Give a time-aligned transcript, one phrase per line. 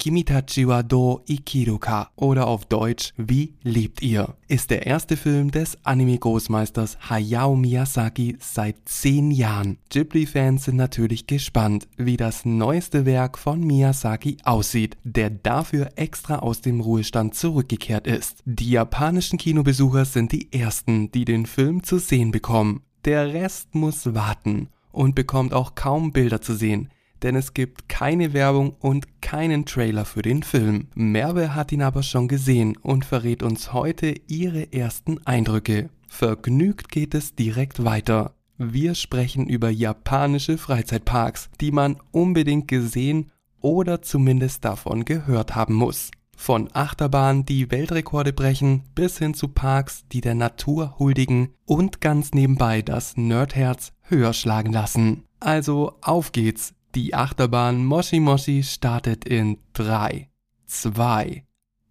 [0.00, 1.78] Kimitachi wa do ikiru
[2.16, 4.34] oder auf Deutsch Wie lebt ihr?
[4.48, 9.76] ist der erste Film des Anime-Großmeisters Hayao Miyazaki seit zehn Jahren.
[9.90, 16.62] Ghibli-Fans sind natürlich gespannt, wie das neueste Werk von Miyazaki aussieht, der dafür extra aus
[16.62, 18.42] dem Ruhestand zurückgekehrt ist.
[18.46, 22.80] Die japanischen Kinobesucher sind die ersten, die den Film zu sehen bekommen.
[23.04, 26.88] Der Rest muss warten und bekommt auch kaum Bilder zu sehen
[27.22, 30.88] denn es gibt keine Werbung und keinen Trailer für den Film.
[30.94, 35.90] Merve hat ihn aber schon gesehen und verrät uns heute ihre ersten Eindrücke.
[36.08, 38.34] Vergnügt geht es direkt weiter.
[38.58, 43.30] Wir sprechen über japanische Freizeitparks, die man unbedingt gesehen
[43.60, 46.10] oder zumindest davon gehört haben muss.
[46.36, 52.32] Von Achterbahnen, die Weltrekorde brechen, bis hin zu Parks, die der Natur huldigen und ganz
[52.32, 55.24] nebenbei das Nerdherz höher schlagen lassen.
[55.38, 60.28] Also auf geht's, die Achterbahn Moshi Moshi startet in 3,
[60.66, 61.44] 2,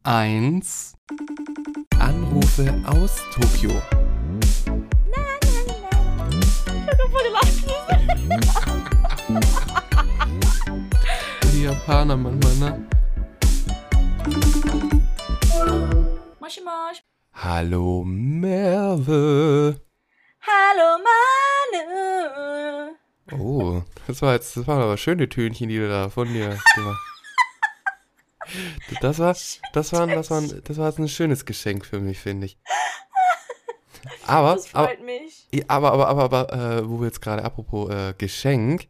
[0.03, 0.93] 1.
[1.99, 3.81] Anrufe aus Tokio.
[11.53, 12.87] Die Japaner manchmal, ne?
[16.39, 17.03] Moshi Mosh.
[17.33, 19.79] Hallo Merve.
[20.41, 22.95] Hallo Manu.
[23.31, 26.99] Oh, das war jetzt, das waren aber schöne Tönchen, die du da von dir gemacht
[29.01, 29.35] Das war,
[29.73, 32.57] das war, das war, das war jetzt ein schönes Geschenk für mich, finde ich.
[34.25, 35.47] Aber, Das freut aber, mich.
[35.67, 38.87] aber, aber, aber, aber äh, wo wir jetzt gerade, apropos äh, Geschenk,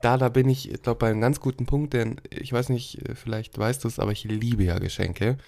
[0.00, 3.14] da, da bin ich, glaube bei einem ganz guten Punkt, denn ich weiß nicht, äh,
[3.14, 5.38] vielleicht weißt du es, aber ich liebe ja Geschenke.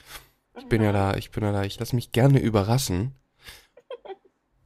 [0.59, 3.15] Ich bin ja da, ich bin ja da, ich lasse mich gerne überraschen.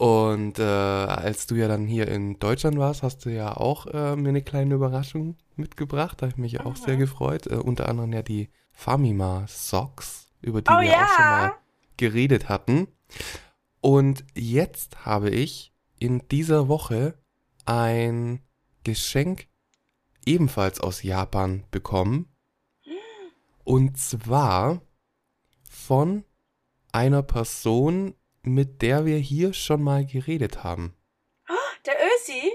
[0.02, 4.16] Und äh, als du ja dann hier in Deutschland warst, hast du ja auch äh,
[4.16, 6.20] mir eine kleine Überraschung mitgebracht.
[6.20, 7.46] Da habe ich mich auch sehr gefreut.
[7.46, 11.30] Äh, unter anderem ja die Famima Socks, über die Oh wir auch schon ja.
[11.30, 11.52] mal
[11.98, 12.88] geredet hatten.
[13.80, 17.16] Und jetzt habe ich in dieser Woche
[17.64, 18.40] ein
[18.82, 19.46] Geschenk
[20.26, 22.26] ebenfalls aus Japan bekommen.
[23.62, 24.82] Und zwar
[25.62, 26.24] von
[26.90, 30.94] einer Person, mit der wir hier schon mal geredet haben.
[31.86, 32.52] Der Ösi?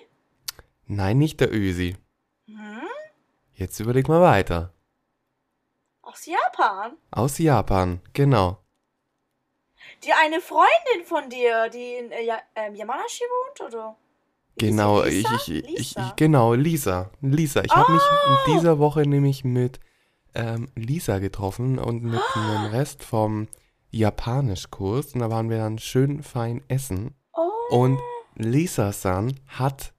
[0.85, 1.95] Nein, nicht der Ösi.
[2.47, 2.81] Hm?
[3.53, 4.73] Jetzt überleg mal weiter.
[6.01, 6.93] Aus Japan?
[7.11, 8.59] Aus Japan, genau.
[10.03, 13.97] Die eine Freundin von dir, die in äh, ähm, Yamanashi wohnt, oder?
[14.57, 15.35] Genau, ich, Lisa?
[15.35, 16.07] ich, ich, Lisa?
[16.07, 17.11] ich, genau, Lisa.
[17.21, 17.63] Lisa.
[17.63, 18.51] Ich habe mich Oh!
[18.51, 19.79] in dieser Woche nämlich mit
[20.33, 23.47] ähm, Lisa getroffen und mit dem Rest vom
[23.91, 25.13] Japanischkurs.
[25.13, 27.15] Und da waren wir dann schön fein essen.
[27.33, 27.75] Oh.
[27.75, 27.99] Und
[28.35, 29.93] Lisa-san hat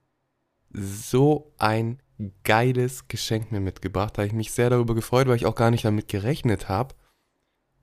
[0.71, 2.01] so ein
[2.43, 4.17] geiles Geschenk mir mitgebracht.
[4.17, 6.95] Da habe ich mich sehr darüber gefreut, weil ich auch gar nicht damit gerechnet habe.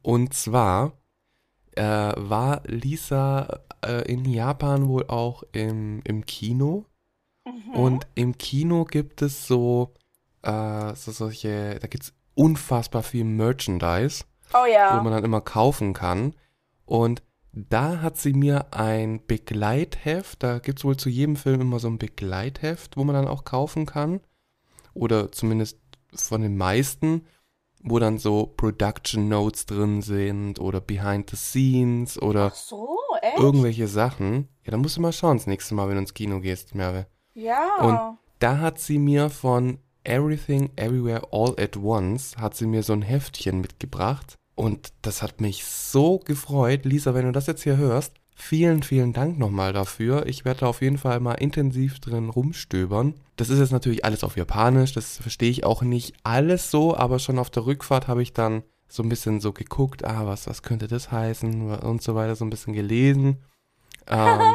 [0.02, 0.92] Und zwar
[1.72, 6.86] äh, war Lisa äh, in Japan wohl auch im, im Kino.
[7.44, 7.74] Mhm.
[7.74, 9.94] Und im Kino gibt es so,
[10.42, 15.00] äh, so solche, da gibt es unfassbar viel Merchandise oh wo ja.
[15.02, 16.34] man dann immer kaufen kann.
[16.84, 21.78] Und da hat sie mir ein Begleitheft, da gibt es wohl zu jedem Film immer
[21.78, 24.20] so ein Begleitheft, wo man dann auch kaufen kann.
[24.92, 25.78] Oder zumindest
[26.14, 27.24] von den meisten,
[27.82, 32.98] wo dann so Production Notes drin sind oder Behind the Scenes oder so,
[33.36, 34.48] irgendwelche Sachen.
[34.64, 37.06] Ja, dann musst du mal schauen das nächste Mal, wenn du ins Kino gehst, Merve.
[37.34, 37.76] Ja.
[37.80, 42.92] Und da hat sie mir von Everything Everywhere All at Once, hat sie mir so
[42.92, 44.36] ein Heftchen mitgebracht.
[44.54, 46.84] Und das hat mich so gefreut.
[46.84, 50.26] Lisa, wenn du das jetzt hier hörst, vielen, vielen Dank nochmal dafür.
[50.26, 53.14] Ich werde da auf jeden Fall mal intensiv drin rumstöbern.
[53.36, 57.18] Das ist jetzt natürlich alles auf Japanisch, das verstehe ich auch nicht alles so, aber
[57.18, 60.62] schon auf der Rückfahrt habe ich dann so ein bisschen so geguckt, ah, was, was
[60.62, 63.38] könnte das heißen und so weiter, so ein bisschen gelesen.
[64.08, 64.54] Ähm,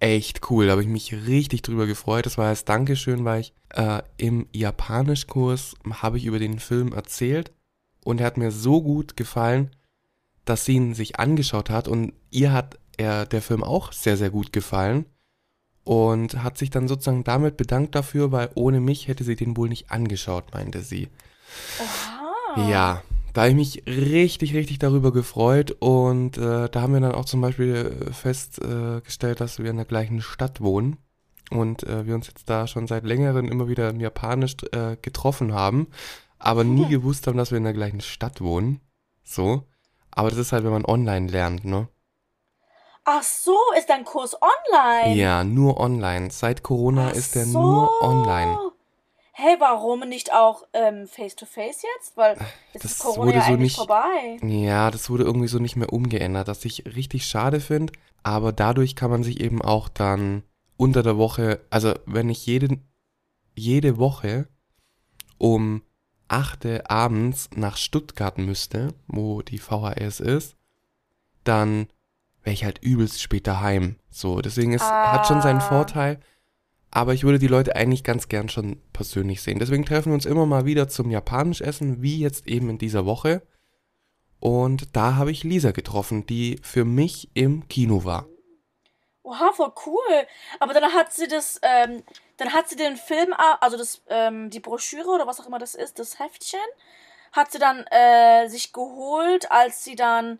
[0.00, 0.66] echt cool.
[0.66, 2.26] Da habe ich mich richtig drüber gefreut.
[2.26, 7.52] Das war als Dankeschön, weil ich äh, im Japanischkurs habe ich über den Film erzählt
[8.04, 9.70] und er hat mir so gut gefallen,
[10.44, 14.30] dass sie ihn sich angeschaut hat und ihr hat er der Film auch sehr, sehr
[14.30, 15.06] gut gefallen
[15.84, 19.68] und hat sich dann sozusagen damit bedankt dafür, weil ohne mich hätte sie den wohl
[19.68, 21.08] nicht angeschaut, meinte sie.
[21.80, 22.68] Aha.
[22.68, 23.02] Ja,
[23.38, 27.24] da habe ich mich richtig, richtig darüber gefreut und äh, da haben wir dann auch
[27.24, 30.96] zum Beispiel festgestellt, äh, dass wir in der gleichen Stadt wohnen
[31.48, 35.54] und äh, wir uns jetzt da schon seit längerem immer wieder im Japanisch äh, getroffen
[35.54, 35.86] haben,
[36.40, 36.90] aber nie Hm.
[36.90, 38.80] gewusst haben, dass wir in der gleichen Stadt wohnen.
[39.22, 39.62] So.
[40.10, 41.86] Aber das ist halt, wenn man online lernt, ne?
[43.04, 45.14] Ach so, ist dein Kurs online?
[45.14, 46.32] Ja, nur online.
[46.32, 47.62] Seit Corona Ach ist der so.
[47.62, 48.58] nur online.
[49.38, 52.16] Hey, warum nicht auch ähm, face-to-face jetzt?
[52.16, 52.36] Weil
[52.72, 54.38] jetzt Das ist Corona wurde ja so eigentlich nicht- vorbei.
[54.42, 57.92] Ja, das wurde irgendwie so nicht mehr umgeändert, was ich richtig schade finde.
[58.22, 60.42] Aber dadurch kann man sich eben auch dann
[60.76, 62.78] unter der Woche, also wenn ich jede,
[63.54, 64.48] jede Woche
[65.38, 65.82] um
[66.28, 70.56] 8 Uhr abends nach Stuttgart müsste, wo die VHS ist,
[71.44, 71.86] dann
[72.42, 73.96] wäre ich halt übelst spät daheim.
[74.10, 75.68] So, deswegen ist, hat schon seinen Ah.
[75.68, 76.20] Vorteil.
[76.90, 79.58] Aber ich würde die Leute eigentlich ganz gern schon persönlich sehen.
[79.58, 83.42] Deswegen treffen wir uns immer mal wieder zum Japanischessen, wie jetzt eben in dieser Woche.
[84.40, 88.26] Und da habe ich Lisa getroffen, die für mich im Kino war.
[89.22, 90.26] Oha, voll cool.
[90.60, 92.02] Aber dann hat sie das, ähm,
[92.38, 95.58] dann hat sie den Film, a- also das, ähm, die Broschüre oder was auch immer
[95.58, 96.60] das ist, das Heftchen,
[97.32, 100.38] hat sie dann äh, sich geholt, als sie dann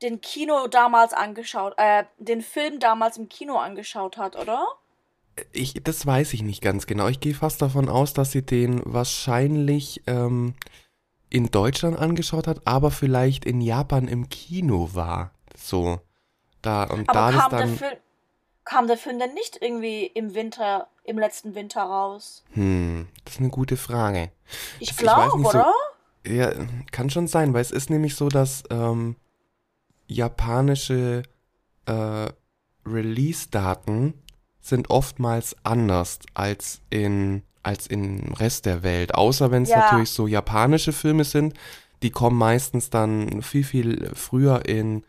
[0.00, 4.66] den Kino damals angeschaut, äh, den Film damals im Kino angeschaut hat, oder?
[5.52, 7.08] Ich, das weiß ich nicht ganz genau.
[7.08, 10.54] Ich gehe fast davon aus, dass sie den wahrscheinlich ähm,
[11.30, 15.32] in Deutschland angeschaut hat, aber vielleicht in Japan im Kino war.
[15.56, 16.00] So.
[16.62, 17.76] Da, und da Aber das kam der dann.
[17.76, 17.92] Film,
[18.64, 22.44] kam der Film denn nicht irgendwie im Winter, im letzten Winter raus?
[22.52, 24.30] Hm, das ist eine gute Frage.
[24.80, 25.72] Ich glaube, nicht so- oder?
[26.26, 26.52] Ja,
[26.90, 29.16] kann schon sein, weil es ist nämlich so, dass ähm,
[30.06, 31.22] japanische
[31.86, 32.28] äh,
[32.84, 34.14] Release-Daten
[34.68, 39.14] sind oftmals anders als in als im Rest der Welt.
[39.14, 39.80] Außer wenn es Ja.
[39.80, 41.54] natürlich so japanische Filme sind,
[42.02, 45.04] die kommen meistens dann viel, viel früher in,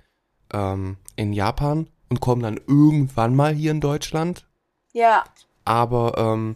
[0.52, 4.46] ähm, in Japan und kommen dann irgendwann mal hier in Deutschland.
[4.94, 5.24] Ja.
[5.64, 6.56] Aber ähm,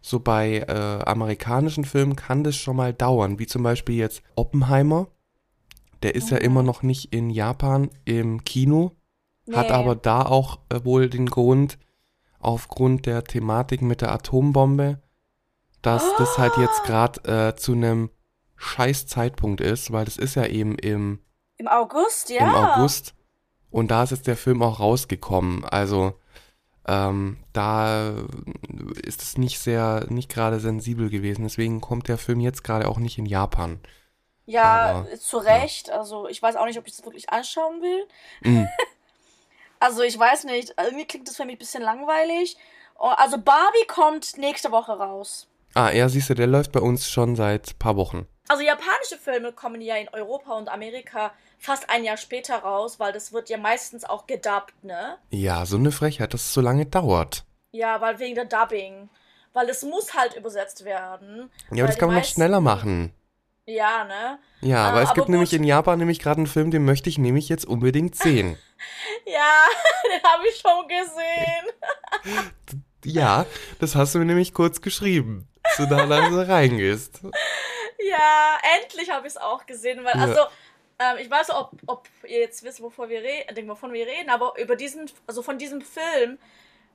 [0.00, 5.08] so bei äh, amerikanischen Filmen kann das schon mal dauern, wie zum Beispiel jetzt Oppenheimer.
[6.02, 6.44] Der ist ja Mhm.
[6.44, 8.92] immer noch nicht in Japan im Kino,
[9.52, 9.74] hat Nee.
[9.74, 11.76] aber da auch äh, wohl den Grund,
[12.38, 15.00] aufgrund der Thematik mit der Atombombe,
[15.82, 18.10] dass das halt jetzt gerade äh, zu einem
[18.56, 21.20] scheiß Zeitpunkt ist, weil das ist ja eben im
[21.56, 22.46] Im August, ja.
[22.46, 23.14] im August.
[23.70, 25.64] Und da ist jetzt der Film auch rausgekommen.
[25.64, 26.14] Also
[26.86, 28.14] ähm, da
[29.02, 31.42] ist es nicht sehr, nicht gerade sensibel gewesen.
[31.42, 33.80] Deswegen kommt der Film jetzt gerade auch nicht in Japan.
[34.46, 35.90] Ja, Aber, zu Recht.
[35.90, 38.08] Also ich weiß auch nicht, ob ich das wirklich anschauen will.
[38.42, 38.64] Mm.
[39.80, 40.74] Also ich weiß nicht.
[40.78, 42.56] Irgendwie klingt das für mich ein bisschen langweilig.
[42.98, 45.48] Oh, Also Barbie kommt nächste Woche raus.
[45.74, 48.26] Ah, ja, siehst du, der läuft bei uns schon seit paar Wochen.
[48.48, 53.12] Also japanische Filme kommen ja in Europa und Amerika fast ein Jahr später raus, weil
[53.12, 55.18] das wird ja meistens auch gedubbt, ne?
[55.30, 57.44] Ja, so eine Frechheit, dass es so lange dauert.
[57.72, 59.10] Ja, weil wegen der Dubbing.
[59.52, 61.50] Weil es muss halt übersetzt werden.
[61.70, 63.12] Ja, aber das kann man noch schneller machen.
[63.70, 64.38] Ja, ne?
[64.62, 65.58] Ja, Ah, aber es aber gibt nämlich gut.
[65.58, 68.56] in Japan nämlich gerade einen Film, den möchte ich nämlich jetzt unbedingt sehen.
[69.26, 69.64] Ja,
[70.08, 72.52] den habe ich schon gesehen.
[73.04, 73.44] ja,
[73.80, 77.20] das hast du mir nämlich kurz geschrieben, so da du reingehst.
[77.98, 80.22] Ja, endlich habe ich es auch gesehen, weil Ja.
[80.22, 80.40] also
[81.00, 84.54] ähm, ich weiß ob, ob ihr jetzt wisst, wovon wir reden, wovon wir reden, aber
[84.58, 86.38] über diesen, also von diesem Film,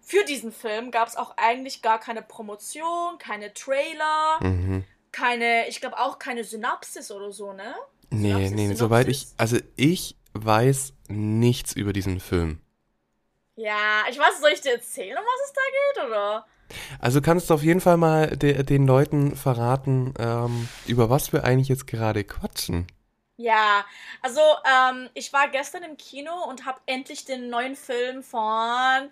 [0.02, 4.86] für diesen Film gab es auch eigentlich gar keine Promotion, keine Trailer, Mhm.
[5.14, 7.74] Keine, ich glaube auch keine Synapsis oder so, ne?
[8.10, 8.80] Nee, Synopsis, nee, Synopsis?
[8.80, 12.60] soweit ich, also ich weiß nichts über diesen Film.
[13.56, 16.46] Ja, ich weiß, soll ich dir erzählen, um was es da geht, oder?
[17.00, 21.44] Also kannst du auf jeden Fall mal de den Leuten verraten, ähm, über was wir
[21.44, 22.88] eigentlich jetzt gerade quatschen.
[23.38, 23.86] Ja,
[24.22, 29.10] also ähm, ich war gestern im Kino und habe endlich den neuen Film von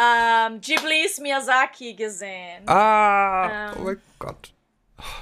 [0.00, 2.68] ähm, Ghiblis Miyazaki gesehen.
[2.68, 4.52] Ah, Ähm, oh mein Gott.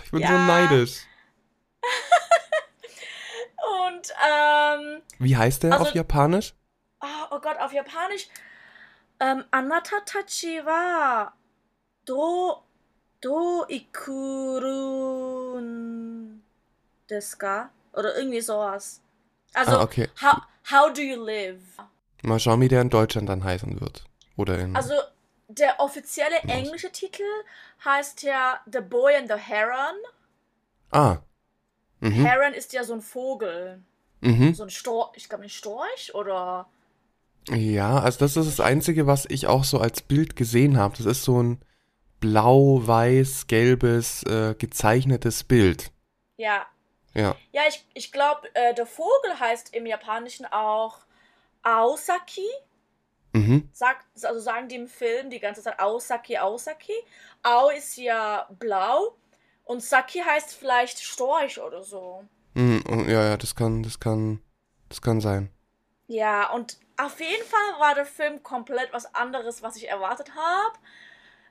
[0.05, 0.29] Ich bin ja.
[0.29, 1.01] so neidisch.
[3.87, 6.55] Und, ähm, Wie heißt der Also- auf Japanisch?
[7.01, 8.29] oh, oh Gott, auf Japanisch.
[9.21, 11.33] Ähm, Anata tachi wa
[12.05, 12.63] do,
[13.21, 13.65] do
[14.73, 16.43] ikurun
[17.09, 17.71] desu ka?
[17.93, 19.01] Oder irgendwie sowas.
[19.55, 20.09] Also, ah, okay.
[20.21, 21.61] how, how do you live?
[22.23, 24.05] Mal schauen, wie der in Deutschland dann heißen wird.
[24.37, 24.75] Oder in.
[24.75, 24.95] Also,
[25.59, 26.51] der offizielle Was?
[26.51, 27.23] englische Titel
[27.85, 29.95] heißt ja The Boy and the Heron.
[30.91, 31.19] ah.
[32.01, 32.25] Mhm.
[32.25, 33.81] Heron ist ja so ein Vogel.
[34.23, 34.55] Mhm.
[34.55, 36.69] So ein Storch, ich glaube ein Storch oder.
[37.49, 40.97] Ja, also das ist das Einzige, was ich auch so als Bild gesehen habe.
[40.97, 41.61] Das ist so ein
[42.21, 45.93] blau-weiß-gelbes äh, gezeichnetes Bild.
[46.37, 46.67] Ja.
[47.15, 47.37] Ja.
[47.53, 50.99] Ja, ich, ich glaube, äh, der Vogel heißt im Japanischen auch
[51.63, 52.49] Aosaki.
[53.33, 53.69] Mhm.
[53.73, 56.93] Sagt, also sagen die im Film die ganze Zeit Aosaki, Aosaki.
[57.43, 59.17] Ao ist ja blau
[59.65, 62.25] und Saki heißt vielleicht Storch oder so.
[62.55, 62.83] Mhm.
[62.89, 64.43] und Ja, ja, das kann, das kann,
[64.89, 65.51] das kann sein.
[66.09, 70.79] Ja, und auf jeden Fall war der Film komplett was anderes, was ich erwartet habe.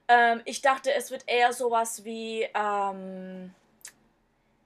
[0.08, 3.54] Ähm, ich dachte, es wird eher sowas wie, ähm,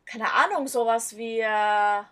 [0.06, 2.04] keine Ahnung, sowas wie, äh,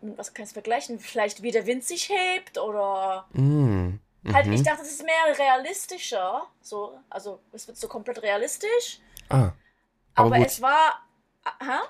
[0.00, 0.98] was kann ich vergleichen?
[1.00, 3.94] Vielleicht wie der Wind sich hebt oder Mm.
[4.32, 4.64] halt, ich Mhm.
[4.64, 9.50] dachte, es ist mehr realistischer, so, also es wird so komplett realistisch, Ah.
[10.14, 11.02] Aber aber es war,
[11.44, 11.82] aha,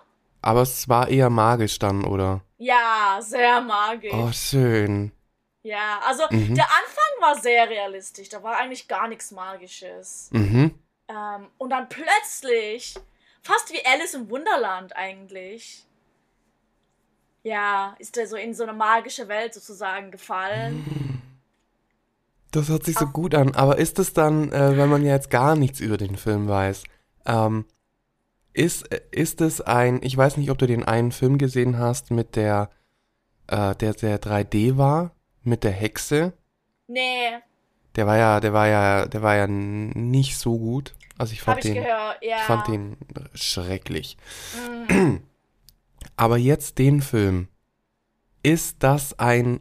[0.43, 2.41] Aber es war eher magisch dann, oder?
[2.59, 4.13] ja, sehr magisch.
[4.15, 5.13] Oh, schön.
[5.63, 6.55] Ja, also Mhm.
[6.55, 10.29] der Anfang war sehr realistisch, da war eigentlich gar nichts Magisches.
[10.33, 10.75] Mhm.
[11.09, 12.95] Ähm, und dann plötzlich,
[13.43, 15.86] fast wie Alice im Wunderland eigentlich,
[17.47, 21.23] ja, ist er so in so eine magische Welt sozusagen gefallen.
[22.51, 23.13] Das hört sich so Ach.
[23.13, 23.55] gut an.
[23.55, 26.83] Aber ist es dann, äh, wenn man ja jetzt gar nichts über den Film weiß,
[27.25, 27.65] ähm,
[28.53, 32.11] ist, äh, ist es ein, ich weiß nicht, ob du den einen Film gesehen hast
[32.11, 32.69] mit der,
[33.47, 35.13] äh, der, der 3D war,
[35.45, 36.33] mit der Hexe.
[36.89, 37.39] Nee,
[37.95, 40.95] Der war ja, der war ja, der war ja nicht so gut.
[41.17, 42.37] Also ich hab fand ich den, gehört, ja.
[42.39, 42.97] ich fand den
[43.35, 44.17] schrecklich.
[44.89, 45.17] Mm,
[46.17, 47.49] Aber jetzt den Film.
[48.43, 49.61] Ist das ein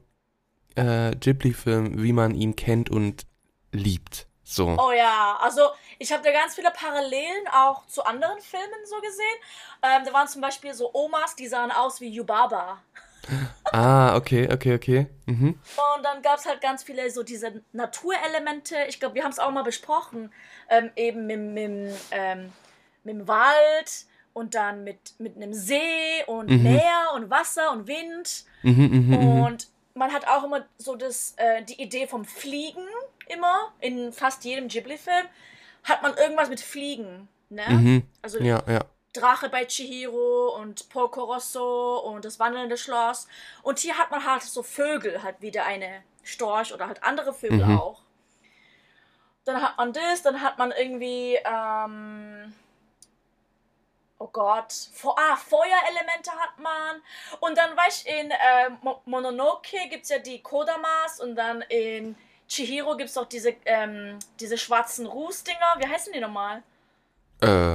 [0.76, 3.26] äh, Ghibli-Film, wie man ihn kennt und
[3.72, 4.28] liebt?
[4.44, 4.78] So.
[4.78, 9.38] Oh ja, also ich habe da ganz viele Parallelen auch zu anderen Filmen so gesehen.
[9.82, 12.82] Ähm, da waren zum Beispiel so Omas, die sahen aus wie Yubaba.
[13.72, 15.08] Ah, okay, okay, okay.
[15.26, 15.60] Mhm.
[15.96, 18.76] Und dann gab es halt ganz viele so diese Naturelemente.
[18.88, 20.32] Ich glaube, wir haben es auch mal besprochen.
[20.70, 22.54] Ähm, eben mit, mit, ähm,
[23.04, 26.63] mit dem Wald und dann mit, mit einem See und Mhm.
[26.63, 28.44] Meer und Wasser und Wind.
[28.63, 29.44] Mhm, mhm, mhm.
[29.44, 32.86] Und man hat auch immer so das, äh, die Idee vom Fliegen
[33.30, 33.72] immer.
[33.80, 35.25] In fast jedem Ghibli-Film
[35.86, 37.30] hat man irgendwas mit Fliegen.
[37.50, 37.63] Ne?
[37.70, 38.04] Mhm.
[38.22, 38.82] Also Ja, ja.
[39.13, 43.27] Drache bei Chihiro und Porco Rosso und das wandelnde Schloss.
[43.63, 47.65] Und hier hat man halt so Vögel, halt wieder eine Storch oder halt andere Vögel
[47.65, 47.80] Mhm.
[47.80, 48.01] auch.
[49.46, 52.54] Dann hat man das, dann hat man irgendwie, ähm,
[54.25, 57.01] oh Gott, ah, Feuerelemente hat man.
[57.39, 61.62] Und dann, weißt du, in äh, Mo Mononoke gibt es ja die Kodamas und dann
[61.63, 62.15] in
[62.48, 65.75] Chihiro gibt es auch diese, ähm, diese schwarzen Rußdinger.
[65.77, 66.63] Wie heißen die nochmal?
[67.41, 67.74] Äh.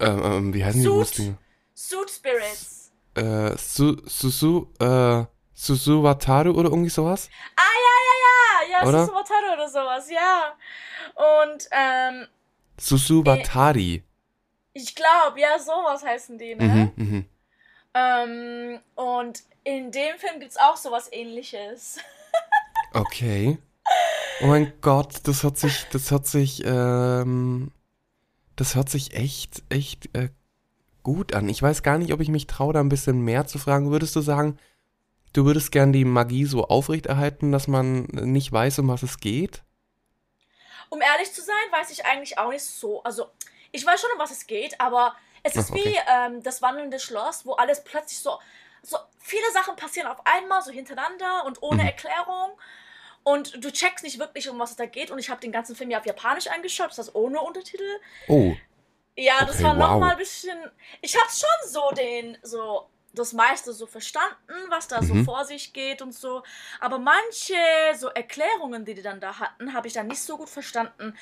[0.00, 0.96] Ähm, ähm, wie heißen die Suit.
[0.96, 1.38] Wurstdinger?
[1.74, 2.92] Suit Spirits.
[3.14, 7.28] Äh, Su, Susu, äh, Susu Wataru oder irgendwie sowas?
[7.56, 8.80] Ah, ja, ja, ja.
[8.80, 9.00] Ja, Oder?
[9.00, 10.54] Susumataro oder sowas, ja.
[11.14, 12.28] Und, ähm,
[12.78, 14.04] Susu Watari.
[14.78, 16.92] Ich glaube, ja, sowas heißen die, ne?
[16.96, 17.24] Mhm, mhm.
[17.94, 21.98] Ähm, und in dem Film gibt's auch sowas ähnliches.
[22.94, 23.58] Okay.
[24.40, 27.70] Oh mein Gott, das hört sich, das hört sich, ähm,
[28.56, 30.30] das hört sich echt, echt äh,
[31.02, 31.50] gut an.
[31.50, 33.90] Ich weiß gar nicht, ob ich mich traue, da ein bisschen mehr zu fragen.
[33.90, 34.58] Würdest du sagen,
[35.34, 39.62] du würdest gern die Magie so aufrechterhalten, dass man nicht weiß, um was es geht?
[40.88, 43.02] Um ehrlich zu sein, weiß ich eigentlich auch nicht so.
[43.02, 43.26] Also,
[43.72, 45.96] ich weiß schon, um was es geht, aber es ist Ach, wie okay.
[46.08, 48.38] ähm, das wandelnde Schloss, wo alles plötzlich so,
[48.82, 51.86] so viele Sachen passieren auf einmal, so hintereinander und ohne Mhm.
[51.86, 52.52] Erklärung.
[53.24, 55.10] Und du checkst nicht wirklich, um was es da geht.
[55.10, 57.84] Und ich habe den ganzen Film ja auf Japanisch angeschaut, das heißt ohne Untertitel.
[58.28, 58.60] Oh,
[59.16, 59.98] Ja, das Okay, war wow.
[59.98, 60.58] mal ein bisschen.
[61.00, 65.24] Ich habe schon so den so das meiste so verstanden, was da so Mhm.
[65.24, 66.42] vor sich geht und so.
[66.80, 67.54] Aber manche
[67.96, 71.16] so Erklärungen, die die dann da hatten, habe ich dann nicht so gut verstanden.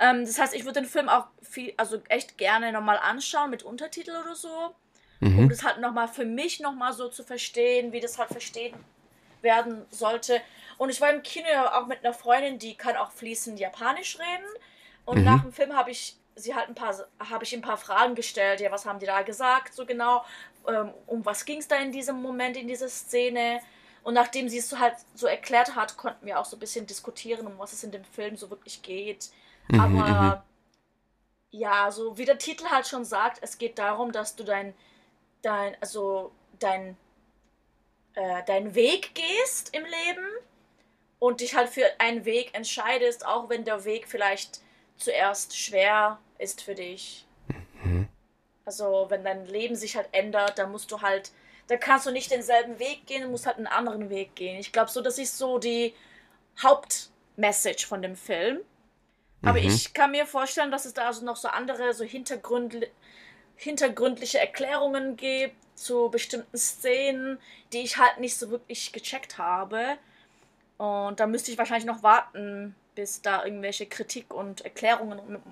[0.00, 3.62] Ähm, das heißt, ich würde den Film auch viel, also echt gerne nochmal anschauen mit
[3.62, 4.74] Untertitel oder so,
[5.34, 5.48] um mhm.
[5.48, 8.74] das halt nochmal für mich nochmal so zu verstehen, wie das halt verstehen
[9.40, 10.40] werden sollte.
[10.78, 14.18] Und ich war im Kino ja auch mit einer Freundin, die kann auch fließend Japanisch
[14.18, 14.46] reden.
[15.04, 15.24] Und Mhm.
[15.24, 18.60] nach dem Film habe ich sie halt ein paar, habe ich ein paar Fragen gestellt.
[18.60, 20.24] Ja, was haben die da gesagt, so genau?
[20.68, 23.60] Ähm, um was ging es da in diesem Moment, in dieser Szene?
[24.02, 26.86] Und nachdem sie es so halt so erklärt hat, konnten wir auch so ein bisschen
[26.86, 29.30] diskutieren, um was es in dem Film so wirklich geht.
[29.68, 30.44] Mhm, Aber
[31.50, 34.74] ja, so wie der Titel halt schon sagt, es geht darum, dass du dein,
[35.42, 36.96] dein, also dein,
[38.14, 40.26] äh, deinen Weg gehst im Leben
[41.18, 44.60] und dich halt für einen Weg entscheidest, auch wenn der Weg vielleicht
[44.96, 47.26] zuerst schwer ist für dich.
[47.84, 48.08] Mhm.
[48.64, 51.32] Also wenn dein Leben sich halt ändert, dann musst du halt,
[51.68, 54.58] dann kannst du nicht denselben Weg gehen, du musst halt einen anderen Weg gehen.
[54.58, 55.94] Ich glaube so, das ist so die
[56.62, 58.60] Hauptmessage von dem Film.
[59.44, 59.66] Aber Mhm.
[59.66, 62.88] ich kann mir vorstellen, dass es da also noch so andere, so hintergründli
[63.56, 67.38] hintergründliche Erklärungen gibt zu bestimmten Szenen,
[67.72, 69.98] die ich halt nicht so wirklich gecheckt habe.
[70.78, 75.42] Und da müsste ich wahrscheinlich noch warten, bis da irgendwelche Kritik und Erklärungen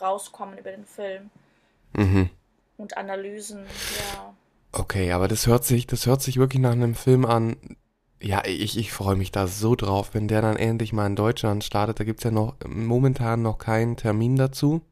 [0.00, 1.30] rauskommen über den Film
[1.96, 2.30] Mhm.
[2.78, 3.64] Und Analysen,
[4.14, 4.34] ja.
[4.72, 7.56] Okay, aber das hört sich, das hört sich wirklich nach einem Film an,
[8.20, 11.62] Ja, ich, ich freue mich da so drauf, wenn der dann endlich mal in Deutschland
[11.62, 12.00] startet.
[12.00, 14.82] Da gibt es ja noch momentan noch keinen Termin dazu.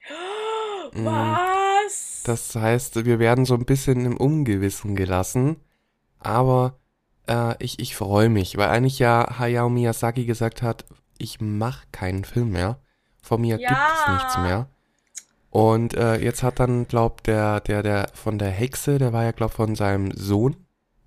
[0.94, 1.06] Mhm.
[1.06, 2.22] Was?
[2.24, 5.56] Das heißt, wir werden so ein bisschen im Ungewissen gelassen.
[6.18, 6.78] Aber
[7.28, 10.84] äh, ich, ich freue mich, weil eigentlich ja Hayao Miyazaki gesagt hat,
[11.18, 12.78] ich mache keinen Film mehr.
[13.22, 13.68] Von mir Ja.
[13.68, 14.68] gibt es nichts mehr.
[15.52, 19.32] Und äh, jetzt hat dann, glaub, der, der, der von der Hexe, der war ja,
[19.32, 20.56] glaub, von seinem Sohn,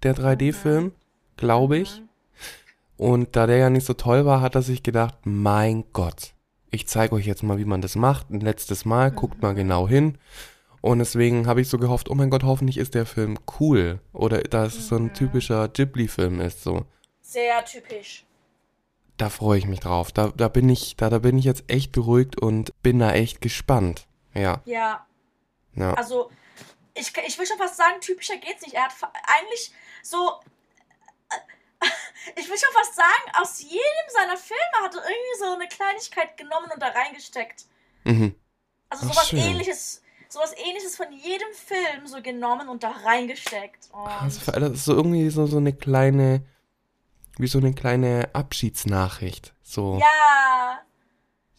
[0.04, 0.92] der 3D-Film,
[1.36, 2.00] glaube ich.
[2.00, 2.10] Mhm.
[2.96, 6.36] Und da der ja nicht so toll war, hat er sich gedacht, mein Gott,
[6.70, 8.30] ich zeige euch jetzt mal, wie man das macht.
[8.30, 10.20] Ein letztes Mal, guckt mal genau hin.
[10.80, 14.00] Und deswegen habe ich so gehofft, oh mein Gott, hoffentlich ist der Film cool.
[14.14, 16.86] Oder dass es so ein typischer Ghibli-Film ist, so.
[17.20, 18.26] Sehr typisch.
[19.18, 20.12] Da freue ich mich drauf.
[20.12, 23.42] Da, da bin ich, da, da bin ich jetzt echt beruhigt und bin da echt
[23.42, 24.06] gespannt.
[24.36, 25.06] Ja, Ja.
[25.74, 25.94] ja.
[25.96, 26.32] Also,
[26.94, 28.74] ich, ich will schon fast sagen, typischer geht's nicht.
[28.76, 28.94] Er hat
[29.28, 29.74] eigentlich
[30.04, 30.40] so.
[31.30, 31.86] äh,
[32.38, 36.38] Ich will schon fast sagen, aus jedem seiner Filme hat er irgendwie so eine Kleinigkeit
[36.38, 37.66] genommen und da reingesteckt.
[38.04, 38.36] Mhm.
[38.90, 39.40] Also Ach, sowas schön.
[39.40, 40.02] ähnliches.
[40.28, 43.90] Sowas ähnliches von jedem Film so genommen und da reingesteckt.
[43.94, 46.44] Und Also, das ist so irgendwie so, so eine kleine,
[47.38, 49.54] wie so eine kleine Abschiedsnachricht.
[49.62, 50.00] So.
[50.00, 50.80] ja,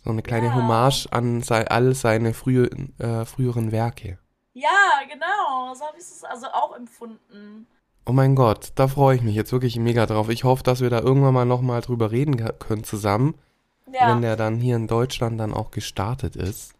[0.07, 0.55] So eine kleine Ja.
[0.55, 4.19] Hommage an sei, all seine frühe, äh, früheren Werke.
[4.55, 4.69] ja,
[5.13, 5.75] genau.
[5.75, 7.67] So habe ich es also auch empfunden.
[8.07, 10.29] Oh mein Gott, da freue ich mich jetzt wirklich mega drauf.
[10.29, 13.35] Ich hoffe, dass wir da irgendwann mal nochmal drüber reden können zusammen,
[13.93, 16.75] Ja, wenn der dann hier in Deutschland dann auch gestartet ist.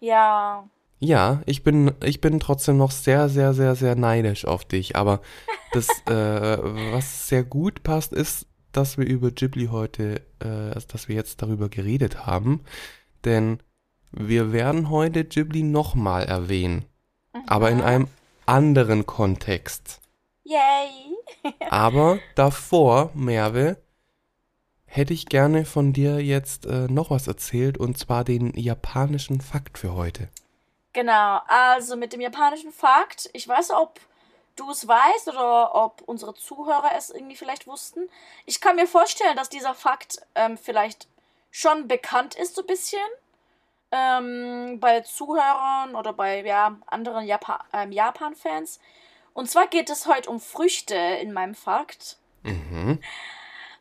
[0.00, 0.64] ja.
[1.04, 4.94] Ja, ich bin, ich bin trotzdem noch sehr, sehr, sehr, sehr neidisch auf dich.
[4.94, 5.20] Aber
[5.72, 6.58] das, äh,
[6.92, 11.68] was sehr gut passt, ist, dass wir über Ghibli heute, äh, dass wir jetzt darüber
[11.68, 12.64] geredet haben.
[13.24, 13.60] Denn
[14.10, 16.84] wir werden heute Ghibli nochmal erwähnen.
[17.46, 18.08] Aber in einem
[18.46, 20.00] anderen Kontext.
[20.44, 21.16] Yay.
[21.70, 23.78] Aber davor, Merve,
[24.84, 29.78] hätte ich gerne von dir jetzt äh, noch was erzählt und zwar den japanischen Fakt
[29.78, 30.28] für heute.
[30.92, 33.98] Genau, also mit dem japanischen Fakt, ich weiß, ob
[34.56, 38.08] du es weißt oder ob unsere Zuhörer es irgendwie vielleicht wussten.
[38.46, 41.08] Ich kann mir vorstellen, dass dieser Fakt ähm, vielleicht
[41.50, 43.00] schon bekannt ist, so ein bisschen.
[43.90, 48.80] Ähm, bei Zuhörern oder bei ja, anderen Japa ähm, Japan-Fans.
[49.34, 52.16] Und zwar geht es heute um Früchte in meinem Fakt.
[52.42, 53.02] Mhm.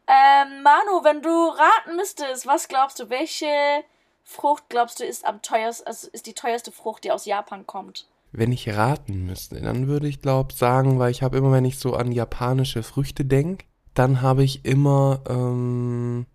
[0.07, 3.83] Ähm, Manu, wenn du raten müsstest, was glaubst du, welche
[4.23, 8.07] Frucht glaubst du ist am teuersten, also ist die teuerste Frucht, die aus Japan kommt?
[8.31, 11.79] Wenn ich raten müsste, dann würde ich glaube sagen, weil ich habe immer, wenn ich
[11.79, 16.25] so an japanische Früchte denke, dann habe ich immer ähm,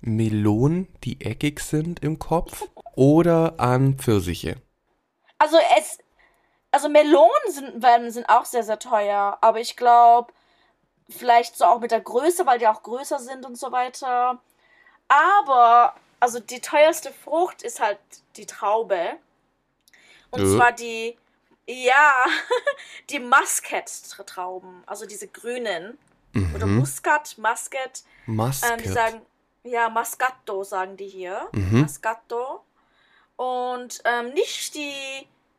[0.00, 4.56] Melonen, die eckig sind im Kopf oder an Pfirsiche.
[5.38, 5.98] Also es,
[6.70, 10.32] also Melonen sind, werden, sind auch sehr, sehr teuer, aber ich glaube,
[11.10, 14.40] vielleicht so auch mit der Größe, weil die auch größer sind und so weiter.
[15.08, 17.98] Aber, also die teuerste Frucht ist halt
[18.36, 19.18] die Traube.
[20.30, 20.56] Und Äh.
[20.56, 21.18] zwar die,
[21.66, 22.24] ja,
[23.10, 25.98] die Muscat-Trauben, also diese grünen.
[26.54, 26.78] Oder Mhm.
[26.78, 28.02] Muscat, Muscat.
[28.26, 28.70] Muscat.
[28.72, 29.22] Ähm, die sagen,
[29.64, 31.48] ja, Mascatto sagen die hier.
[31.52, 31.82] Mhm.
[31.82, 32.64] Mascatto.
[33.36, 34.94] Und ähm, nicht die,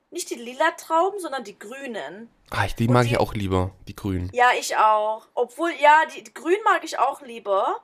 [0.09, 2.29] nicht die lila Trauben, sondern die grünen.
[2.49, 4.29] ah, ich, die mag die- ich auch lieber, die grünen.
[4.33, 5.27] Ja, ich auch.
[5.35, 7.81] Obwohl, ja, die, die grün mag ich auch lieber.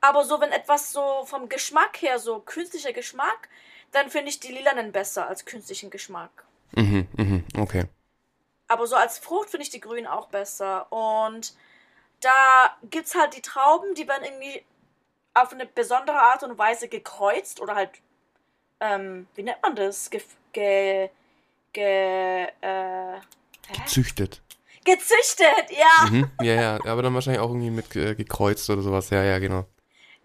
[0.00, 3.48] Aber so, wenn etwas so vom Geschmack her, so künstlicher Geschmack,
[3.92, 6.30] dann finde ich die lilanen besser als künstlichen Geschmack.
[6.72, 7.27] Mhm, mhm,
[7.60, 7.86] okay.
[8.68, 10.92] Aber so als Frucht finde ich die grünen auch besser.
[10.92, 11.54] Und
[12.20, 14.62] da gibt's halt die Trauben, die werden irgendwie
[15.34, 17.90] auf eine besondere Art und Weise gekreuzt oder halt,
[18.80, 20.10] ähm, wie nennt man das?
[20.10, 20.20] Ge,
[20.52, 21.10] ge,
[21.72, 23.86] ge äh, hä?
[23.86, 24.42] Züchtet.
[24.84, 26.10] gezüchtet, ja.
[26.10, 26.30] Mhm.
[26.42, 29.10] Ja, ja, aber dann wahrscheinlich auch irgendwie mit äh, gekreuzt oder sowas.
[29.10, 29.66] Ja, ja, genau.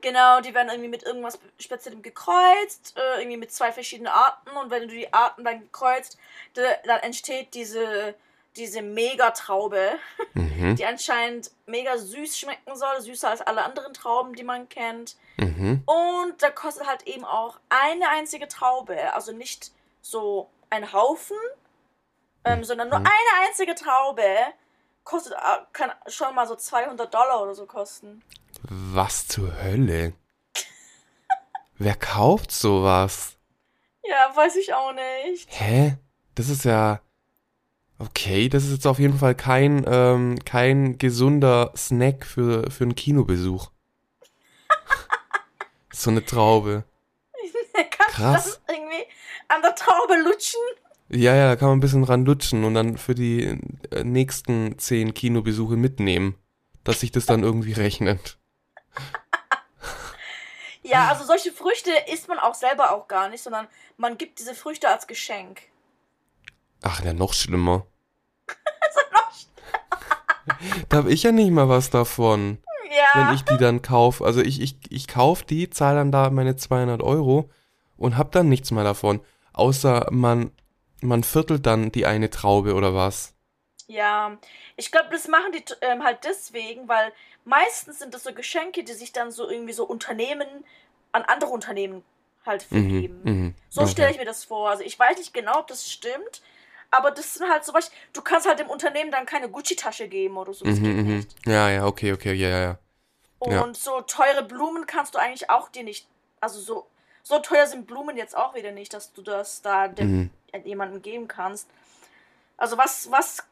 [0.04, 4.50] Genau, die werden irgendwie mit irgendwas Speziellem gekreuzt, äh, irgendwie mit zwei verschiedenen Arten.
[4.52, 6.18] Und wenn du die Arten dann kreuzt,
[6.56, 8.13] da- dann entsteht diese,
[8.58, 9.94] diese Megatraube,
[10.34, 15.16] Mhm, die anscheinend mega süß schmecken soll, süßer als alle anderen Trauben, die man kennt.
[15.38, 15.82] mhm.
[15.86, 21.38] Und da kostet halt eben auch eine einzige Traube, also nicht so ein Haufen,
[22.46, 23.06] ähm, sondern nur Mhm.
[23.06, 24.28] eine einzige Traube
[25.06, 25.38] kostet, äh,
[25.72, 28.22] kann schon mal so 200 Dollar oder so kosten.
[28.69, 30.13] Was zur Hölle?
[31.78, 33.38] Wer kauft sowas?
[34.04, 35.47] Ja, weiß ich auch nicht.
[35.49, 35.97] Hä?
[36.36, 37.02] Das ist ja.
[37.99, 42.95] Okay, das ist jetzt auf jeden Fall kein, ähm, kein gesunder Snack für, für einen
[42.95, 43.69] Kinobesuch.
[45.91, 46.84] so eine Traube.
[47.73, 48.43] Kannst Krass.
[48.43, 49.04] du das irgendwie
[49.47, 50.60] an der Traube lutschen?
[51.10, 53.60] Ja, ja, da kann man ein bisschen ran lutschen und dann für die
[53.91, 56.36] äh, nächsten zehn Kinobesuche mitnehmen.
[56.84, 58.38] dass sich das dann irgendwie rechnet.
[60.86, 64.53] Ja, also solche Früchte isst man auch selber auch gar nicht, sondern man gibt diese
[64.53, 65.62] Früchte als Geschenk.
[66.82, 67.88] Ach, ja, noch schlimmer.
[68.82, 68.99] Also
[70.89, 72.58] Da habe ich ja nicht mal was davon,
[72.89, 73.27] ja.
[73.27, 74.25] wenn ich die dann kaufe.
[74.25, 77.49] Also ich, ich, ich kaufe die, zahle dann da meine 200 Euro
[77.97, 79.21] und hab dann nichts mehr davon.
[79.53, 80.51] Außer man,
[81.01, 83.34] man viertelt dann die eine Traube oder was.
[83.88, 84.38] Ja,
[84.78, 87.12] ich glaube, das machen die ähm, halt deswegen, weil
[87.46, 90.48] meistens sind das so Geschenke, die sich dann so irgendwie so Unternehmen
[91.12, 92.04] an andere Unternehmen
[92.46, 93.22] halt vergeben.
[93.24, 93.91] Mhm, So okay.
[93.91, 94.69] stelle ich mir das vor.
[94.69, 96.41] Also ich weiß nicht genau, ob das stimmt,
[96.91, 97.91] aber das sind halt so was.
[98.13, 100.65] Du kannst halt dem Unternehmen dann keine Gucci-Tasche geben oder so.
[100.65, 101.15] Das Mhm, geht mhm.
[101.17, 101.36] nicht.
[101.46, 102.78] Ja, ja, okay, okay, ja, ja, ja.
[103.39, 103.74] Und Ja.
[103.74, 106.08] so teure Blumen kannst du eigentlich auch dir nicht.
[106.39, 106.88] Also so,
[107.22, 110.30] so teuer sind Blumen jetzt auch wieder nicht, dass du das da dem, Mhm.
[110.63, 111.67] jemandem geben kannst.
[112.58, 113.43] Also was, was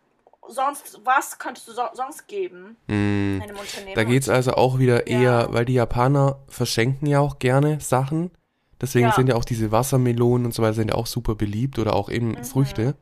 [0.48, 3.42] sonst, was könntest du so, sonst geben Mhm.
[3.44, 3.96] einem Unternehmen?
[3.96, 5.18] Da geht's also auch wieder Ja.
[5.20, 8.32] eher, weil die Japaner verschenken ja auch gerne Sachen.
[8.80, 9.14] Deswegen Ja.
[9.14, 12.10] sind ja auch diese Wassermelonen und so weiter sind ja auch super beliebt oder auch
[12.10, 12.44] eben Mhm.
[12.44, 12.96] Früchte.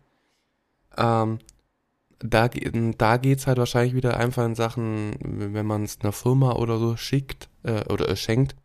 [0.98, 1.40] Ähm,
[2.20, 6.78] da, da geht's halt wahrscheinlich wieder einfach in Sachen, wenn man es einer Firma oder
[6.78, 8.56] so schickt äh, oder äh, schenkt,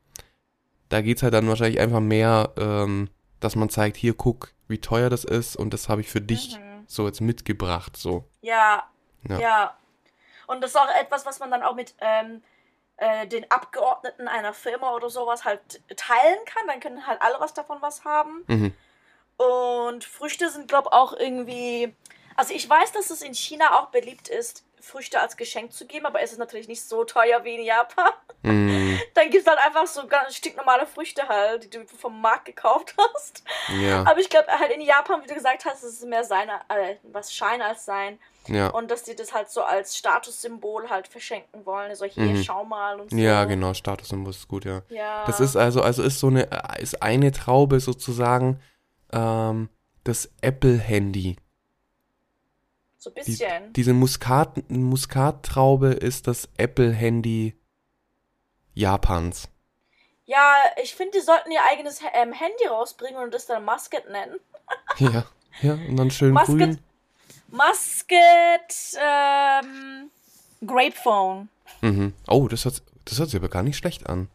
[0.88, 3.08] da geht's halt dann wahrscheinlich einfach mehr, ähm,
[3.38, 6.56] dass man zeigt, hier guck, wie teuer das ist und das habe ich für dich
[6.58, 6.84] Mhm.
[6.88, 8.24] so jetzt mitgebracht, so.
[8.44, 8.88] Ja,
[9.28, 9.38] Ja.
[9.38, 9.76] ja.
[10.46, 12.42] Und das ist auch etwas, was man dann auch mit ähm,
[12.98, 16.66] äh, den Abgeordneten einer Firma oder sowas halt teilen kann.
[16.66, 18.44] Dann können halt alle was davon was haben.
[18.46, 18.74] Mhm.
[19.36, 21.94] Und Früchte sind, glaube ich, auch irgendwie.
[22.36, 26.04] Also ich weiß, dass es in China auch beliebt ist, Früchte als Geschenk zu geben,
[26.04, 28.10] aber es ist natürlich nicht so teuer wie in Japan.
[28.42, 29.00] Mhm.
[29.14, 32.94] Dann gibt es halt einfach so ganz stinknormale Früchte halt, die du vom Markt gekauft
[33.14, 33.42] hast.
[33.80, 36.50] Ja, Aber ich glaube halt in Japan, wie du gesagt hast, ist es mehr sein,
[36.68, 38.20] äh, was Schein als sein.
[38.48, 38.68] Ja.
[38.68, 41.94] Und dass die das halt so als Statussymbol halt verschenken wollen.
[41.94, 42.42] So, hier, Mhm.
[42.42, 43.16] schau mal und so.
[43.16, 44.82] Ja, genau, Statussymbol ist gut, ja.
[44.88, 45.24] Ja.
[45.26, 48.60] Das ist also, also ist so eine, ist eine Traube sozusagen
[49.12, 49.68] ähm,
[50.04, 51.36] das Apple-Handy.
[52.98, 53.72] So ein Die, bisschen.
[53.74, 57.54] diese Muskat, Muskattraube ist das Apple-Handy
[58.74, 59.48] Japans.
[60.26, 64.36] ja, ich finde, die sollten ihr eigenes ähm, Handy rausbringen und das dann Musket nennen.
[64.98, 65.24] Ja,
[65.60, 66.78] ja, und dann schön Musket- grün.
[67.54, 70.10] Musket, ähm,
[70.66, 71.48] Grapephone.
[71.82, 72.12] Mhm.
[72.26, 74.28] Oh, das hört, das hört sich aber gar nicht schlecht an.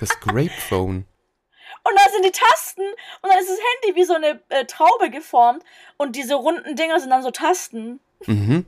[0.00, 1.06] Das Grapephone.
[1.86, 5.10] Und da sind die Tasten und dann ist das Handy wie so eine äh, Traube
[5.10, 5.62] geformt
[5.98, 8.00] und diese runden Dinger sind dann so Tasten.
[8.24, 8.64] Mhm.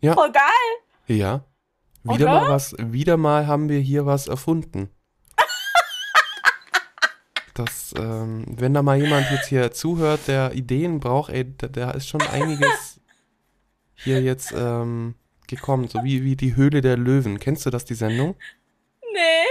[0.00, 0.42] Ja, Voll geil.
[1.08, 1.40] ja.
[2.04, 2.40] Wieder Oder?
[2.42, 4.88] mal was, wieder mal haben wir hier was erfunden.
[7.56, 11.90] Das, ähm, wenn da mal jemand jetzt hier zuhört, der Ideen braucht, ey, da, da
[11.92, 13.00] ist schon einiges
[13.94, 15.14] hier jetzt ähm,
[15.46, 17.40] gekommen, so wie, wie die Höhle der Löwen.
[17.40, 18.36] Kennst du das, die Sendung?
[19.10, 19.46] Nee.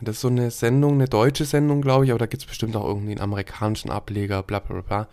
[0.00, 2.86] Das ist so eine Sendung, eine deutsche Sendung, glaube ich, aber da gibt's bestimmt auch
[2.86, 5.08] irgendwie einen amerikanischen Ableger, bla bla bla.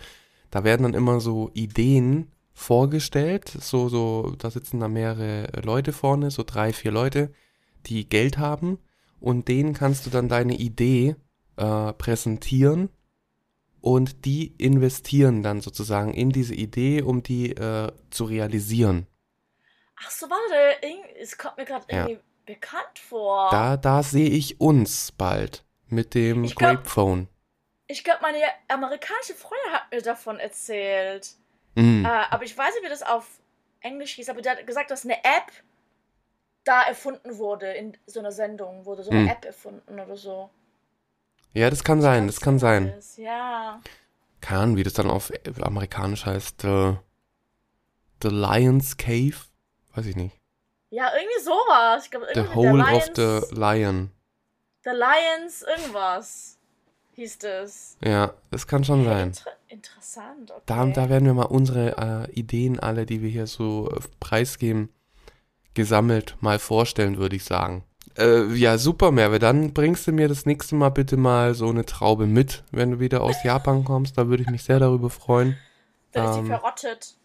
[0.50, 6.32] Da werden dann immer so Ideen vorgestellt, so, so, da sitzen da mehrere Leute vorne,
[6.32, 7.32] so drei, vier Leute,
[7.86, 8.80] die Geld haben
[9.20, 11.16] und denen kannst du dann deine Idee
[11.58, 12.90] äh, präsentieren
[13.82, 19.08] und die investieren dann sozusagen in diese Idee, um die äh, zu realisieren.
[20.04, 20.84] Ach so, warte,
[21.20, 22.06] es kommt mir gerade Ja.
[22.08, 23.50] irgendwie bekannt vor.
[23.52, 27.28] Da, da sehe ich uns bald mit dem Ich glaub- Grapephone.
[27.88, 31.36] Ich glaube, meine amerikanische Freundin hat mir davon erzählt.
[31.76, 32.04] Mm.
[32.06, 33.40] Äh, aber ich weiß nicht, wie das auf
[33.80, 34.28] Englisch hieß.
[34.30, 35.52] Aber die hat gesagt, dass eine App
[36.66, 37.72] da erfunden wurde.
[37.72, 39.28] In so einer Sendung wurde so eine Hm.
[39.30, 40.50] App erfunden oder so.
[41.54, 42.90] Ja, das kann sein, das kann sein.
[42.90, 43.18] Ist.
[43.18, 43.82] Ja.
[44.48, 46.62] Ahnung, wie das dann auf äh, amerikanisch heißt.
[46.62, 46.96] The,
[48.22, 49.36] the Lion's Cave?
[49.94, 50.40] Weiß ich nicht.
[50.90, 52.06] Ja, irgendwie sowas.
[52.06, 54.12] Ich glaube, The irgendwie Hole der of the Lion.
[54.84, 56.58] The Lions, irgendwas
[57.18, 57.98] hieß das.
[58.02, 59.30] Ja, das kann schon sein.
[59.30, 60.62] Inter interessant, okay.
[60.66, 64.90] Da, da werden wir mal unsere äh, Ideen alle, die wir hier so äh, preisgeben,
[65.74, 67.84] gesammelt mal vorstellen, würde ich sagen.
[68.18, 69.40] Äh, ja, super, Merve.
[69.40, 73.00] Dann bringst du mir das nächste Mal bitte mal so eine Traube mit, wenn du
[73.00, 74.18] wieder aus Japan kommst.
[74.18, 75.58] Da würde ich mich sehr darüber freuen.
[76.14, 77.16] Dann ist sie ähm, verrottet.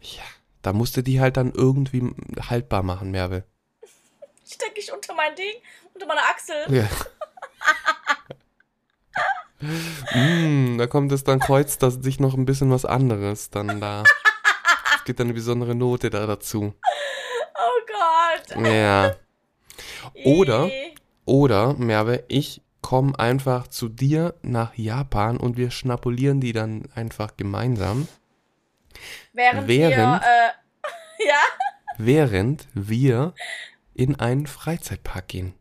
[0.00, 0.22] Ja,
[0.62, 2.12] da musst du die halt dann irgendwie
[2.48, 3.44] haltbar machen, Merve.
[4.44, 5.54] Stecke ich unter mein Ding,
[5.94, 6.56] unter meine Achsel.
[6.68, 6.88] Ja.
[10.20, 14.02] mm, da kommt es dann kreuzt das sich noch ein bisschen was anderes dann da.
[14.96, 16.74] Es gibt dann eine besondere Note da dazu.
[17.54, 18.56] Oh Gott.
[18.66, 19.14] Ja.
[20.24, 20.94] Oder- Ih.
[21.24, 27.36] Oder, Merve, ich komme einfach zu dir nach Japan und wir schnapulieren die dann einfach
[27.36, 28.08] gemeinsam.
[29.32, 30.50] Während, während- wir, äh,
[31.28, 31.38] ja,
[31.96, 33.34] während wir
[33.94, 35.54] in einen Freizeitpark gehen.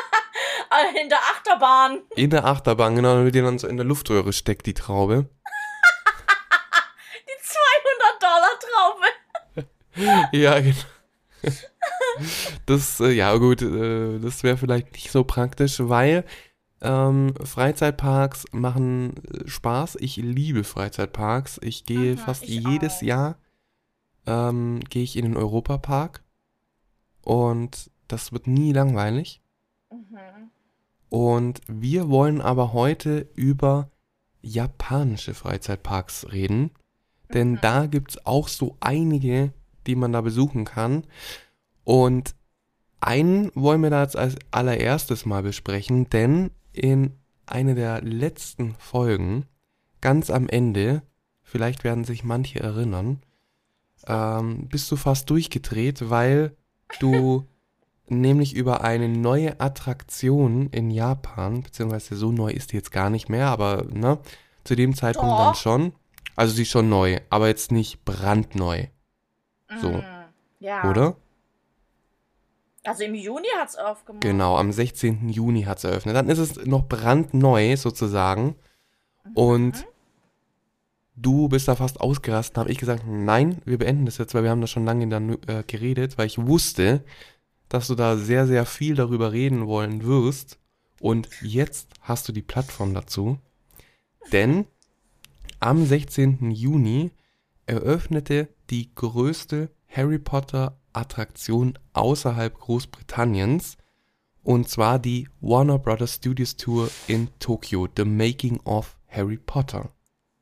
[1.02, 2.02] In der Achterbahn.
[2.14, 5.24] In der Achterbahn, genau, damit die dann so in der Luftröhre steckt, die Traube.
[7.26, 10.28] Die 200 Dollar Traube.
[10.36, 10.76] Ja, genau.
[12.66, 16.24] Das, äh, ja gut, äh, das wäre vielleicht nicht so praktisch, weil
[16.80, 19.96] ähm, Freizeitparks machen äh, Spaß.
[20.00, 21.58] Ich liebe Freizeitparks.
[21.62, 23.02] Ich gehe Mhm, fast ich jedes auch.
[23.02, 23.38] Jahr
[24.26, 26.22] ähm, gehe ich in den Europapark
[27.22, 29.42] und das wird nie langweilig.
[29.90, 30.50] Mhm.
[31.08, 33.90] Und wir wollen aber heute über
[34.42, 36.70] japanische Freizeitparks reden,
[37.32, 37.58] denn Mhm.
[37.62, 39.52] da gibt es auch so einige,
[39.86, 41.04] die man da besuchen kann.
[41.88, 42.34] Und
[43.00, 47.14] einen wollen wir da jetzt als allererstes mal besprechen, denn in
[47.46, 49.46] einer der letzten Folgen,
[50.02, 51.00] ganz am Ende,
[51.42, 53.22] vielleicht werden sich manche erinnern,
[54.06, 56.54] ähm, bist du fast durchgedreht, weil
[57.00, 57.46] du
[58.06, 63.30] nämlich über eine neue Attraktion in Japan, beziehungsweise so neu ist die jetzt gar nicht
[63.30, 64.18] mehr, aber ne,
[64.64, 65.58] zu dem Zeitpunkt dann Doch.
[65.58, 65.94] schon.
[66.36, 68.88] Also sie ist schon neu, aber jetzt nicht brandneu,
[69.80, 69.92] So.
[69.92, 70.02] Mhm.
[70.60, 70.90] Ja.
[70.90, 71.16] oder?
[72.84, 74.22] Also im Juni hat es aufgemacht.
[74.22, 75.28] Genau, am 16.
[75.28, 76.16] Juni hat es eröffnet.
[76.16, 78.56] Dann ist es noch brandneu sozusagen.
[79.34, 79.86] Und
[81.16, 82.56] du bist da fast ausgerastet.
[82.56, 85.38] habe ich gesagt, nein, wir beenden das jetzt, weil wir haben da schon lange dann
[85.46, 87.04] äh, geredet, weil ich wusste,
[87.68, 90.58] dass du da sehr, sehr viel darüber reden wollen wirst.
[91.00, 93.38] Und jetzt hast du die Plattform dazu.
[94.32, 94.66] Denn
[95.60, 96.50] am 16.
[96.50, 97.10] Juni
[97.66, 103.76] eröffnete die größte Harry Potter Attraktion außerhalb Großbritanniens.
[104.42, 109.90] Und zwar die Warner Brothers Studios Tour in Tokio, The Making of Harry Potter.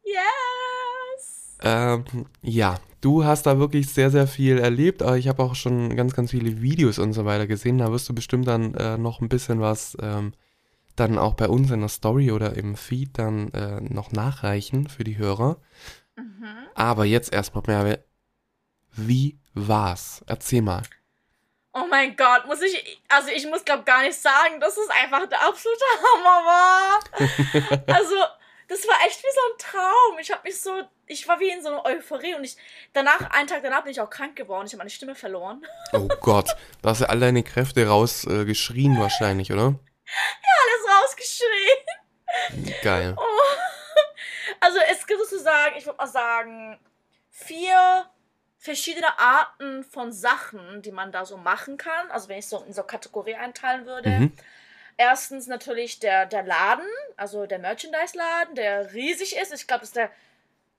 [0.04, 1.59] Yes.
[1.62, 2.04] Ähm,
[2.42, 6.14] ja, du hast da wirklich sehr, sehr viel erlebt, aber ich habe auch schon ganz,
[6.14, 7.78] ganz viele Videos und so weiter gesehen.
[7.78, 10.32] Da wirst du bestimmt dann äh, noch ein bisschen was ähm,
[10.96, 15.04] dann auch bei uns in der Story oder im Feed dann äh, noch nachreichen für
[15.04, 15.59] die Hörer.
[16.16, 16.46] Mhm.
[16.74, 18.00] Aber jetzt erstmal, Merve,
[18.96, 20.22] wie war's?
[20.26, 20.82] Erzähl mal.
[21.72, 25.28] Oh mein Gott, muss ich, also ich muss glaube gar nicht sagen, dass es einfach
[25.28, 27.00] der absolute Hammer war.
[27.94, 28.14] also,
[28.66, 30.18] das war echt wie so ein Traum.
[30.18, 32.56] Ich habe mich so, ich war wie in so einer Euphorie und ich,
[32.94, 34.66] danach, einen Tag danach bin ich auch krank geworden.
[34.66, 35.66] Ich habe meine Stimme verloren.
[35.92, 39.74] Oh Gott, da hast du all deine Kräfte rausgeschrien äh, wahrscheinlich, oder?
[39.74, 42.74] Alles rausgeschrien.
[42.82, 43.16] Geil.
[44.61, 46.80] Also es gibt sozusagen, ich würde mal sagen,
[47.30, 48.09] vier
[48.66, 52.11] verschiedene Arten von Sachen, die man da so machen kann.
[52.11, 54.11] Also wenn ich so in so Kategorie einteilen würde.
[54.11, 54.33] Mhm.
[54.98, 59.52] Erstens natürlich der, der Laden, also der Merchandise-Laden, der riesig ist.
[59.55, 60.11] Ich glaube, das ist der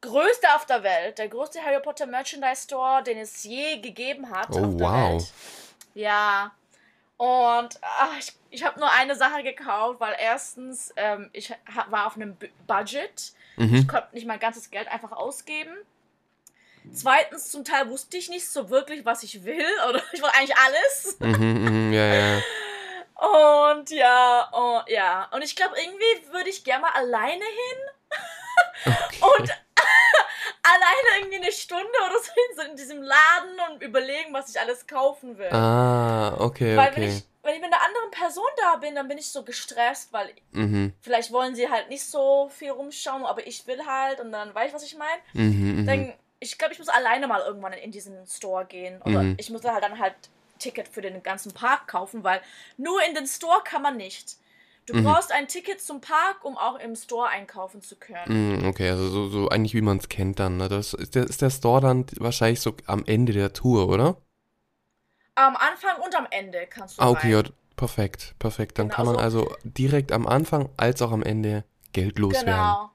[0.02, 1.17] größte auf der Welt.
[1.17, 5.13] Der größte Harry Potter Merchandise Store, den es je gegeben hat Oh, auf der wow.
[5.13, 5.32] Welt.
[5.93, 6.52] Ja.
[7.17, 11.52] Und ach, ich, ich habe nur eine Sache gekauft, weil erstens, ähm, ich
[11.89, 13.34] war auf einem Bu- Budget.
[13.56, 13.76] Mhm.
[13.76, 15.76] Ich konnte nicht mein ganzes Geld einfach ausgeben.
[16.93, 19.65] Zweitens, zum Teil wusste ich nicht so wirklich, was ich will.
[19.89, 21.17] Oder ich wollte eigentlich alles.
[21.19, 22.41] Mhm, mhm, ja, ja.
[23.73, 25.28] Und ja, oh, ja.
[25.32, 28.93] Und ich glaube, irgendwie würde ich gerne mal alleine hin.
[29.21, 29.50] Und
[30.63, 34.60] alleine irgendwie eine Stunde oder so in, so in diesem Laden und überlegen, was ich
[34.60, 35.50] alles kaufen will.
[35.52, 37.17] Ah, okay, weil wenn okay.
[37.17, 40.30] ich, wenn ich mit einer anderen Person da bin, dann bin ich so gestresst, weil
[40.52, 44.54] Mhm, vielleicht wollen sie halt nicht so viel rumschauen, aber ich will halt und dann
[44.54, 45.21] weiß ich, was ich meine.
[45.34, 45.76] mhm,
[46.47, 49.01] ich glaube, ich muss alleine mal irgendwann in diesen Store gehen.
[49.01, 49.36] Oder Mhm.
[49.38, 50.15] ich muss halt dann halt
[50.60, 52.41] Ticket für den ganzen Park kaufen, weil
[52.77, 54.38] nur in den Store kann man nicht.
[54.86, 55.03] Du Mhm.
[55.03, 58.31] brauchst ein Ticket zum Park, um auch im Store einkaufen zu können.
[58.31, 60.57] Mhm, okay, also so, so eigentlich wie man es kennt dann.
[60.57, 60.69] Ne?
[60.69, 64.17] Das ist der, ist der Store dann wahrscheinlich so am Ende der Tour, oder?
[65.36, 67.43] Am Anfang und am Ende kannst du Ah, okay, ja,
[67.75, 68.79] perfekt, perfekt.
[68.79, 72.77] Dann Genau, kann man also direkt am Anfang als auch am Ende Geld loswerden.
[72.77, 72.91] Genau.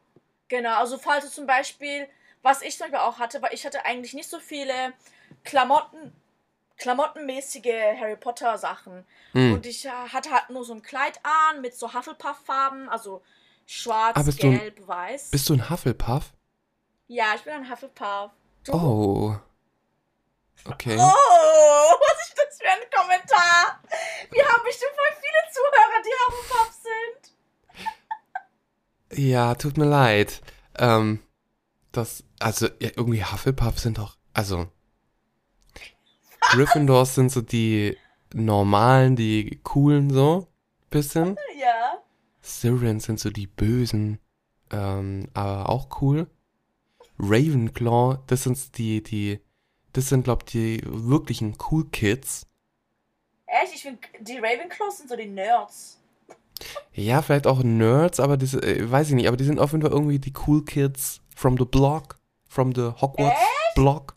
[0.48, 2.06] Genau, also falls du zum Beispiel,
[2.42, 4.92] was ich Beispiel auch hatte, weil ich hatte eigentlich nicht so viele
[5.44, 6.12] Klamotten,
[6.76, 9.06] klamottenmäßige Harry Potter Sachen.
[9.32, 9.54] Mhm.
[9.54, 13.22] Und ich äh, hatte halt nur so ein Kleid an mit so Hufflepuff-Farben, also
[13.66, 15.30] schwarz, Ah, du ein- gelb, weiß.
[15.30, 16.32] Bist du ein Hufflepuff?
[17.08, 18.30] ja, ich bin ein Hufflepuff.
[18.64, 18.72] Du?
[18.72, 19.36] Oh.
[20.64, 20.96] Okay.
[20.96, 23.80] Oh, was ist das für ein Kommentar?
[24.30, 26.72] Wir haben bestimmt voll viele Zuhörer, die Hufflepuff
[29.10, 29.18] sind.
[29.18, 30.40] Ja, tut mir leid.
[30.78, 31.20] Ähm,
[31.92, 34.68] das, also, ja, irgendwie Hufflepuff sind doch, also,
[36.50, 37.96] Gryffindors sind so die
[38.34, 40.48] normalen, die coolen so,
[40.90, 41.36] bisschen.
[41.58, 42.02] Ja.
[42.42, 44.18] Slytherin sind so die bösen,
[44.72, 46.26] ähm, aber auch cool.
[47.18, 49.40] Ravenclaw, das sind die, die,
[49.92, 52.46] Das sind, glaub die wirklichen Cool Kids.
[53.46, 53.74] Echt?
[53.74, 56.00] Ich finde, die Ravenclaws sind so die Nerds.
[56.94, 59.82] Ja, vielleicht auch Nerds, aber das, äh, weiß ich nicht, aber die sind auf jeden
[59.82, 63.74] Fall irgendwie die Cool Kids from the block, from the Hogwarts Echt?
[63.74, 64.16] block.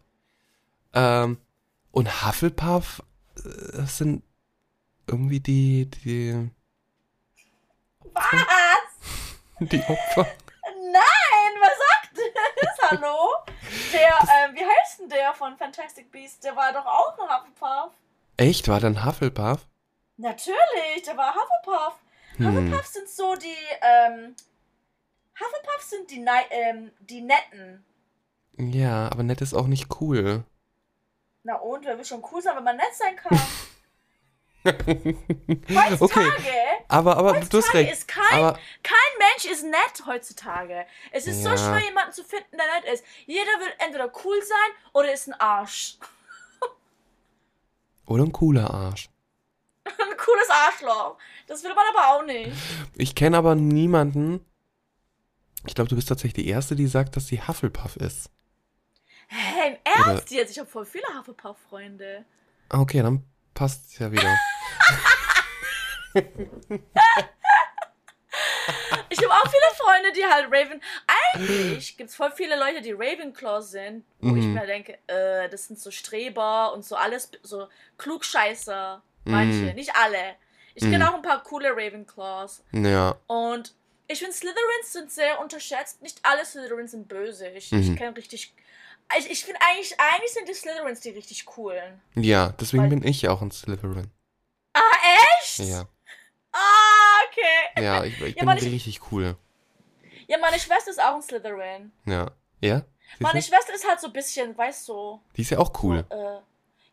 [0.94, 1.40] Ähm,
[1.92, 3.02] und Hufflepuff
[3.38, 4.24] äh, sind
[5.08, 6.50] irgendwie die, die,
[8.14, 9.60] Was?
[9.60, 10.28] die Opfer.
[10.92, 12.90] Nein, was sagt das?
[12.92, 13.30] Hallo?
[13.94, 16.40] Der, ähm, wie heißt denn der von Fantastic Beasts?
[16.40, 17.94] Der war doch auch ein Hufflepuff.
[18.38, 18.68] Echt?
[18.68, 19.68] War dann Hufflepuff?
[20.18, 21.94] Natürlich, der war Hufflepuff.
[22.38, 22.48] Hm.
[22.48, 24.36] Hufflepuff sind so die, ähm,
[25.40, 27.84] Hufflepuff sind die, Nei- ähm, die Netten.
[28.58, 30.44] Ja, aber nett ist auch nicht cool.
[31.44, 33.38] Na und, wer will schon cool sein, wenn man nett sein kann?
[34.66, 37.94] Heutzutage, okay, aber, aber du hast heutzutage recht.
[37.94, 40.86] ist kein, Aber kein Mensch ist nett heutzutage.
[41.12, 41.58] Es ist so Ja.
[41.58, 43.06] schwer, jemanden zu finden, der nett ist.
[43.28, 45.98] Jeder will entweder cool sein oder ist ein Arsch.
[48.08, 49.10] oder ein cooler Arsch.
[49.86, 51.18] Ein cooles Arschloch.
[51.46, 52.52] Das will man aber auch nicht.
[52.96, 54.44] Ich kenne aber niemanden.
[55.68, 58.30] Ich glaube, du bist tatsächlich die Erste, die sagt, dass sie Hufflepuff ist.
[59.28, 60.52] Hä, im Ernst jetzt?
[60.52, 62.26] Ich habe voll viele Hufflepuff-Freunde.
[62.70, 63.24] Ah, Okay, dann
[63.54, 64.36] passt ja wieder.
[69.10, 70.82] Ich habe auch viele Freunde, die halt Raven.
[71.36, 74.54] Eigentlich gibt es voll viele Leute, die Ravenclaw sind, wo ich Mhm.
[74.54, 79.02] mir denke, äh, das sind so Streber und so alles, so Klugscheißer.
[79.26, 79.76] Manche, Mhm.
[79.76, 80.36] nicht alle.
[80.74, 80.92] Ich Mhm.
[80.92, 82.64] kenne auch ein paar coole Ravenclaws.
[82.74, 83.16] ja.
[83.28, 83.74] Und
[84.08, 86.02] ich finde, Slytherins sind sehr unterschätzt.
[86.02, 87.48] Nicht alle Slytherins sind böse.
[87.50, 87.82] Ich, Mhm.
[87.82, 88.54] ich kenne richtig.
[89.18, 92.02] Ich, ich finde eigentlich, eigentlich sind die Slytherins die richtig coolen.
[92.16, 94.10] Ja, deswegen Weil- bin ich auch ein Slytherin.
[94.74, 94.82] Ah,
[95.42, 95.60] echt?
[95.60, 95.88] Ja.
[96.52, 97.84] Ah, okay.
[97.84, 99.36] Ja, ich, ich Ja, bin Mann, ich- richtig cool.
[100.28, 101.92] Ja, meine Schwester ist auch ein Slytherin.
[102.06, 102.32] Ja.
[102.62, 102.78] Ja?
[103.10, 103.46] Siehst Meine du?
[103.46, 105.22] Schwester ist halt so ein bisschen, weißt du.
[105.38, 106.04] Die ist ja auch cool.
[106.10, 106.40] Äh,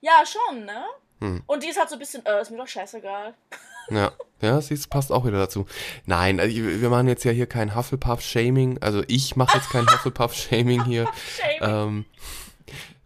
[0.01, 0.85] ja, schon, ne?
[1.21, 1.43] Hm.
[1.47, 3.35] Und die ist halt so ein bisschen, äh, ist mir doch scheißegal.
[3.91, 4.13] Ja.
[4.43, 5.67] Ja, siehst, passt auch wieder dazu.
[6.05, 8.83] Nein, also wir machen jetzt ja hier kein Hufflepuff-Shaming.
[8.83, 11.09] Also ich mache jetzt kein Hufflepuff-Shaming hier.
[11.37, 11.61] Shame.
[11.61, 12.05] Ähm,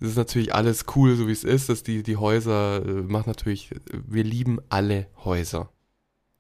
[0.01, 1.69] das ist natürlich alles cool, so wie es ist.
[1.69, 5.69] Dass die, die Häuser äh, macht natürlich, wir lieben alle Häuser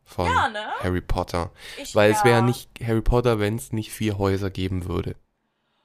[0.02, 0.64] von ja, ne?
[0.80, 1.50] Harry Potter.
[1.76, 2.16] Ich, Weil ja.
[2.16, 5.14] es wäre nicht Harry Potter, wenn es nicht vier Häuser geben würde.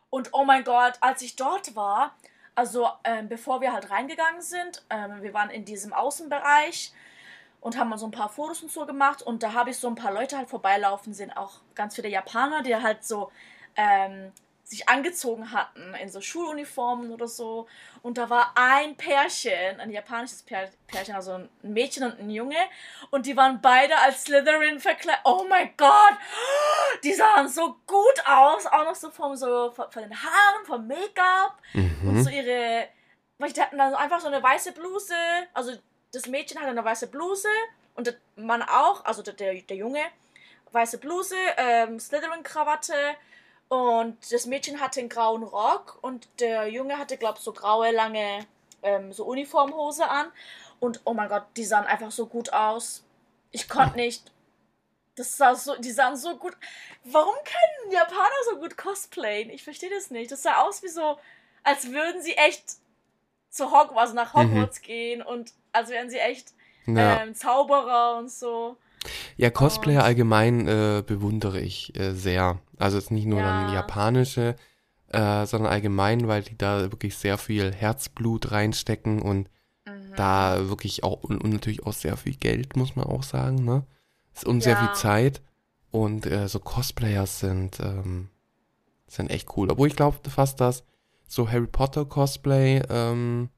[0.10, 2.16] Und oh mein Gott, als ich dort war,
[2.56, 6.94] also ähm, bevor wir halt reingegangen sind, ähm, wir waren in diesem Außenbereich
[7.62, 9.95] und haben so ein paar Fotos und so gemacht und da habe ich so ein
[9.95, 13.32] paar Leute halt vorbeilaufen sehen, auch ganz viele Japaner, die halt so
[13.78, 17.67] ähm, sich angezogen hatten in so Schuluniformen oder so.
[18.04, 22.56] Und da war ein Pärchen, ein japanisches Pär Pärchen, also ein Mädchen und ein Junge.
[23.10, 25.21] Und die waren beide als Slytherin verkleidet.
[25.26, 26.13] Oh mein Gott!
[27.04, 28.65] Die sahen so gut aus.
[28.65, 31.58] Auch noch so vom so von, von den Haaren, vom Make-up.
[31.74, 32.24] Und Mhm.
[32.24, 32.88] so ihre.
[33.39, 35.15] weil Die hatten dann einfach so eine weiße Bluse.
[35.54, 35.74] Also
[36.12, 37.50] das Mädchen hatte eine weiße Bluse.
[37.95, 40.02] Und der Mann auch, also der, der, der Junge.
[40.71, 42.95] Weiße Bluse, ähm, Slytherin-Krawatte.
[43.67, 45.97] Und das Mädchen hatte einen grauen Rock.
[46.02, 48.45] Und der Junge hatte, glaub so graue, lange
[48.84, 50.32] ähm, so Uniformhose an.
[50.80, 53.04] Und oh mein Gott, die sahen einfach so gut aus.
[53.52, 54.32] Ich konnte nicht.
[55.15, 56.56] Das sah so, die sahen so gut.
[57.04, 59.50] Warum können Japaner so gut cosplayen?
[59.50, 60.32] Ich verstehe das nicht.
[60.32, 61.19] Das sah aus wie so,
[61.63, 62.63] als würden sie echt
[63.50, 66.54] zu Hogwarts, nach Hogwarts gehen und als wären sie echt
[66.86, 67.22] Ja.
[67.24, 68.78] ähm, Zauberer und so.
[69.38, 72.60] Ja, Cosplayer allgemein äh, bewundere ich äh, sehr.
[72.78, 73.46] Also jetzt nicht nur Ja.
[73.48, 74.56] dann japanische,
[75.10, 79.50] äh, sondern allgemein, weil die da wirklich sehr viel Herzblut reinstecken und
[79.86, 80.16] Mhm.
[80.16, 83.84] da wirklich auch und, und natürlich auch sehr viel Geld, muss man auch sagen, ne?
[84.46, 84.80] Und sehr Ja.
[84.80, 85.42] viel Zeit.
[85.90, 88.30] Und äh, so Cosplayers sind, ähm,
[89.08, 89.70] sind echt cool.
[89.72, 90.84] Obwohl ich glaube fast, dass
[91.28, 93.50] so Harry Potter Cosplay ähm,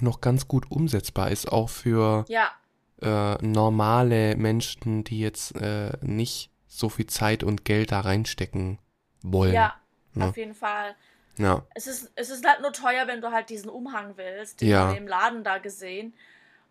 [0.00, 2.50] noch ganz gut umsetzbar ist, auch für Ja,
[3.00, 8.78] äh, normale Menschen, die jetzt äh, nicht so viel Zeit und Geld da reinstecken
[9.22, 9.54] wollen.
[9.54, 9.74] ja,
[10.14, 10.28] Ja.
[10.28, 10.94] auf jeden Fall.
[11.38, 11.62] Ja.
[11.74, 14.60] Es ist, es ist halt nur teuer, wenn du halt diesen Umhang willst.
[14.60, 14.90] Den Ja.
[14.90, 16.14] wir im Laden da gesehen.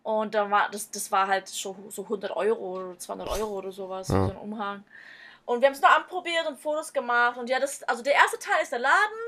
[0.02, 3.70] Und da war, das, das war halt schon so 100 Euro oder 200 Euro oder
[3.72, 4.26] sowas, Ja.
[4.26, 4.84] so ein Umhang.
[5.44, 7.36] Und wir haben es nur anprobiert und Fotos gemacht.
[7.38, 9.22] Und ja, das, also der erste Teil ist der Laden.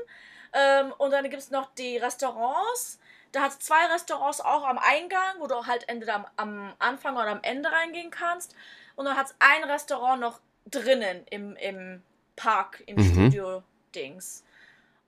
[0.53, 2.99] Ähm, und dann gibt es noch die Restaurants.
[3.35, 7.15] Da hat es zwei Restaurants auch am Eingang, wo du halt entweder am, am Anfang
[7.15, 8.55] oder am Ende reingehen kannst.
[8.95, 10.39] Und dann hat es ein Restaurant noch
[10.71, 12.01] drinnen im, im
[12.37, 13.11] Park, im Mhm.
[13.11, 14.43] Studio-Dings.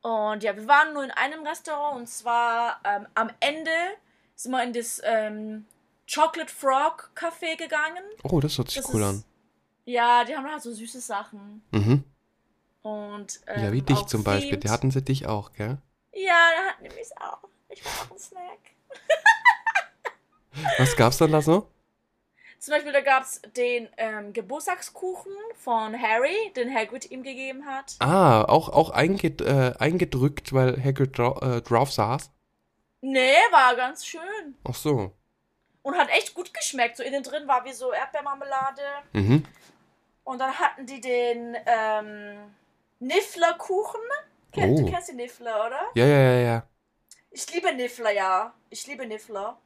[0.02, 3.72] Und ja, wir waren nur in einem Restaurant und zwar ähm, am Ende
[4.36, 5.66] sind wir in das ähm,
[6.14, 8.04] Chocolate Frog Café gegangen.
[8.24, 9.24] Oh, das hört sich Das cool ist- an.
[9.86, 11.64] Ja, die haben halt so süße Sachen.
[11.72, 12.04] Mhm.
[12.82, 14.58] Und, Ja, ähm, wie dich auch zum Beispiel.
[14.58, 15.78] Die hatten sie dich auch, gell?
[16.14, 17.40] Ja, der hat nämlich auch.
[17.82, 18.60] Ich auch einen Snack.
[20.80, 21.70] Was gab's dann da so?
[22.60, 27.96] Zum Beispiel, da gab es den ähm, Geburtstagskuchen von Harry, den Hagrid ihm gegeben hat.
[28.00, 32.32] Ah, auch, auch einged äh, eingedrückt, weil Hagrid dra äh, drauf saß?
[33.02, 34.56] Nee, war ganz schön.
[34.68, 35.12] Ach so.
[35.84, 36.98] Und hat echt gut geschmeckt.
[36.98, 38.82] So innen drin war wie so Erdbeermarmelade.
[39.14, 39.46] Mhm.
[40.24, 42.56] Und dann hatten die den ähm,
[43.00, 44.02] Nifflerkuchen.
[44.52, 44.78] Ken- Oh.
[44.82, 45.82] Du kennst den Niffler, oder?
[45.94, 46.64] Ja, ja, ja, ja.
[47.38, 48.52] Ich liebe Niffler, ja.
[48.72, 49.58] Ich liebe Niffler.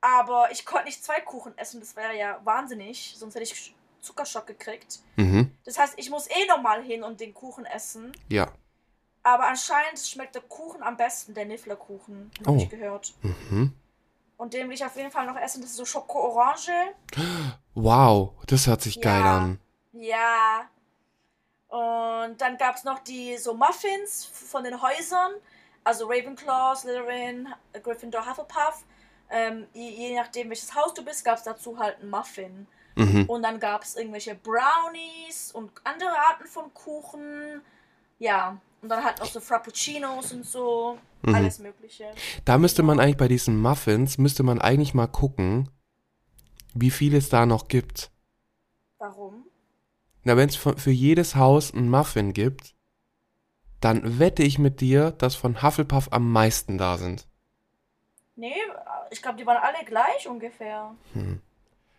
[0.00, 1.78] Aber ich konnte nicht zwei Kuchen essen.
[1.78, 3.14] Das wäre ja wahnsinnig.
[3.16, 4.98] Sonst hätte ich Zuckerschock gekriegt.
[5.14, 5.56] Mhm.
[5.64, 8.10] Das heißt, ich muss eh nochmal hin und den Kuchen essen.
[8.28, 8.50] Ja.
[9.22, 12.32] Aber anscheinend schmeckt der Kuchen am besten, der Nifflerkuchen.
[12.40, 12.56] Habe Oh.
[12.62, 13.14] ich gehört.
[13.22, 13.72] Mhm.
[14.36, 15.60] Und den will ich auf jeden Fall noch essen.
[15.60, 16.72] Das ist so Schoko-Orange.
[17.74, 19.36] Wow, das hört sich geil Ja.
[19.38, 19.60] an.
[19.92, 20.68] Ja.
[21.68, 25.32] Und dann gab es noch die so Muffins von den Häusern.
[25.88, 27.48] Also Ravenclaw, Slytherin,
[27.82, 28.84] Gryffindor, Hufflepuff.
[29.30, 32.66] Ähm, je, je nachdem, welches Haus du bist, gab es dazu halt einen Muffin.
[32.94, 33.24] Mhm.
[33.24, 37.62] Und dann gab es irgendwelche Brownies und andere Arten von Kuchen.
[38.18, 38.60] Ja.
[38.82, 40.98] Und dann halt noch so Frappuccinos und so.
[41.22, 41.34] Mhm.
[41.34, 42.12] Alles Mögliche.
[42.44, 45.70] Da müsste man eigentlich bei diesen Muffins, müsste man eigentlich mal gucken,
[46.74, 48.10] wie viel es da noch gibt.
[48.98, 49.46] Warum?
[50.24, 52.74] Na, wenn es für jedes Haus einen Muffin gibt,
[53.80, 57.26] dann wette ich mit dir, dass von Hufflepuff am meisten da sind.
[58.36, 58.54] Nee,
[59.10, 60.94] ich glaube, die waren alle gleich ungefähr.
[61.14, 61.40] Hm.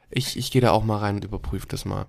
[0.09, 2.05] Ich, ich gehe da auch mal rein und überprüfe das mal.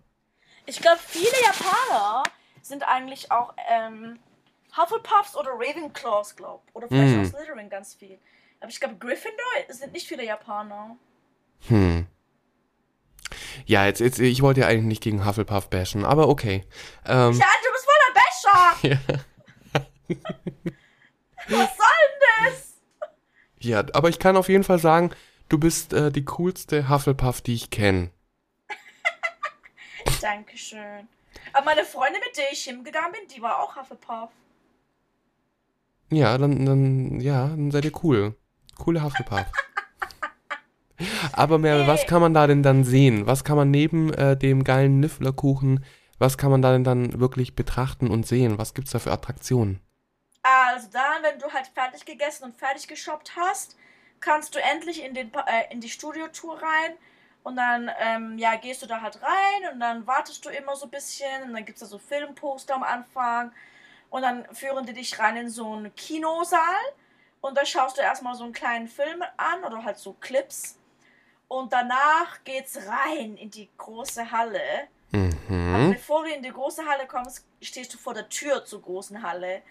[0.66, 2.22] Ich glaube, viele Japaner
[2.62, 4.18] sind eigentlich auch ähm,
[4.76, 6.62] Hufflepuffs oder Ravenclaws, glaub.
[6.74, 7.20] Oder vielleicht Mm.
[7.22, 8.18] auch Slytherin ganz viel.
[8.60, 10.96] Aber ich glaube, Gryffindor sind nicht viele Japaner.
[11.68, 12.06] Hm.
[13.66, 16.64] Ja, jetzt, jetzt, ich wollte ja eigentlich nicht gegen Hufflepuff bashen, aber okay.
[17.06, 18.88] Ähm, Ja, du bist voller Becher!
[19.08, 19.18] ja.
[21.48, 22.74] Was soll denn das?
[23.60, 25.10] ja, aber ich kann auf jeden Fall sagen,
[25.48, 28.10] du bist äh, die coolste Hufflepuff, die ich kenne.
[30.20, 31.08] Dankeschön.
[31.52, 34.30] Aber meine Freundin, mit der ich hingegangen bin, die war auch Hufflepuff.
[36.12, 38.34] Ja, dann, dann, ja, dann seid ihr cool.
[38.76, 39.46] Coole Hufflepuff.
[41.32, 42.06] Aber Merve, was Ey.
[42.06, 43.26] kann man da denn dann sehen?
[43.26, 45.84] Was kann man neben äh, dem geilen Nifflerkuchen,
[46.18, 48.58] was kann man da denn dann wirklich betrachten und sehen?
[48.58, 49.80] Was gibt's da für Attraktionen?
[50.70, 53.76] Also dann, wenn du halt fertig gegessen und fertig geshoppt hast,
[54.20, 56.92] kannst du endlich in, den, äh, in die Studiotour rein.
[57.42, 60.86] Und dann, ähm, ja, gehst du da halt rein und dann wartest du immer so
[60.86, 61.42] ein bisschen.
[61.44, 63.52] Und dann gibt es da so Filmposter am Anfang.
[64.10, 66.84] Und dann führen die dich rein in so einen Kinosaal.
[67.40, 70.78] Und da schaust du erstmal so einen kleinen Film an oder halt so Clips.
[71.48, 74.60] Und danach geht's rein in die große Halle.
[75.12, 75.90] Aber Mhm.
[75.92, 79.62] bevor du in die große Halle kommst, stehst du vor der Tür zur großen Halle.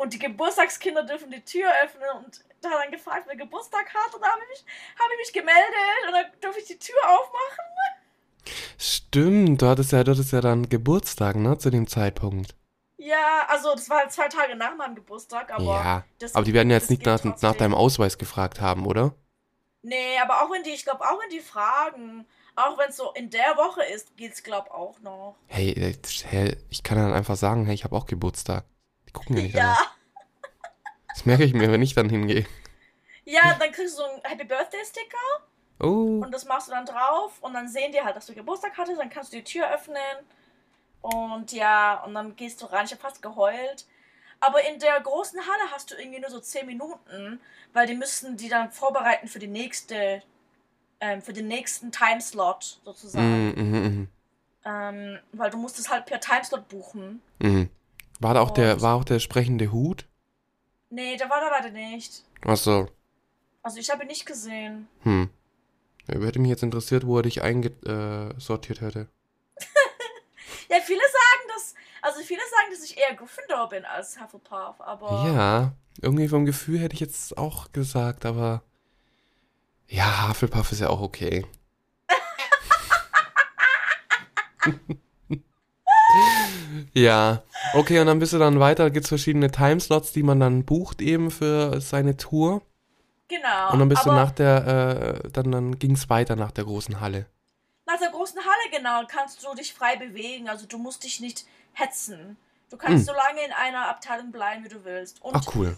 [0.00, 4.14] Und die Geburtstagskinder dürfen die Tür öffnen und da hat dann gefragt, wer Geburtstag hat.
[4.14, 6.96] Und da habe ich, mich- habe ich mich gemeldet und dann durfte ich die Tür
[7.06, 7.64] aufmachen.
[8.78, 12.54] Stimmt, du hattest ja, du hattest ja dann Geburtstag, ne, zu dem Zeitpunkt.
[12.96, 15.64] Ja, also das war halt zwei Tage nach meinem Geburtstag, aber.
[15.64, 19.14] ja, das, aber die werden jetzt das nicht nach, nach deinem Ausweis gefragt haben, oder?
[19.82, 22.26] Nee, aber auch wenn die, ich glaube, auch wenn die fragen,
[22.56, 25.36] auch wenn es so in der Woche ist, geht's, glaube auch noch.
[25.46, 25.94] Hey, äh,
[26.24, 28.64] hey, ich kann dann einfach sagen, hey, ich habe auch Geburtstag.
[29.10, 29.76] Die gucken ja nicht Ja.
[31.08, 32.46] Das merke ich mir, wenn ich dann hingehe.
[33.24, 35.44] Ja, dann kriegst du so einen Happy Birthday Sticker.
[35.80, 38.72] Oh, Und das machst du dann drauf und dann sehen die halt, dass du Geburtstag
[38.76, 39.96] hattest, dann kannst du die Tür öffnen.
[41.00, 42.84] Und ja, und dann gehst du rein.
[42.84, 43.86] Ich habe fast geheult.
[44.40, 47.40] Aber in der großen Halle hast du irgendwie nur so 10 Minuten,
[47.72, 50.22] weil die müssen die dann vorbereiten für die nächste,
[51.00, 53.48] ähm, für den nächsten Timeslot sozusagen.
[53.48, 54.08] mm, mm, mm,
[54.64, 57.22] Ähm, weil du musst es halt per Timeslot buchen.
[57.40, 57.64] mm.
[58.20, 60.06] War da auch der, war auch der sprechende Hut?
[60.90, 62.22] Nee, da war er leider nicht.
[62.42, 62.88] Achso,
[63.62, 64.88] Also ich habe ihn nicht gesehen.
[65.02, 65.30] hm.
[66.06, 69.08] Hätte mich jetzt interessiert, wo er dich eingesortiert hätte.
[70.68, 75.24] Ja, viele sagen, dass, also viele sagen, dass ich eher Gryffindor bin als Hufflepuff, aber.
[75.26, 78.62] Ja, irgendwie vom Gefühl hätte ich jetzt auch gesagt, aber
[79.88, 81.44] ja, Hufflepuff ist ja auch okay.
[86.94, 87.42] ja,
[87.74, 91.00] okay, und dann bist du dann weiter, gibt es verschiedene Timeslots, die man dann bucht
[91.00, 92.62] eben für seine Tour.
[93.28, 93.72] Genau.
[93.72, 97.00] Und dann bist du nach der, äh, dann, dann ging es weiter nach der großen
[97.00, 97.26] Halle.
[97.86, 100.48] nach der großen Halle, genau, kannst du dich frei bewegen.
[100.48, 102.36] Also du musst dich nicht hetzen.
[102.70, 103.04] Du kannst Hm.
[103.04, 105.20] so lange in einer Abteilung bleiben, wie du willst.
[105.22, 105.76] Und Ach cool.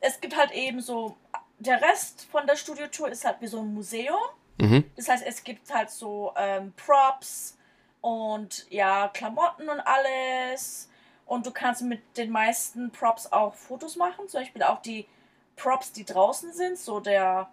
[0.00, 1.14] es gibt halt eben so,
[1.58, 4.16] der Rest von der Studiotour ist halt wie so ein Museum.
[4.58, 4.84] Mhm.
[4.96, 7.58] Das heißt, es gibt halt so ähm, Props
[8.02, 10.90] und ja, Klamotten und alles.
[11.24, 14.28] Und du kannst mit den meisten Props auch Fotos machen.
[14.28, 15.06] Zum Beispiel auch die
[15.56, 17.48] Props, die draußen sind, so der,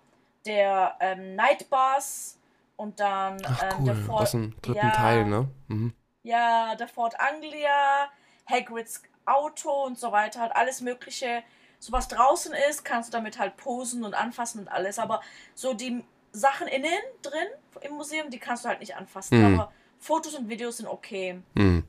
[0.46, 2.38] der ähm, Nightbus
[2.76, 5.48] und dann Ach ähm, cool, der Fort, aus dem dritten ja, Teil, ne?
[5.68, 5.94] Mhm.
[6.24, 8.10] ja, der Fort Anglia,
[8.50, 11.44] Hagrids Auto und so weiter, halt alles mögliche.
[11.78, 14.98] So was draußen ist, kannst du damit halt posen und anfassen und alles.
[14.98, 15.22] Aber
[15.54, 17.48] so die Sachen innen drin
[17.82, 19.40] im Museum, die kannst du halt nicht anfassen.
[19.40, 19.60] Mhm.
[19.60, 21.42] Aber Fotos und Videos sind okay.
[21.56, 21.84] Mhm.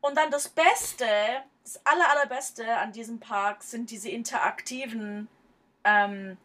[0.00, 1.06] Und dann das Beste,
[1.64, 5.28] das aller, allerbeste an diesem Park sind diese interaktiven
[5.84, 6.36] ähm,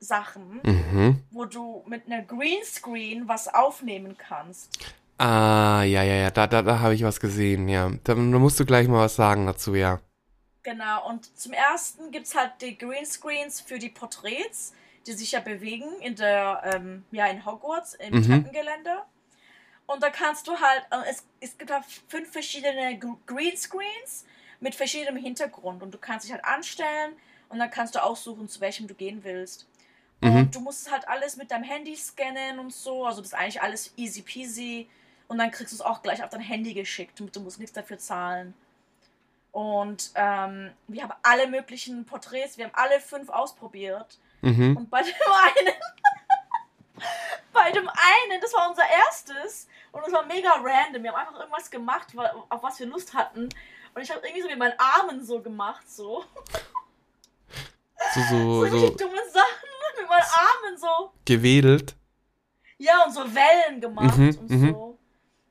[0.00, 1.22] Sachen, Mhm.
[1.30, 4.70] wo du mit einer Greenscreen was aufnehmen kannst.
[5.18, 7.90] Ah, ja, ja, ja, da, da, da habe ich was gesehen, ja.
[8.02, 10.00] Da, da musst du gleich mal was sagen dazu, ja.
[10.64, 14.72] Genau, und zum ersten gibt es halt die Greenscreens für die Porträts,
[15.06, 18.22] die sich ja bewegen in der, ähm, ja, in Hogwarts, im Mhm.
[18.24, 19.06] Treppengeländer.
[19.86, 24.24] Und da kannst du halt, äh, es, es gibt halt fünf verschiedene Gr- Greenscreens
[24.60, 27.14] mit verschiedenem Hintergrund und du kannst dich halt anstellen
[27.48, 29.66] und dann kannst du aussuchen, zu welchem du gehen willst.
[30.20, 30.36] Mhm.
[30.36, 33.60] Und du musst halt alles mit deinem Handy scannen und so, also das ist eigentlich
[33.60, 34.88] alles easy peasy
[35.28, 37.72] und dann kriegst du es auch gleich auf dein Handy geschickt und du musst nichts
[37.74, 38.54] dafür zahlen.
[39.50, 44.18] Und ähm, wir haben alle möglichen Porträts, wir haben alle fünf ausprobiert.
[44.40, 44.76] Mhm.
[44.76, 45.74] Und bei dem einen,
[47.52, 51.02] bei dem einen, das war unser erstes und das war mega random.
[51.02, 52.08] Wir haben einfach irgendwas gemacht,
[52.48, 53.48] auf was wir Lust hatten.
[53.94, 56.24] Und ich habe irgendwie so mit meinen Armen so gemacht, so.
[58.14, 59.68] So, So so, so dumme Sachen
[60.00, 61.12] mit meinen Armen so.
[61.24, 61.94] gewedelt.
[62.78, 64.70] Ja, und so Wellen gemacht Mhm, und mhm.
[64.72, 64.98] so.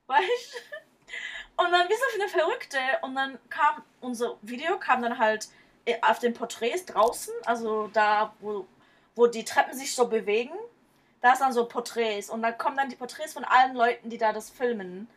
[0.08, 1.64] Weißt du?
[1.64, 2.78] Und dann wie so eine Verrückte.
[3.04, 5.48] Und dann kam unser Video, kam dann halt
[5.86, 8.66] äh, auf den Porträts draußen, also da, wo,
[9.16, 10.54] wo die Treppen sich so bewegen.
[11.22, 12.30] Da ist dann so Porträts.
[12.30, 15.08] Und dann kommen dann die Porträts von allen Leuten, die da das filmen.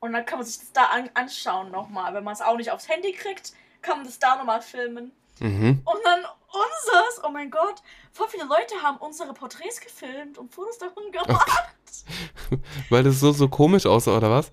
[0.00, 2.14] Und dann kann man sich das da an, anschauen nochmal.
[2.14, 5.12] Wenn man es auch nicht aufs Handy kriegt, kann man das da nochmal filmen.
[5.40, 5.82] Mhm.
[5.84, 6.24] Und dann
[6.54, 7.82] unseres, oh mein Gott,
[8.12, 11.68] voll viele Leute haben unsere Porträts gefilmt und Fotos davon gemacht.
[12.90, 14.52] Weil das so, so komisch aussah, oder was?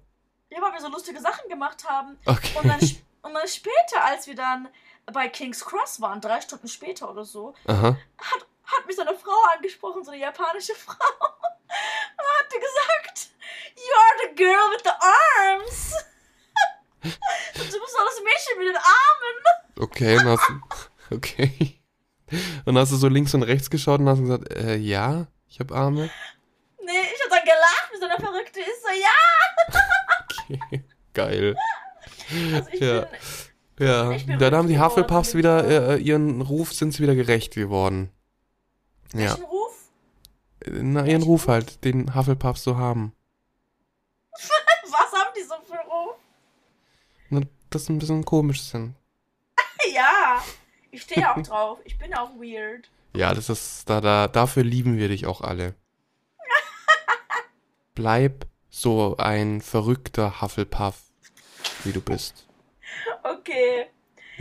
[0.49, 2.17] Ja, weil wir so lustige Sachen gemacht haben.
[2.25, 2.49] Okay.
[2.57, 2.79] Und dann,
[3.21, 4.67] und dann später, als wir dann
[5.05, 7.97] bei King's Cross waren, drei Stunden später oder so, Aha.
[8.17, 8.45] hat,
[8.77, 10.93] hat mich so eine Frau angesprochen, so eine japanische Frau.
[10.95, 13.29] Und hat gesagt,
[13.75, 15.93] You are the girl with the arms.
[17.03, 17.09] du
[17.59, 19.37] bist doch das Mädchen mit den Armen.
[19.79, 20.51] Okay, und hast,
[21.11, 21.81] okay.
[22.65, 25.73] Und hast du so links und rechts geschaut und hast gesagt, äh, ja, ich habe
[25.73, 26.09] Arme.
[26.83, 28.83] Nee, ich hab dann gelacht, wie so eine Verrückte ist.
[28.83, 30.59] So, ja.
[30.59, 31.55] Okay, geil.
[32.53, 33.01] Also ich Ja.
[33.75, 37.55] bin, Ja, dann haben die Hufflepuffs wieder, ich äh, ihren Ruf sind sie wieder gerecht
[37.55, 38.11] geworden.
[39.13, 39.89] Ja, welchen Ruf?
[40.67, 43.13] na, ihren Ruf halt, den Hufflepuffs so haben.
[44.33, 46.15] Was haben die so für Ruf?
[47.29, 48.95] Na, dass sie ein bisschen komisch sind.
[49.93, 50.41] Ja,
[50.91, 51.79] ich stehe auch drauf.
[51.85, 52.89] Ich bin auch weird.
[53.15, 55.75] Ja, das ist, da, da, dafür lieben wir dich auch alle.
[57.95, 61.01] Bleib so ein verrückter Hufflepuff,
[61.83, 62.47] wie du bist.
[63.23, 63.87] Okay.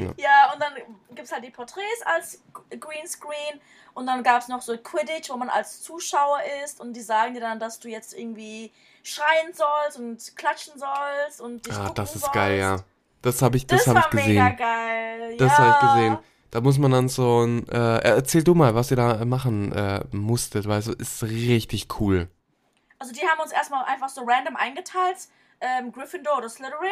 [0.04, 0.12] Ja.
[0.16, 0.72] Ja, und dann
[1.10, 2.42] gibt es halt die Porträts als
[2.78, 3.60] Greenscreen
[3.94, 7.34] und dann gab es noch so Quidditch, wo man als Zuschauer ist und die sagen
[7.34, 8.72] dir dann, dass du jetzt irgendwie
[9.02, 12.34] schreien sollst und klatschen sollst und dich Ah, das ist sollst.
[12.34, 12.76] geil, ja.
[13.22, 14.56] Das habe ich, das Das, habe ich war mega gesehen.
[14.58, 15.36] geil.
[15.36, 15.58] Das ja.
[15.58, 16.18] habe ich gesehen.
[16.50, 20.02] Da muss man dann so ein, äh, erzähl du mal, was ihr da machen äh,
[20.10, 22.28] musstet, weil so ist richtig cool.
[22.98, 25.16] Also die haben uns erstmal einfach so random eingeteilt,
[25.60, 26.88] ähm, Gryffindor oder Slytherin.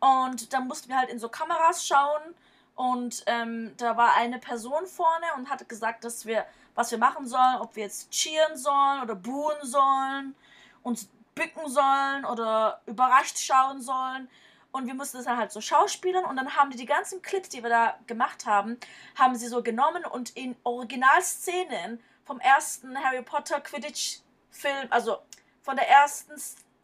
[0.00, 2.34] Und dann mussten wir halt in so Kameras schauen.
[2.74, 7.26] Und ähm, da war eine Person vorne und hat gesagt, dass wir, was wir machen
[7.26, 10.34] sollen, ob wir jetzt cheeren sollen oder buhen sollen,
[10.82, 14.28] uns bücken sollen oder überrascht schauen sollen.
[14.72, 17.48] Und wir mussten das dann halt so schauspielern und dann haben die die ganzen Clips,
[17.48, 18.78] die wir da gemacht haben,
[19.16, 24.20] haben sie so genommen und in Originalszenen vom ersten Harry Potter Quidditch
[24.52, 25.18] Film, also
[25.62, 26.34] von der ersten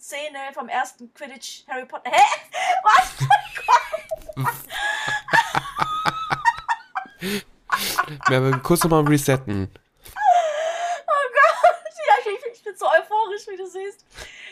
[0.06, 2.12] Szene vom ersten Quidditch Harry Potter.
[2.12, 2.22] Hä?
[2.84, 3.16] Was?
[8.28, 9.66] Wir werden kurz nochmal resetten.
[9.66, 9.72] Oh
[11.32, 11.74] Gott.
[12.06, 14.06] Ja, ich, ich bin so euphorisch, wie du siehst.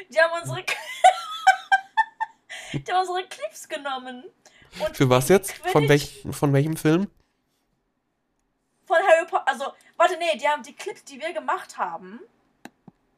[0.08, 0.64] Die haben unsere
[2.72, 4.24] Die haben unsere Clips genommen.
[4.80, 5.52] Und Für was jetzt?
[5.68, 7.08] Von, welch, von welchem Film?
[8.86, 9.46] Von Harry Potter.
[9.46, 12.18] Also, warte, nee, die haben die Clips, die wir gemacht haben.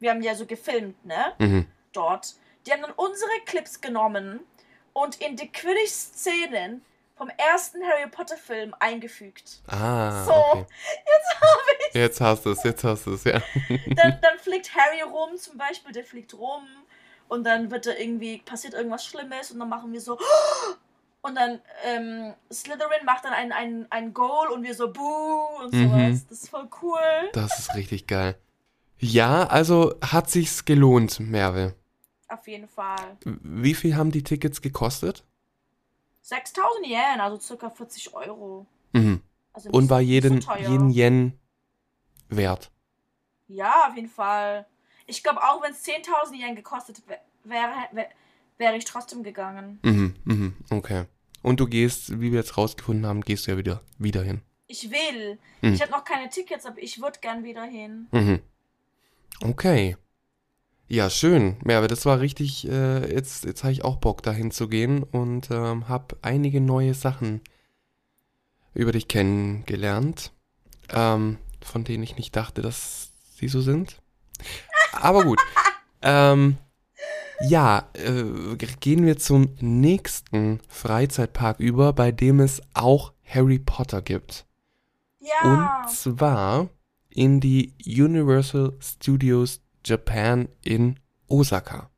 [0.00, 1.34] Wir haben die ja so gefilmt, ne?
[1.38, 1.66] Mhm.
[1.96, 2.34] Dort.
[2.66, 4.40] Die haben dann unsere Clips genommen
[4.92, 6.82] und in die Quidditch-Szenen
[7.16, 9.60] vom ersten Harry Potter-Film eingefügt.
[9.68, 10.66] Ah, So, okay.
[11.06, 11.94] jetzt habe ich.
[11.94, 13.40] Jetzt hast du es, jetzt hast du es, ja.
[13.94, 16.66] Dann, dann fliegt Harry rum, zum Beispiel, der fliegt rum.
[17.28, 20.18] Und dann wird da irgendwie, passiert irgendwas Schlimmes und dann machen wir so.
[21.22, 25.72] Und dann ähm, Slytherin macht dann ein, ein, ein Goal und wir so Buh und
[25.74, 25.90] Mhm.
[25.90, 26.26] sowas.
[26.28, 27.00] Das ist voll cool.
[27.32, 28.36] Das ist richtig geil.
[29.00, 31.74] Ja, also hat sich's gelohnt, Merve.
[32.28, 33.16] Auf jeden Fall.
[33.24, 35.24] Wie viel haben die Tickets gekostet?
[36.22, 38.66] 6000 Yen, also circa 40 Euro.
[38.92, 39.22] Mhm.
[39.52, 41.38] Also Und war jeden, so jeden Yen
[42.28, 42.70] wert.
[43.48, 44.66] Ja, auf jeden Fall.
[45.06, 48.08] Ich glaube, auch wenn es 10.000 Yen gekostet wä- wäre, wä-
[48.58, 49.78] wäre ich trotzdem gegangen.
[49.84, 51.04] Mhm, mhm, okay.
[51.42, 54.42] Und du gehst, wie wir jetzt rausgefunden haben, gehst du ja wieder, wieder hin.
[54.66, 55.38] Ich will.
[55.62, 55.74] Mhm.
[55.74, 58.08] Ich habe noch keine Tickets, aber ich würde gern wieder hin.
[58.10, 58.40] Mhm.
[59.42, 59.96] Okay.
[60.88, 61.56] Ja, schön.
[61.64, 65.50] Merve, das war richtig, äh, jetzt, jetzt habe ich auch Bock dahin zu gehen und
[65.50, 67.40] ähm, habe einige neue Sachen
[68.72, 70.32] über dich kennengelernt,
[70.90, 74.00] ähm, von denen ich nicht dachte, dass sie so sind.
[74.92, 75.40] Aber gut.
[76.02, 76.56] ähm,
[77.40, 84.46] ja, äh, gehen wir zum nächsten Freizeitpark über, bei dem es auch Harry Potter gibt.
[85.18, 85.82] Ja.
[85.84, 86.68] Und zwar
[87.10, 91.90] in die Universal Studios Japan in Osaka.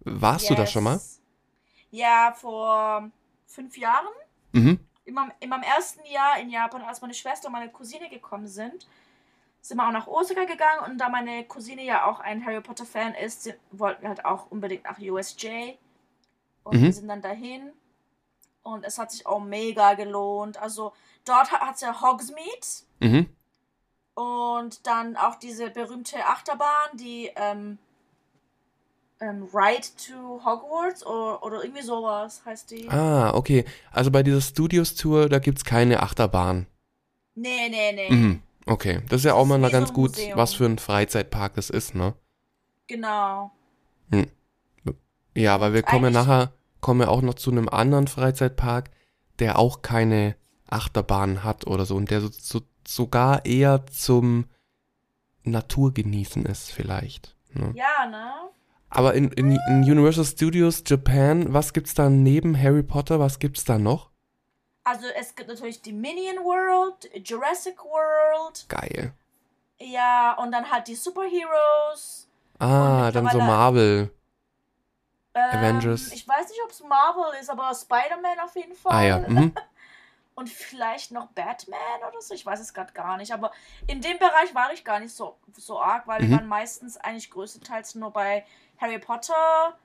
[0.00, 0.72] Warst du da Yes.
[0.72, 1.00] schon mal?
[1.90, 3.08] Ja, vor
[3.46, 4.06] fünf Jahren.
[4.52, 4.80] Mhm.
[5.04, 8.48] In meinem, in meinem ersten Jahr in Japan, als meine Schwester und meine Cousine gekommen
[8.48, 8.86] sind,
[9.60, 12.84] sind wir auch nach Osaka gegangen und da meine Cousine ja auch ein Harry Potter
[12.86, 15.74] Fan ist, wollten wir halt auch unbedingt nach USJ.
[16.64, 16.82] Und Mhm.
[16.84, 17.70] wir sind dann dahin.
[18.62, 20.56] Und es hat sich auch mega gelohnt.
[20.58, 20.92] Also
[21.24, 22.66] dort hat es ja Hogsmeade
[22.98, 23.28] Mhm.
[24.16, 27.78] Und dann auch diese berühmte Achterbahn, die ähm,
[29.20, 32.88] ähm, Ride to Hogwarts oder, oder irgendwie sowas heißt die.
[32.90, 33.64] Ah, okay.
[33.92, 36.66] Also bei dieser Studios Tour, da gibt's keine Achterbahn.
[37.34, 38.10] Nee, nee, nee.
[38.10, 38.42] Mhm.
[38.64, 39.02] Okay.
[39.08, 40.36] Das ist ja auch mal so ganz gut, Museum.
[40.38, 42.14] was für ein Freizeitpark das ist, ne?
[42.88, 43.52] Genau.
[45.34, 48.90] Ja, weil wir kommen Eigentlich- nachher, kommen wir auch noch zu einem anderen Freizeitpark,
[49.38, 50.34] der auch keine
[50.68, 54.46] Achterbahn hat oder so und der so, so, sogar eher zum
[55.44, 57.36] Naturgenießen ist vielleicht.
[57.52, 57.72] Ne?
[57.74, 58.32] Ja, ne?
[58.88, 63.64] Aber in, in, in Universal Studios Japan, was gibt's da neben Harry Potter, was gibt's
[63.64, 64.10] da noch?
[64.84, 69.12] Also es gibt natürlich die Minion World, Jurassic World, Geil.
[69.80, 72.28] ja, und dann halt die Superheroes.
[72.60, 74.10] Ah, dann so Marvel.
[75.34, 76.12] Ähm, Avengers.
[76.12, 78.92] Ich weiß nicht, ob es Marvel ist, aber Spider-Man auf jeden Fall.
[78.92, 79.52] Ah ja, mhm.
[80.36, 81.78] Und vielleicht noch Batman
[82.08, 82.34] oder so.
[82.34, 83.32] Ich weiß es gerade gar nicht.
[83.32, 83.50] Aber
[83.86, 86.28] in dem Bereich war ich gar nicht so, so arg, weil Mhm.
[86.30, 88.44] wir waren meistens eigentlich größtenteils nur bei
[88.78, 89.78] Harry Potter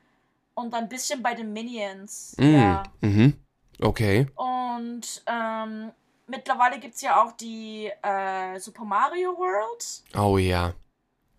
[0.53, 2.35] und dann ein bisschen bei den Minions.
[2.37, 2.53] Mhm.
[2.53, 2.83] Ja.
[2.99, 3.41] Mhm.
[3.81, 4.27] Okay.
[4.35, 5.91] Und ähm,
[6.27, 10.03] mittlerweile gibt es ja auch die äh, Super Mario World.
[10.21, 10.73] Oh ja.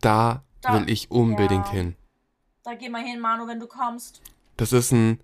[0.00, 1.72] Da, Da- will ich unbedingt ja.
[1.72, 1.96] hin.
[2.62, 4.22] Da geh mal hin, Manu, wenn du kommst.
[4.56, 5.20] Das ist ein,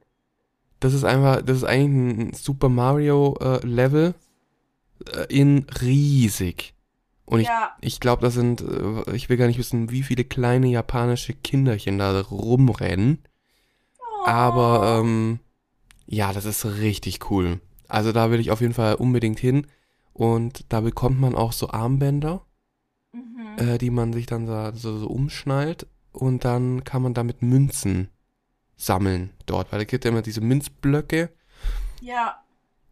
[0.80, 4.14] das ist einfach, das ist eigentlich ein Super Mario äh, Level
[5.12, 6.74] äh, in riesig.
[7.24, 10.24] Und ich, ja, ich glaube, das sind, äh, ich will gar nicht wissen, wie viele
[10.24, 13.18] kleine japanische Kinderchen da rumrennen.
[14.00, 14.26] Oh.
[14.26, 15.40] Aber ähm,
[16.06, 17.60] ja, das ist richtig cool.
[17.86, 19.66] Also da will ich auf jeden Fall unbedingt hin.
[20.12, 22.42] Und da bekommt man auch so Armbänder,
[23.12, 23.56] Mhm.
[23.56, 25.86] äh, die man sich dann so, so, so umschnallt.
[26.12, 28.08] Und dann kann man damit Münzen
[28.78, 29.70] sammeln dort.
[29.72, 31.30] Weil es gibt ja immer diese Münzblöcke.
[32.00, 32.42] ja,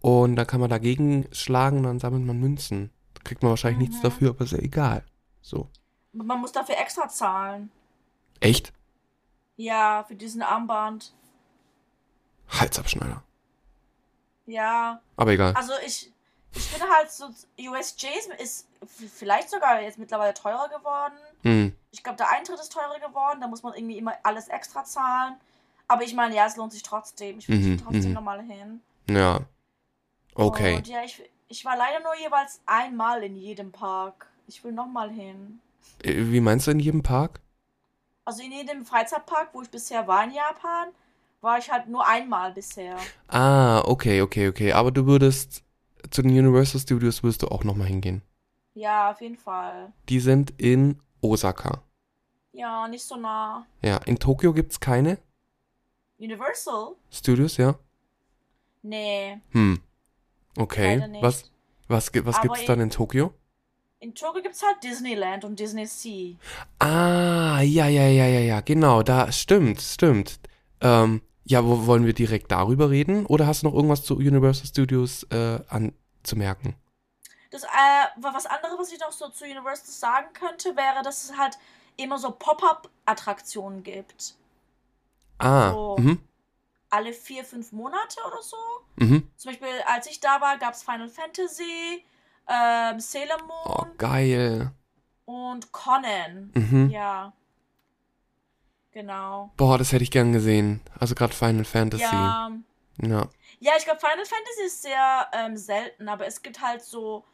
[0.02, 2.90] Und da kann man dagegen schlagen und dann sammelt man Münzen.
[3.14, 4.02] Da kriegt man wahrscheinlich nichts Mhm.
[4.02, 5.04] dafür, aber ist ja egal.
[5.40, 5.68] So.
[6.12, 7.70] man muss dafür extra zahlen.
[8.40, 8.72] Echt?
[9.56, 11.14] Ja, für diesen Armband.
[12.48, 13.22] Halsabschneider.
[14.46, 15.54] Ja, Aber egal.
[15.54, 16.12] also ich,
[16.54, 17.26] ich finde halt so,
[17.58, 21.14] USJs ist vielleicht sogar jetzt mittlerweile teurer geworden.
[21.42, 21.76] Hm.
[21.90, 25.34] Ich glaube, der Eintritt ist teurer geworden, da muss man irgendwie immer alles extra zahlen.
[25.88, 27.38] Aber ich meine, ja, es lohnt sich trotzdem.
[27.38, 28.12] Ich will Mhm, trotzdem mhm.
[28.14, 28.80] nochmal hin.
[29.08, 29.40] Ja.
[30.34, 30.76] Okay.
[30.76, 34.26] Und ja, ich, ich war leider nur jeweils einmal in jedem Park.
[34.46, 35.60] Ich will nochmal hin.
[36.02, 37.40] Äh, Wie meinst du in jedem Park?
[38.24, 40.88] Also in jedem Freizeitpark, wo ich bisher war in Japan,
[41.40, 42.96] war ich halt nur einmal bisher.
[43.28, 44.72] Ah, okay, okay, okay.
[44.72, 45.62] Aber du würdest
[46.10, 48.22] zu den Universal Studios würdest du auch nochmal hingehen.
[48.74, 49.92] Ja, auf jeden Fall.
[50.08, 51.82] Die sind in Osaka.
[52.52, 53.64] Ja, nicht so nah.
[53.82, 55.18] Ja, in Tokio gibt's keine
[56.18, 56.96] Universal?
[57.10, 57.78] Studios, ja?
[58.82, 59.80] Nee, Hm.
[60.56, 61.00] Okay.
[61.20, 61.50] Was,
[61.88, 63.34] was, was Aber gibt's dann in Tokio?
[64.00, 66.36] In Tokio gibt's halt Disneyland und Disney Sea.
[66.78, 70.38] Ah, ja, ja, ja, ja, ja, genau, da stimmt, stimmt.
[70.80, 73.26] Ähm, ja, wo, wollen wir direkt darüber reden?
[73.26, 76.74] Oder hast du noch irgendwas zu Universal Studios äh, anzumerken?
[77.50, 77.66] Das, äh,
[78.16, 81.58] wa- was anderes, was ich noch so zu Universal sagen könnte, wäre, dass es halt
[81.96, 84.34] immer so Pop-Up-Attraktionen gibt.
[85.38, 85.96] Ah, So.
[85.98, 86.20] mhm.
[86.90, 88.56] alle vier, fünf Monate oder so.
[88.96, 89.28] Mhm.
[89.36, 92.04] Zum Beispiel, als ich da war, gab es Final Fantasy,
[92.48, 94.70] ähm, Sailor Oh, Moon geil.
[95.26, 96.50] und Conan.
[96.54, 96.90] Mhm.
[96.90, 97.32] Ja.
[98.92, 99.50] Genau.
[99.56, 100.80] Boah, das hätte ich gern gesehen.
[100.98, 102.02] Also gerade Final Fantasy.
[102.04, 102.50] Ja.
[103.02, 103.28] Ja.
[103.58, 107.24] Ja, ich glaube, Final Fantasy ist sehr ähm, selten, aber es gibt halt so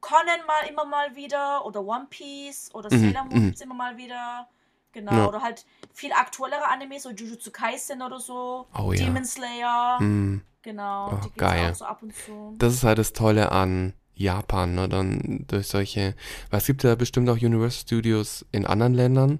[0.00, 3.46] Conan mal immer mal wieder oder One Piece oder Mhm, Sailor Moon mhm.
[3.46, 4.48] gibt's immer mal wieder.
[4.92, 5.12] Genau.
[5.12, 5.26] Ja.
[5.28, 8.66] Oder halt viel aktuellere Anime, so Jujutsu Kaisen oder so.
[8.78, 9.04] Oh ja.
[9.04, 9.98] Demon Slayer.
[10.00, 10.42] Mhm.
[10.62, 11.12] Genau.
[11.24, 11.70] Oh, geil.
[11.70, 12.54] auch so ab und zu.
[12.58, 14.88] Das ist halt das Tolle an Japan, ne?
[14.88, 16.14] Dann durch solche,
[16.50, 19.38] weil es gibt ja bestimmt auch Universal Studios in anderen Ländern.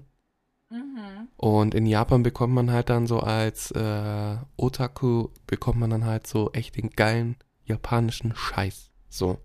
[0.69, 1.27] Mhm.
[1.37, 6.27] Und in Japan bekommt man halt dann so als äh, Otaku, bekommt man dann halt
[6.27, 7.35] so echt den geilen
[7.65, 8.89] japanischen Scheiß.
[9.09, 9.37] So,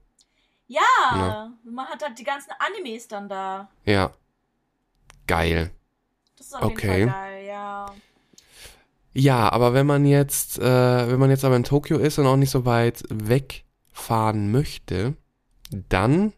[0.66, 0.80] Ja,
[1.14, 1.52] Ja.
[1.64, 3.68] man hat halt die ganzen Animes dann da.
[3.84, 4.12] ja.
[5.26, 5.70] Geil.
[6.44, 6.98] Das ist auf Okay.
[6.98, 7.86] jeden Fall geil, ja.
[9.14, 12.36] Ja, aber wenn man jetzt, äh, wenn man jetzt aber in Tokio ist und auch
[12.36, 15.16] nicht so weit wegfahren möchte,
[15.88, 16.32] dann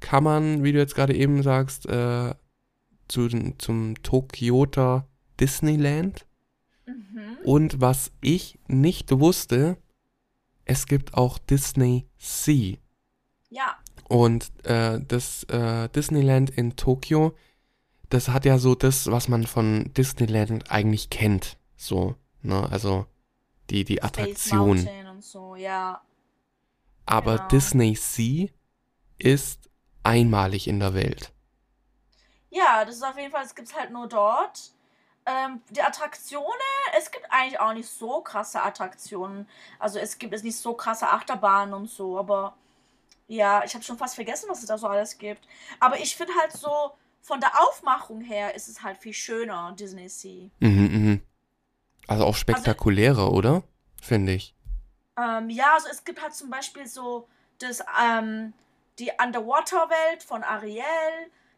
[0.00, 2.34] kann man, wie du jetzt gerade eben sagst, äh,
[3.08, 3.28] zu,
[3.58, 5.06] zum Tokioter
[5.40, 6.26] Disneyland.
[6.86, 7.38] Mhm.
[7.44, 9.76] Und was ich nicht wusste,
[10.64, 12.76] es gibt auch Disney Sea.
[13.50, 13.76] Ja,
[14.08, 17.34] Und äh, das äh, Disneyland in Tokio,
[18.12, 21.56] das hat ja so das, was man von Disneyland eigentlich kennt.
[21.76, 22.68] So, ne?
[22.70, 23.06] Also
[23.70, 24.88] die, die Attraktion.
[25.20, 26.02] So, ja.
[27.06, 27.48] Aber genau.
[27.48, 28.48] Disney Sea
[29.18, 29.70] ist
[30.02, 31.32] einmalig in der Welt.
[32.50, 34.72] Ja, das ist auf jeden Fall, es gibt halt nur dort.
[35.24, 36.46] Ähm, die Attraktionen,
[36.98, 39.48] es gibt eigentlich auch nicht so krasse Attraktionen.
[39.78, 42.56] Also es gibt es nicht so krasse Achterbahnen und so, aber
[43.28, 45.46] ja, ich habe schon fast vergessen, was es da so alles gibt.
[45.80, 46.92] Aber ich finde halt so,
[47.22, 50.50] von der Aufmachung her ist es halt viel schöner, Disney Sea.
[50.58, 51.22] Mhm, mhm.
[52.08, 53.62] Also auch spektakulärer, oder?
[54.00, 54.54] Finde ich.
[55.16, 58.52] Ähm, ja, also es gibt halt zum Beispiel so das, ähm,
[58.98, 60.82] die Underwater-Welt von Ariel,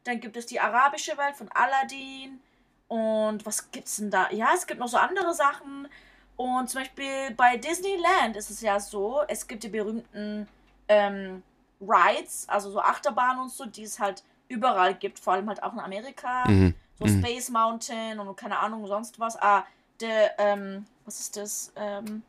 [0.05, 2.41] dann gibt es die arabische Welt von Aladdin
[2.89, 4.31] und was gibt's denn da?
[4.31, 5.89] Ja, es gibt noch so andere Sachen
[6.37, 10.47] und zum Beispiel bei Disneyland ist es ja so, es gibt die berühmten
[10.89, 11.43] ähm,
[11.81, 14.23] Rides, also so Achterbahnen und so, die es halt
[14.55, 16.49] überall gibt, vor allem halt auch in Amerika.
[16.49, 16.75] Mhm.
[16.99, 17.19] So mhm.
[17.21, 19.41] Space Mountain und keine Ahnung, sonst was.
[19.41, 19.67] Ah,
[20.01, 21.73] der, ähm, was ist das?
[21.77, 22.23] Ähm,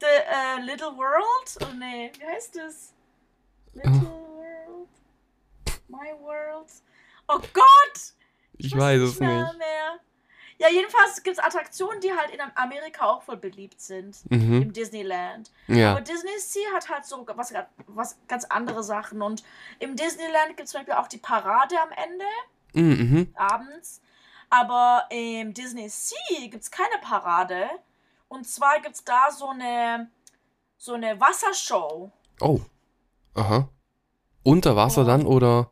[0.00, 1.58] The uh, Little World?
[1.60, 2.94] Oh nee, wie heißt das?
[3.74, 4.38] Little oh.
[4.38, 4.88] World?
[5.88, 6.70] My World?
[7.28, 8.14] Oh Gott!
[8.56, 9.28] Ich, ich weiß es nicht.
[9.28, 10.00] Mehr.
[10.60, 14.18] Ja, jedenfalls gibt es Attraktionen, die halt in Amerika auch voll beliebt sind.
[14.30, 14.60] Mhm.
[14.62, 15.50] Im Disneyland.
[15.68, 15.92] Ja.
[15.92, 17.54] Aber Disney Sea hat halt so was,
[17.86, 19.22] was ganz andere Sachen.
[19.22, 19.42] Und
[19.78, 22.24] im Disneyland gibt es zum Beispiel auch die Parade am Ende,
[22.74, 23.34] Mhm, mhm.
[23.36, 24.02] abends.
[24.50, 27.70] Aber im Disney Sea gibt es keine Parade.
[28.28, 30.10] Und zwar gibt es da so eine,
[30.76, 32.12] so eine Wassershow.
[32.40, 32.60] Oh.
[33.34, 33.66] Aha.
[34.42, 35.04] Unter Wasser Oh.
[35.06, 35.70] dann oder?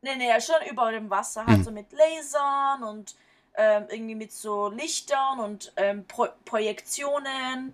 [0.00, 1.44] Nee, nee, schon über dem Wasser.
[1.44, 1.64] Halt Hm.
[1.64, 3.14] so mit Lasern und
[3.56, 7.72] ähm, irgendwie mit so Lichtern und ähm, Pro Projektionen.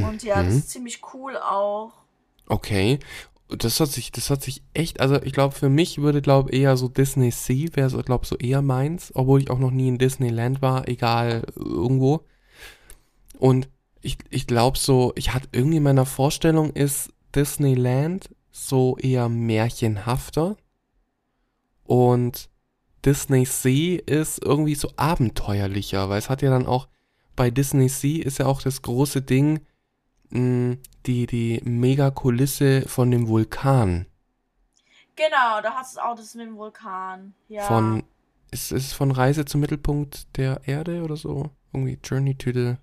[0.00, 0.60] Und ja, das Mhm.
[0.60, 1.92] ist ziemlich cool auch.
[2.48, 2.98] Okay.
[3.48, 6.76] Das hat sich, das hat sich echt, also ich glaube, für mich würde, glaube eher
[6.78, 9.98] so Disney Sea wäre so, glaube so eher meins, obwohl ich auch noch nie in
[9.98, 12.24] Disneyland war, egal irgendwo.
[13.38, 13.68] Und
[14.00, 20.56] ich, ich glaube so, ich hatte irgendwie in meiner Vorstellung ist Disneyland so eher märchenhafter
[21.84, 22.48] und
[23.04, 26.88] Disney Sea ist irgendwie so abenteuerlicher, weil es hat ja dann auch,
[27.34, 29.60] bei Disney Sea ist ja auch das große Ding,
[30.30, 30.76] mh,
[31.06, 34.06] die, die Megakulisse von dem Vulkan.
[35.16, 37.34] Genau, da hast du auch das mit dem Vulkan.
[37.48, 37.64] Ja.
[37.66, 38.04] Von,
[38.50, 41.50] ist es von Reise zum Mittelpunkt der Erde oder so?
[41.72, 42.76] Irgendwie Journey to the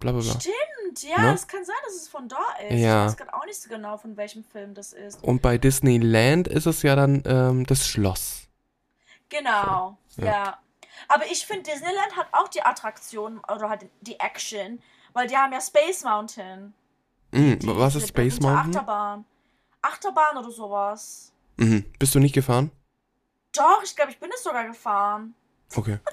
[0.00, 0.40] bla bla bla.
[0.40, 1.32] Stimmt, ja, Ne?
[1.32, 2.38] das kann sein, dass es von da
[2.68, 2.80] ist.
[2.80, 3.04] Ja.
[3.04, 5.22] Ich weiß gerade auch nicht so genau, von welchem Film das ist.
[5.22, 8.39] Und bei Disneyland ist es ja dann ähm, das Schloss.
[9.30, 10.24] Genau, Ja.
[10.24, 10.58] ja.
[11.08, 14.82] Aber ich finde, Disneyland hat auch die Attraktion oder halt die Action,
[15.14, 16.74] weil die haben ja Space Mountain.
[17.32, 18.70] Mhm, was ist Space Mountain?
[18.76, 19.24] Achterbahn.
[19.82, 21.32] Achterbahn oder sowas.
[21.56, 21.84] Mhm.
[21.98, 22.70] Bist du nicht gefahren?
[23.54, 25.34] Doch, ich glaube, ich bin es sogar gefahren.
[25.74, 25.98] Okay.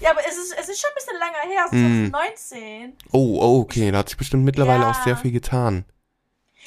[0.00, 2.10] Ja, aber es ist, es ist schon ein bisschen länger her, es ist Mm.
[2.12, 2.96] 2019.
[3.10, 3.90] Oh, oh, okay.
[3.90, 4.90] Da hat sich bestimmt mittlerweile Ja.
[4.92, 5.84] auch sehr viel getan.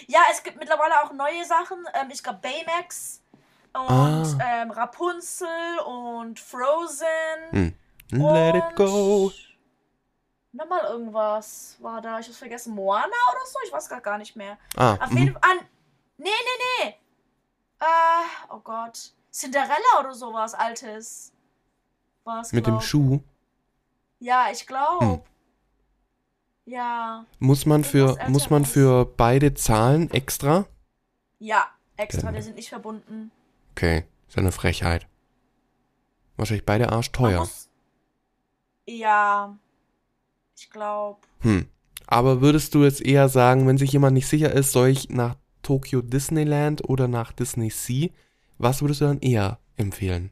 [0.07, 1.78] Ja, es gibt mittlerweile auch neue Sachen.
[1.93, 3.20] Ähm, ich glaube Baymax
[3.74, 4.61] und Ah.
[4.61, 7.05] ähm, Rapunzel und Frozen.
[7.51, 7.76] Hm.
[8.11, 9.32] Let it und go.
[10.53, 12.19] Nochmal irgendwas war da.
[12.19, 12.76] Ich hab's vergessen.
[12.76, 13.57] Moana oder so?
[13.65, 14.57] Ich weiß grad gar nicht mehr.
[14.76, 15.17] Ah, Auf mhm.
[15.17, 15.57] jeden Fall.
[16.17, 16.95] Nee, nee, nee.
[17.80, 19.13] Äh, oh Gott.
[19.32, 21.32] Cinderella oder sowas Altes.
[22.26, 22.82] Was, Mit dem.
[22.82, 23.22] Schuh
[24.19, 25.05] Ja, ich glaube.
[25.05, 25.22] Hm.
[26.65, 27.26] Ja.
[27.39, 30.65] muss man für muss man für beide zahlen extra?
[31.39, 31.67] Ja,
[31.97, 32.38] extra, Genau.
[32.38, 33.32] die sind nicht verbunden.
[33.82, 35.08] Okay, ist ja eine Frechheit.
[36.38, 37.50] Wahrscheinlich beide Man arschteuer.
[38.86, 39.58] Ja.
[40.56, 41.22] Ich glaube.
[41.40, 41.68] Hm.
[42.06, 45.36] Aber würdest du jetzt eher sagen, wenn sich jemand nicht sicher ist, soll ich nach
[45.64, 48.10] Tokyo Disneyland oder nach Disney Sea?
[48.60, 50.30] Was würdest du dann eher empfehlen?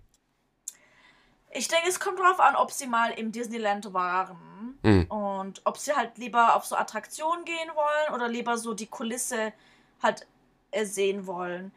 [1.50, 4.78] Ich denke, es kommt darauf an, ob sie mal im Disneyland waren.
[4.84, 5.06] Hm.
[5.10, 9.54] Und ob sie halt lieber auf so Attraktionen gehen wollen oder lieber so die Kulisse
[10.04, 10.28] halt
[10.70, 11.72] äh, sehen wollen.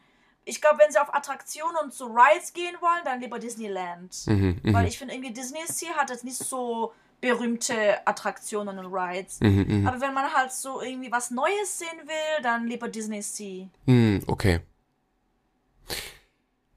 [0.45, 4.15] Ich glaube, wenn sie auf Attraktionen und so Rides gehen wollen, dann lieber Disneyland.
[4.27, 8.93] Mhm, mhm, Weil ich finde, irgendwie Disney Sea hat jetzt nicht so berühmte Attraktionen und
[8.93, 9.39] Rides.
[9.39, 9.87] mhm, mhm.
[9.87, 13.67] Aber wenn man halt so irgendwie was Neues sehen will, dann lieber Disney Sea.
[13.85, 14.59] Hm, okay.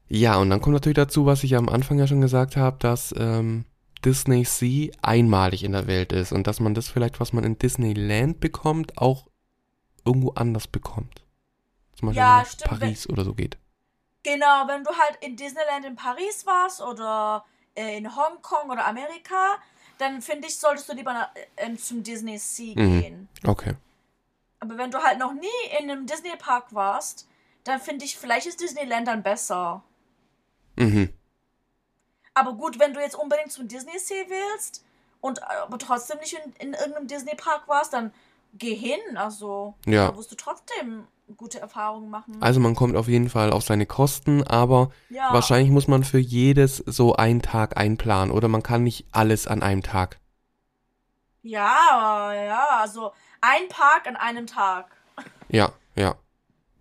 [0.07, 3.13] Ja, und dann kommt natürlich dazu, was ich am Anfang ja schon gesagt habe, dass
[3.17, 3.65] ähm,
[4.05, 7.59] Disney Sea einmalig in der Welt ist und dass man das vielleicht, was man in
[7.59, 9.27] Disneyland bekommt, auch
[10.05, 11.26] irgendwo anders bekommt.
[11.97, 13.57] Zum Beispiel Ja, wenn nach stimmt, wenn- Paris oder so geht.
[14.23, 17.45] Genau, wenn du halt in Disneyland in Paris warst oder
[17.75, 19.57] äh, in Hongkong oder Amerika,
[19.99, 23.01] dann finde ich, solltest du lieber nach, äh, zum Disney Sea Mhm.
[23.01, 23.29] gehen.
[23.45, 23.75] Okay.
[24.59, 25.47] Aber wenn du halt noch nie
[25.79, 27.27] in einem Disney Park warst,
[27.63, 29.83] dann finde ich, vielleicht ist Disneyland dann besser.
[30.75, 31.13] Mhm.
[32.33, 34.83] Aber gut, wenn du jetzt unbedingt zum Disney Sea willst
[35.21, 38.13] und äh, aber trotzdem nicht in, in irgendeinem Disney Park warst, dann
[38.53, 39.17] geh hin.
[39.17, 40.09] Also, Ja.
[40.11, 42.37] da wirst du trotzdem gute Erfahrungen machen.
[42.41, 45.33] Also man kommt auf jeden Fall auf seine Kosten, aber ja.
[45.33, 49.61] wahrscheinlich muss man für jedes so einen Tag einplanen oder man kann nicht alles an
[49.61, 50.19] einem Tag.
[51.41, 54.87] Ja, ja, also ein Park an einem Tag.
[55.49, 56.09] Ja, ja.
[56.09, 56.17] Alles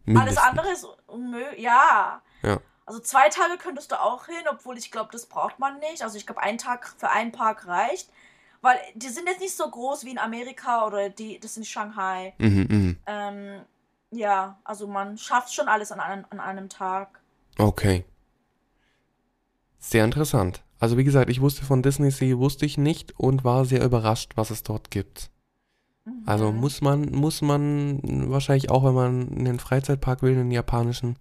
[0.07, 0.39] Mindestens.
[0.39, 1.61] andere ist unmöglich.
[1.61, 2.23] Ja.
[2.43, 2.61] Ja.
[2.85, 6.03] Also zwei Tage könntest du auch hin, obwohl ich glaube, das braucht man nicht.
[6.03, 8.09] Also ich glaube, ein Tag für einen Park reicht.
[8.67, 12.35] Weil die sind jetzt nicht so groß wie in Amerika oder die, das in Shanghai.
[12.39, 12.97] Mhm, mhm.
[13.07, 13.61] Ähm,
[14.11, 17.21] ja, also man schafft schon alles an einem, an einem Tag.
[17.59, 18.05] Okay.
[19.79, 20.65] Sehr interessant.
[20.81, 24.33] Also wie gesagt, ich wusste von Disney Sea, wusste ich nicht und war sehr überrascht,
[24.35, 25.31] was es dort gibt.
[26.25, 26.59] Also Mhm.
[26.59, 28.01] muss man, muss man
[28.31, 31.19] wahrscheinlich auch, wenn man einen Freizeitpark will, einen japanischen,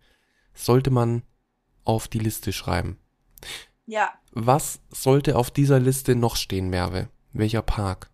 [0.53, 1.21] sollte man
[1.83, 2.97] auf die Liste schreiben.
[3.85, 7.07] Ja, Was sollte auf dieser Liste noch stehen, Merve?
[7.35, 8.09] Welcher Park?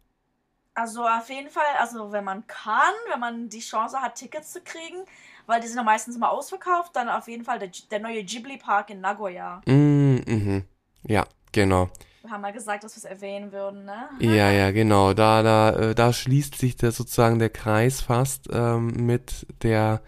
[0.74, 4.62] also auf jeden Fall, also wenn man kann, wenn man die Chance hat, Tickets zu
[4.62, 5.06] kriegen,
[5.46, 8.58] weil die sind ja meistens immer ausverkauft, dann auf jeden Fall der, der neue Ghibli
[8.58, 9.62] Park in Nagoya.
[9.66, 10.64] Mm, mhm.
[11.04, 11.90] Ja, genau.
[12.22, 14.10] Wir haben mal gesagt, dass wir es erwähnen würden, ne?
[14.20, 15.14] Ja, ja, genau.
[15.14, 20.02] Da, da, äh, da schließt sich der sozusagen der Kreis fast ähm, mit der,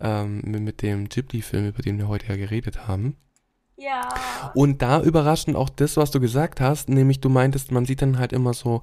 [0.00, 3.16] ähm, mit, mit dem Ghibli-Film, über den wir heute ja geredet haben.
[3.84, 4.08] Ja.
[4.54, 8.18] Und da überraschend auch das, was du gesagt hast, nämlich du meintest, man sieht dann
[8.18, 8.80] halt immer so,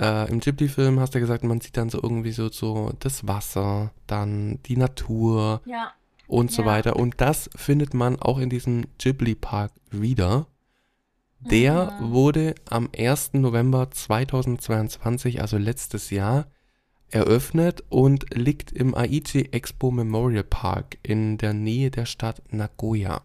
[0.00, 3.92] äh, im Ghibli-Film hast du gesagt, man sieht dann so irgendwie so, so das Wasser,
[4.06, 5.92] dann die Natur Ja.
[6.26, 6.66] und so Ja.
[6.68, 6.96] weiter.
[6.96, 10.46] Und das findet man auch in diesem Ghibli-Park wieder.
[11.40, 12.10] Der Mhm.
[12.12, 13.40] wurde am 1.
[13.40, 16.46] November 2022, also letztes Jahr,
[17.10, 23.22] eröffnet und liegt im Aichi Expo Memorial Park in der Nähe der Stadt Nagoya.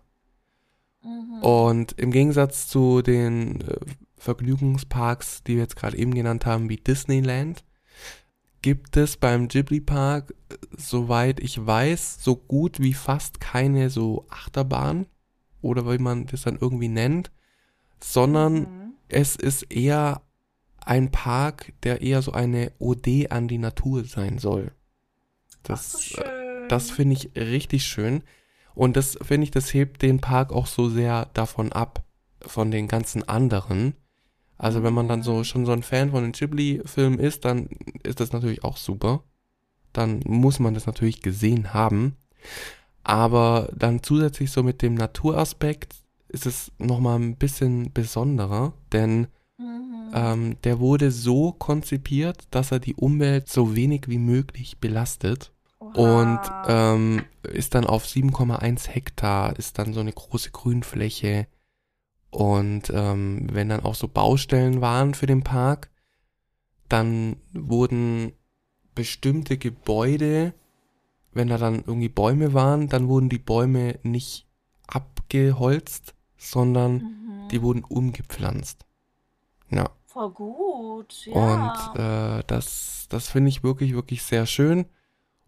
[1.05, 1.43] Mhm.
[1.43, 3.77] Und im Gegensatz zu den äh,
[4.17, 7.63] Vergnügungsparks, die wir jetzt gerade eben genannt haben, wie Disneyland,
[8.61, 14.25] gibt es beim Ghibli Park, äh, soweit ich weiß, so gut wie fast keine so
[14.29, 15.05] Achterbahn
[15.61, 17.31] oder wie man das dann irgendwie nennt,
[17.99, 18.93] sondern Mhm.
[19.07, 20.21] es ist eher
[20.79, 24.71] ein Park, der eher so eine Ode an die Natur sein soll.
[25.67, 28.23] Ach, so Das, äh, das finde ich richtig schön.
[28.75, 32.03] Und das finde ich, das hebt den Park auch so sehr davon ab,
[32.41, 33.95] von den ganzen anderen.
[34.57, 37.67] Also wenn man dann so schon so ein Fan von den Ghibli-Filmen ist, dann
[38.03, 39.23] ist das natürlich auch super.
[39.93, 42.17] Dann muss man das natürlich gesehen haben.
[43.03, 45.95] Aber dann zusätzlich so mit dem Naturaspekt
[46.27, 50.11] ist es nochmal ein bisschen besonderer, denn Mhm.
[50.13, 55.51] ähm, der wurde so konzipiert, dass er die Umwelt so wenig wie möglich belastet
[55.95, 56.93] und Oha.
[56.93, 61.47] ähm, ist dann auf 7,1 Hektar, ist dann so eine große Grünfläche.
[62.31, 65.89] Und ähm, wenn dann auch so Baustellen waren für den Park,
[66.89, 68.33] dann wurden
[68.93, 70.53] bestimmte Gebäude,
[71.33, 74.45] wenn da dann irgendwie Bäume waren, dann wurden die Bäume nicht
[74.87, 77.47] abgeholzt, sondern Mhm.
[77.51, 78.85] die wurden umgepflanzt.
[79.69, 79.89] Ja.
[80.05, 81.25] Voll gut.
[81.25, 81.33] Ja.
[81.93, 84.85] Und äh, das, das finde ich wirklich, wirklich sehr schön.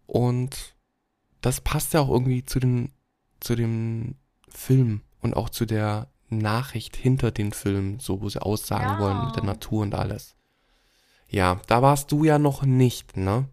[0.07, 0.75] Und
[1.41, 2.91] das passt ja auch irgendwie zu, den,
[3.39, 4.15] zu dem
[4.49, 8.99] Film und auch zu der Nachricht hinter den Film, so wo sie aussagen Ja.
[8.99, 10.35] wollen mit der Natur und alles.
[11.29, 13.47] Ja, da warst du ja noch nicht, ne?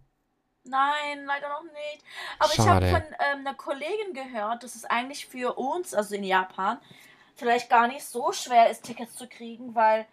[0.64, 2.02] Nein, leider noch nicht.
[2.38, 2.86] Aber Schade.
[2.88, 6.78] ich habe von ähm, einer Kollegin gehört, dass es eigentlich für uns, also in Japan,
[7.36, 10.06] vielleicht gar nicht so schwer ist, Tickets zu kriegen, weil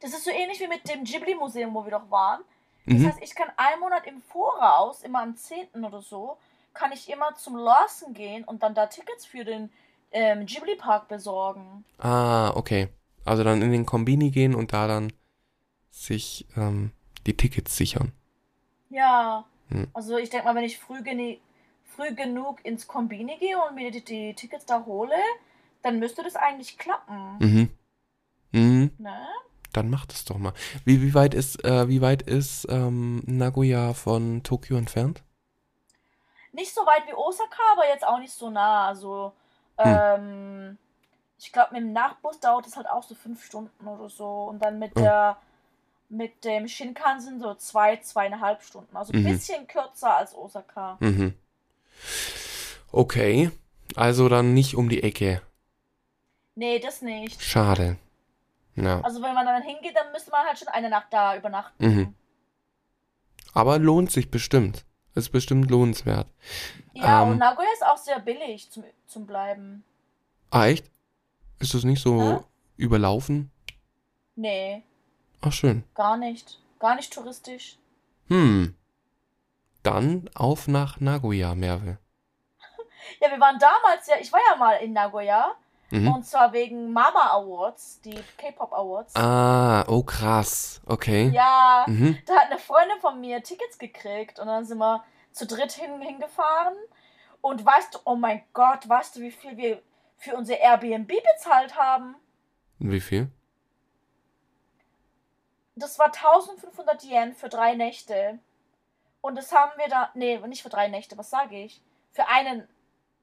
[0.00, 2.42] das ist so ähnlich wie mit dem Ghibli-Museum, wo wir doch waren.
[2.86, 3.06] Das Mhm.
[3.08, 5.84] heißt, ich kann einen Monat im Voraus, immer am 10.
[5.84, 6.36] oder so,
[6.72, 9.70] kann ich immer zum Lawson gehen und dann da Tickets für den
[10.12, 11.84] ähm, Ghibli-Park besorgen.
[11.98, 12.88] Ah, okay.
[13.24, 15.12] Also dann in den Kombini gehen und da dann
[15.90, 16.92] sich ähm,
[17.26, 18.12] die Tickets sichern.
[18.90, 19.44] Ja.
[19.68, 19.88] Hm.
[19.94, 21.38] Also ich denke mal, wenn ich früh, gene
[21.84, 25.16] früh genug ins Kombini gehe und mir die, die Tickets da hole,
[25.82, 27.38] dann müsste das eigentlich klappen.
[27.40, 27.70] Mhm.
[28.52, 28.90] Mhm.
[28.98, 29.26] Ne?
[29.76, 30.54] Dann mach das doch mal.
[30.86, 35.22] Wie, wie weit ist, äh, wie weit ist ähm, Nagoya von Tokio entfernt?
[36.52, 38.86] Nicht so weit wie Osaka, aber jetzt auch nicht so nah.
[38.88, 39.34] Also,
[39.78, 39.84] Hm.
[39.86, 40.78] ähm,
[41.38, 44.44] ich glaube, mit dem Nachtbus dauert es halt auch so fünf Stunden oder so.
[44.44, 45.00] Und dann mit Oh.
[45.00, 45.36] der
[46.08, 48.96] mit dem Shinkansen so zwei, zweieinhalb Stunden.
[48.96, 49.26] Also ein Mhm.
[49.26, 50.96] bisschen kürzer als Osaka.
[51.00, 51.34] Mhm.
[52.92, 53.50] Okay.
[53.94, 55.42] Also dann nicht um die Ecke.
[56.54, 57.42] Nee, das nicht.
[57.42, 57.98] Schade.
[58.76, 59.00] Ja.
[59.00, 61.84] Also wenn man dann hingeht, dann müsste man halt schon eine Nacht da übernachten.
[61.86, 62.14] Mhm.
[63.54, 64.84] Aber lohnt sich bestimmt.
[65.14, 66.26] Ist bestimmt lohnenswert.
[66.92, 67.30] Ja, Ähm.
[67.30, 69.82] und Nagoya ist auch sehr billig zum, zum Bleiben.
[70.50, 70.90] Ah, echt?
[71.58, 72.38] Ist das nicht so Hä?
[72.76, 73.50] überlaufen?
[74.34, 74.82] Nee,
[75.40, 75.84] Ach, schön.
[75.94, 76.60] gar nicht.
[76.78, 77.78] Gar nicht touristisch.
[78.28, 78.74] Hm.
[79.82, 81.96] Dann auf nach Nagoya, Merve.
[83.20, 85.54] Ja, wir waren damals ja, ich war ja mal in Nagoya.
[85.90, 86.08] Mhm.
[86.08, 89.14] Und zwar wegen Mama Awards, die K-Pop Awards.
[89.14, 90.80] Ah, oh krass.
[90.86, 91.28] Okay.
[91.28, 92.18] Ja, Mhm.
[92.26, 96.00] da hat eine Freundin von mir Tickets gekriegt und dann sind wir zu dritt hin,
[96.00, 96.74] hingefahren.
[97.40, 99.80] Und weißt du, oh mein Gott, weißt du, wie viel wir
[100.16, 102.16] für unser Airbnb bezahlt haben?
[102.78, 103.30] Wie viel?
[105.76, 108.38] Das war 1500 Yen für drei Nächte.
[109.20, 111.82] Und das haben wir da, nee, nicht für drei Nächte, was sage ich?
[112.12, 112.66] Für einen,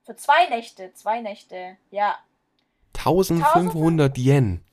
[0.06, 2.16] für zwei Nächte, zwei Nächte, ja.
[2.96, 4.64] 1500 Yen.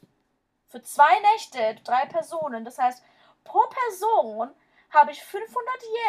[0.68, 2.64] Für zwei Nächte, drei Personen.
[2.64, 3.02] Das heißt,
[3.44, 4.50] pro Person
[4.90, 5.50] habe ich 500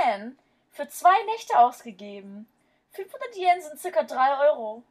[0.06, 0.38] Yen
[0.72, 2.48] für zwei Nächte ausgegeben.
[2.92, 4.84] 500 Yen sind circa 3 Euro.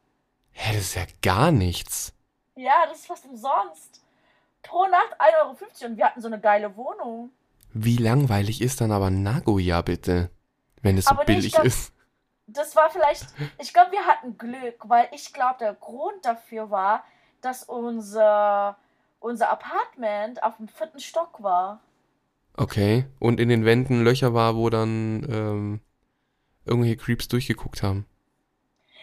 [0.52, 2.12] Hä, das ist ja gar nichts.
[2.56, 4.02] Ja, das ist fast umsonst.
[4.62, 5.56] Pro Nacht 1,50 Euro
[5.90, 7.30] und wir hatten so eine geile Wohnung.
[7.72, 10.30] Wie langweilig ist dann aber Nagoya bitte?
[10.82, 11.92] Wenn es so Aber billig glaub- ist.
[12.52, 13.26] Das war vielleicht,
[13.58, 17.04] ich glaube, wir hatten Glück, weil ich glaube, der Grund dafür war,
[17.40, 18.76] dass unser,
[19.20, 21.80] unser Apartment auf dem vierten Stock war.
[22.56, 23.06] Okay.
[23.18, 25.80] Und in den Wänden Löcher war, wo dann ähm,
[26.64, 28.06] irgendwelche Creeps durchgeguckt haben.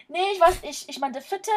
[0.08, 1.50] Nee, ich weiß, ich, ich meine, der vierte,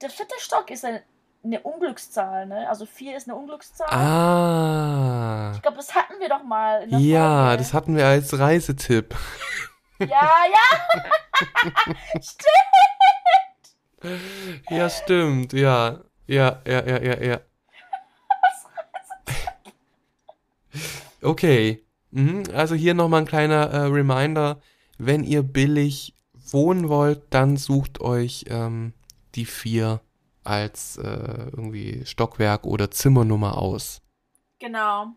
[0.00, 1.02] der vierte Stock ist eine,
[1.44, 2.68] eine Unglückszahl, ne?
[2.68, 3.88] Also vier ist eine Unglückszahl.
[3.90, 5.52] Ah.
[5.54, 7.56] Ich glaube, das hatten wir doch mal Ja, Folge.
[7.62, 9.14] das hatten wir als Reisetipp.
[9.98, 10.66] Ja, ja.
[12.20, 12.58] Stimmt.
[14.70, 15.52] Ja, stimmt.
[15.52, 16.00] Ja.
[16.26, 17.40] Ja, ja, ja, ja, ja.
[21.22, 21.84] Okay.
[22.10, 22.44] Mhm.
[22.54, 24.60] Also hier nochmal ein kleiner äh, Reminder.
[24.98, 28.92] Wenn ihr billig wohnen wollt, dann sucht euch ähm,
[29.34, 30.00] die vier
[30.44, 34.00] als äh, irgendwie Stockwerk oder Zimmernummer aus.
[34.58, 35.12] Genau.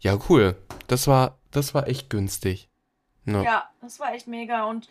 [0.00, 0.56] Ja, cool.
[0.86, 2.68] Das war, das war echt günstig.
[3.26, 3.42] Ja.
[3.42, 4.64] Ja, das war echt mega.
[4.64, 4.88] Und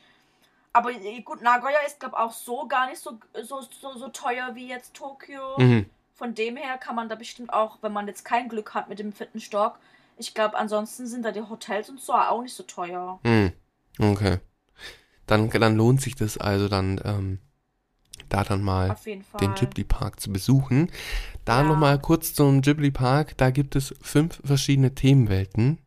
[0.73, 4.55] aber eh, gut, Nagoya ist, glaube auch so gar nicht so, so, so, so teuer
[4.55, 5.57] wie jetzt Tokio.
[5.57, 5.85] Mhm.
[6.13, 8.99] Von dem her kann man da bestimmt auch, wenn man jetzt kein Glück hat mit
[8.99, 9.79] dem vierten Stock,
[10.17, 13.19] ich glaube, ansonsten sind da die Hotels und so auch nicht so teuer.
[13.23, 13.51] Hm,
[13.99, 14.39] okay.
[15.27, 17.39] Dann, dann lohnt sich das also dann, ähm,
[18.29, 18.95] da dann mal
[19.39, 20.91] den Ghibli Park zu besuchen.
[21.43, 21.67] Da Ja.
[21.67, 23.37] nochmal kurz zum Ghibli Park.
[23.37, 25.79] Da gibt es fünf verschiedene Themenwelten.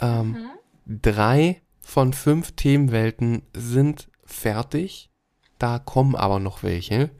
[0.00, 0.50] Ähm, Mhm.
[0.88, 5.10] Drei von fünf Themenwelten sind fertig.
[5.58, 7.10] Da kommen aber noch welche.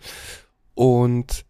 [0.75, 1.45] Und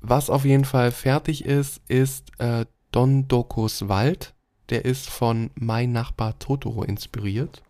[0.00, 4.34] was auf jeden Fall fertig ist, ist äh, Don Dokos Wald.
[4.70, 7.62] Der ist von Mein Nachbar Totoro inspiriert.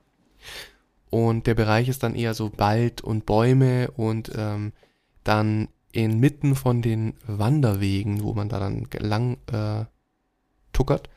[1.11, 4.73] Und der Bereich ist dann eher so Wald und Bäume und ähm,
[5.25, 9.87] dann inmitten von den Wanderwegen, wo man da dann lang äh,
[10.73, 11.09] tuckert,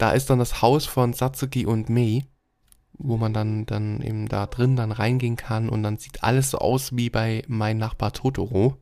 [0.00, 2.24] da ist dann das Haus von Satsuki und Mei,
[2.94, 6.58] wo man dann, dann eben da drin dann reingehen kann und dann sieht alles so
[6.58, 8.76] aus wie bei Mein Nachbar Totoro,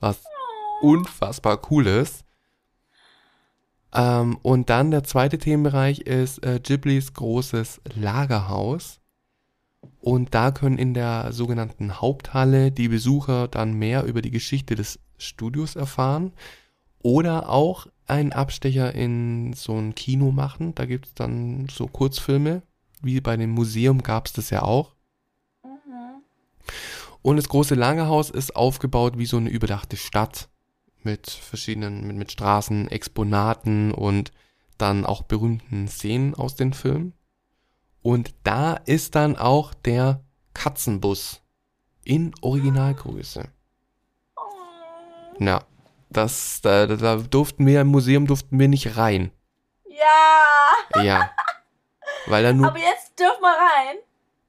[0.00, 0.24] was
[0.80, 2.24] unfassbar cool ist.
[3.94, 9.00] Ähm, und dann der zweite Themenbereich ist äh, Ghiblis großes Lagerhaus.
[10.00, 14.98] Und da können in der sogenannten Haupthalle die Besucher dann mehr über die Geschichte des
[15.18, 16.32] Studios erfahren
[17.02, 20.74] oder auch einen Abstecher in so ein Kino machen.
[20.74, 22.62] Da gibt es dann so Kurzfilme,
[23.02, 24.94] wie bei dem Museum gab es das ja auch.
[25.62, 26.22] Mhm.
[27.22, 30.48] Und das große Lagerhaus ist aufgebaut wie so eine überdachte Stadt
[31.02, 34.32] mit verschiedenen, mit, mit Straßen, Exponaten und
[34.78, 37.12] dann auch berühmten Szenen aus den Filmen.
[38.02, 41.40] Und da ist dann auch der Katzenbus
[42.04, 43.48] in Originalgröße.
[44.36, 44.42] Oh.
[46.14, 49.30] Das, da, da- durften wir im Museum durften wir nicht rein.
[49.86, 51.30] Ja, Ja.
[52.26, 53.96] Weil da nur, aber jetzt dürfen wir rein.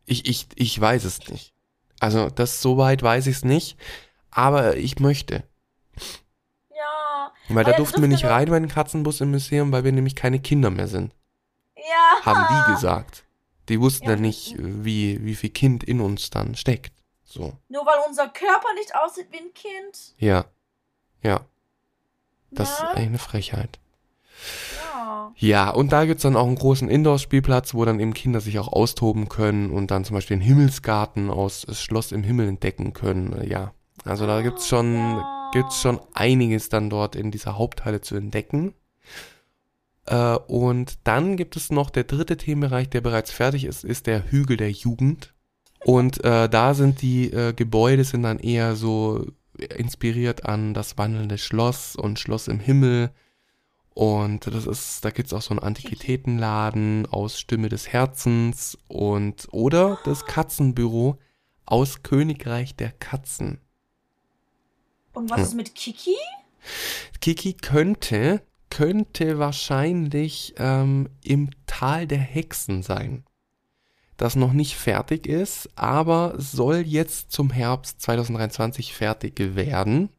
[0.05, 1.53] ich, ich, ich weiß es nicht.
[1.99, 3.77] Also, das soweit weiß ich es nicht.
[4.31, 5.43] Aber ich möchte.
[6.73, 10.15] Ja, Weil da durften wir nicht rein bei den Katzenbus im Museum, weil wir nämlich
[10.15, 11.13] keine Kinder mehr sind.
[11.75, 12.25] ja.
[12.25, 13.23] Haben die gesagt.
[13.69, 14.19] Die wussten ja, Ja.
[14.19, 16.93] nicht, wie, wie viel Kind in uns dann steckt.
[17.23, 17.53] So.
[17.69, 20.13] Nur weil unser Körper nicht aussieht wie ein Kind.
[20.17, 20.45] Ja.
[21.23, 21.41] Ja.
[22.55, 22.89] Das ist ja.
[22.91, 23.79] eigentlich eine Frechheit.
[24.77, 25.31] ja.
[25.37, 28.71] Ja, und da gibt's dann auch einen großen Indoor-Spielplatz, wo dann eben Kinder sich auch
[28.71, 33.45] austoben können und dann zum Beispiel den Himmelsgarten aus das Schloss im Himmel entdecken können.
[33.47, 33.73] Ja.
[34.05, 35.49] Also da gibt's schon, Ja.
[35.53, 38.73] gibt's schon einiges dann dort in dieser Haupthalle zu entdecken.
[40.05, 44.31] Äh, und dann gibt es noch der dritte Themenbereich, der bereits fertig ist, ist der
[44.31, 45.33] Hügel der Jugend.
[45.83, 49.25] Und äh, da sind die äh, Gebäude sind dann eher so
[49.77, 53.11] inspiriert an das wandelnde Schloss und Schloss im Himmel.
[53.93, 59.99] Und das ist, da gibt's auch so einen Antiquitätenladen aus Stimme des Herzens und oder
[60.03, 61.17] das Katzenbüro
[61.65, 63.59] aus Königreich der Katzen.
[65.13, 65.43] Und was Hm.
[65.45, 66.15] ist mit Kiki?
[67.21, 73.24] Kiki könnte, könnte wahrscheinlich ähm, im Tal der Hexen sein.
[74.17, 80.09] Das noch nicht fertig ist, aber soll jetzt zum Herbst 2023 fertig werden.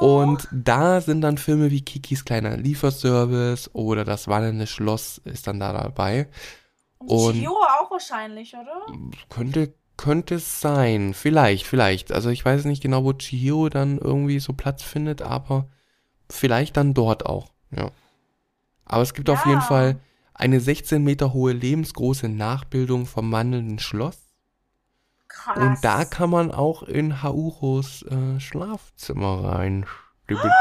[0.00, 5.60] Und da sind dann Filme wie Kikis kleiner Lieferservice oder das wandelnde Schloss ist dann
[5.60, 6.28] da dabei.
[6.98, 8.84] und- Chio auch wahrscheinlich, oder?
[9.28, 11.14] Könnte, könnte es sein.
[11.14, 12.10] Vielleicht, vielleicht.
[12.12, 15.68] Also ich weiß nicht genau, wo Chihiro dann irgendwie so Platz findet, aber
[16.28, 17.48] vielleicht dann dort auch.
[17.70, 17.90] Ja.
[18.86, 19.50] Aber es gibt auf Ja.
[19.50, 19.96] jeden Fall
[20.38, 24.18] eine 16 Meter hohe lebensgroße Nachbildung vom wandelnden Schloss.
[25.28, 25.56] Krass.
[25.58, 29.86] Und da kann man auch in Hauros äh, Schlafzimmer rein
[30.24, 30.52] stübeln.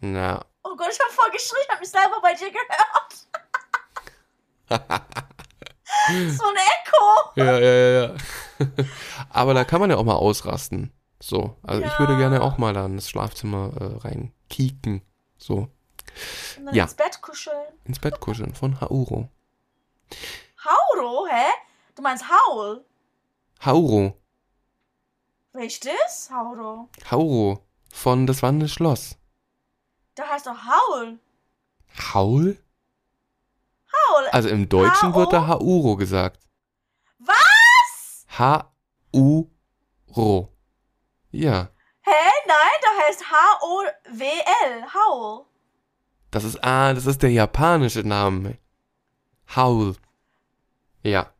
[0.00, 3.26] Na, Oh Gott, ich hab voll geschrien, ich hab mich selber bei dir gehört.
[6.36, 7.30] so ein Echo.
[7.36, 8.14] Ja, ja, ja, ja.
[9.30, 10.92] Aber da kann man ja auch mal ausrasten.
[11.20, 12.18] So, also ich würde Ja.
[12.18, 15.02] gerne auch mal da in das Schlafzimmer äh, rein kieken.
[15.38, 15.68] So,
[16.58, 16.84] Und dann Ja.
[16.84, 17.72] ins Bett kuscheln.
[17.84, 19.28] ins Bett kuscheln von Hauro.
[20.64, 21.44] Hauro, hä?
[21.94, 22.84] Du meinst Haul?
[23.64, 24.14] Hauro,
[25.54, 25.94] Richtig?
[26.30, 26.88] Hauro.
[27.10, 29.16] Hauro von das wandelnde Schloss.
[30.18, 31.18] Der heißt doch Haul.
[32.12, 32.62] Haul?
[33.90, 34.26] Haul.
[34.32, 36.40] Also im Deutschen wird da Hauro gesagt.
[37.18, 38.26] Was?
[38.38, 40.48] H-U-R-O.
[41.30, 41.68] Ja,
[42.02, 42.10] Hä?
[42.46, 44.84] Nein, der heißt H-O-W-L.
[44.94, 45.46] Haul.
[46.36, 48.58] Das ist, ah, das ist der japanische Name.
[49.54, 49.96] Haul.
[51.02, 51.32] Ja.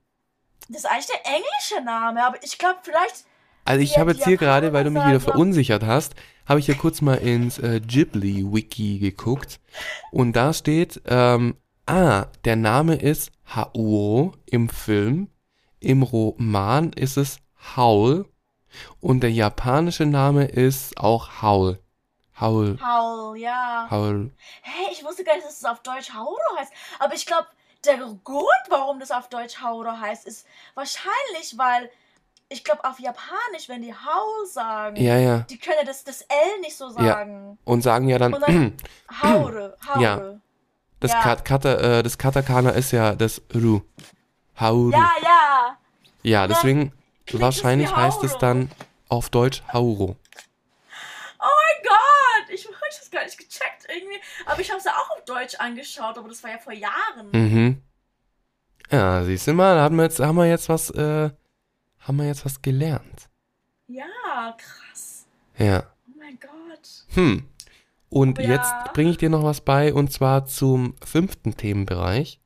[0.68, 3.26] Das ist eigentlich der englische Name, aber ich glaube vielleicht.
[3.66, 6.14] Also ich habe jetzt hier gerade, weil du mich wieder verunsichert hast,
[6.46, 9.60] habe ich hier kurz mal ins äh, Ghibli-Wiki geguckt.
[10.12, 15.28] Und da steht, ähm, ah, der Name ist Hauro im Film.
[15.78, 17.40] Im Roman ist es
[17.76, 18.24] Howl.
[19.00, 21.80] Und der japanische Name ist auch Howl.
[22.40, 22.78] Howl.
[22.82, 23.86] Haul, ja.
[23.90, 24.30] Howl.
[24.62, 26.72] Hey, ich wusste gar nicht, dass es auf Deutsch Hauro heißt.
[26.98, 27.46] Aber ich glaube,
[27.84, 31.90] der Grund, warum das auf Deutsch Hauro heißt, ist wahrscheinlich, weil
[32.48, 35.38] ich glaube, auf Japanisch, wenn die Haul sagen, Ja, ja.
[35.50, 37.58] die können das, das L nicht so sagen.
[37.64, 38.76] Und sagen ja dann, Und dann-
[39.22, 40.02] Haure, Haure.
[40.02, 40.40] Ja.
[41.00, 41.20] das, Ja.
[41.22, 43.80] Kat Kata, äh, das Katakana ist ja das Ru.
[44.60, 44.90] Hauru.
[44.90, 45.76] Ja, ja.
[46.22, 46.92] Ja, deswegen
[47.32, 48.70] wahrscheinlich heißt es dann
[49.08, 50.16] auf Deutsch Hauro.
[51.38, 54.18] Oh mein Gott, ich habe das gar nicht gecheckt irgendwie.
[54.46, 57.30] Aber ich habe es ja auch auf Deutsch angeschaut, aber das war ja vor Jahren.
[57.32, 57.82] Mhm.
[58.90, 61.30] Ja, siehst du mal, da haben wir jetzt, haben wir jetzt was, äh,
[62.00, 63.28] haben wir jetzt was gelernt.
[63.88, 65.26] Ja, krass.
[65.58, 65.84] Ja.
[66.08, 66.88] Oh mein Gott.
[67.14, 67.48] Hm.
[68.08, 68.44] Und Ja.
[68.50, 72.40] jetzt bringe ich dir noch was bei, und zwar zum fünften Themenbereich.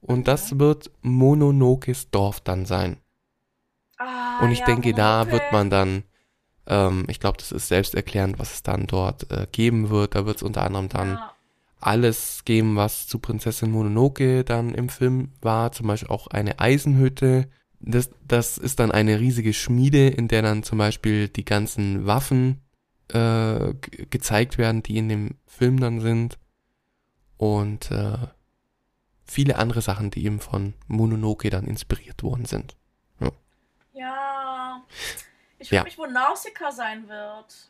[0.00, 3.00] Und das wird Mononokes Dorf dann sein.
[3.98, 5.32] Ah, Und ich ja, denke, da Mononoke.
[5.32, 6.04] wird man dann,
[6.70, 10.14] ähm, ich glaube, das ist selbsterklärend, was es dann dort äh, geben wird.
[10.14, 11.32] Da wird es unter anderem dann Ja.
[11.80, 17.48] alles geben, was zu Prinzessin Mononoke dann im Film war, zum Beispiel auch eine Eisenhütte.
[17.80, 22.60] Das, das ist dann eine riesige Schmiede, in der dann zum Beispiel die ganzen Waffen
[23.08, 26.38] äh, ge- gezeigt werden, die in dem Film dann sind.
[27.38, 28.18] Und äh,
[29.24, 32.76] viele andere Sachen, die eben von Mononoke dann inspiriert worden sind.
[33.94, 34.82] Ja.
[35.60, 35.80] Ich Ja.
[35.82, 37.68] frage mich, wo Nausicaa sein wird.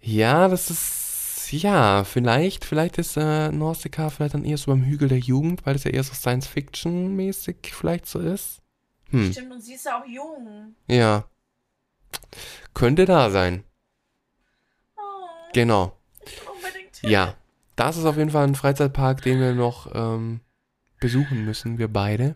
[0.00, 5.08] Ja, das ist, ja, vielleicht, vielleicht ist äh, Nausicaa vielleicht dann eher so beim Hügel
[5.08, 8.60] der Jugend, weil das ja eher so Science-Fiction-mäßig vielleicht so ist.
[9.10, 10.74] Hm, Stimmt, und sie ist ja auch jung.
[10.88, 11.24] ja.
[12.74, 13.64] Könnte da sein.
[14.96, 15.00] Oh,
[15.54, 15.96] Genau.
[16.26, 17.10] ich will unbedingt hin.
[17.10, 17.34] Ja.
[17.76, 20.40] Das ist auf jeden Fall ein Freizeitpark, den wir noch ähm,
[21.00, 22.34] besuchen müssen, wir beide.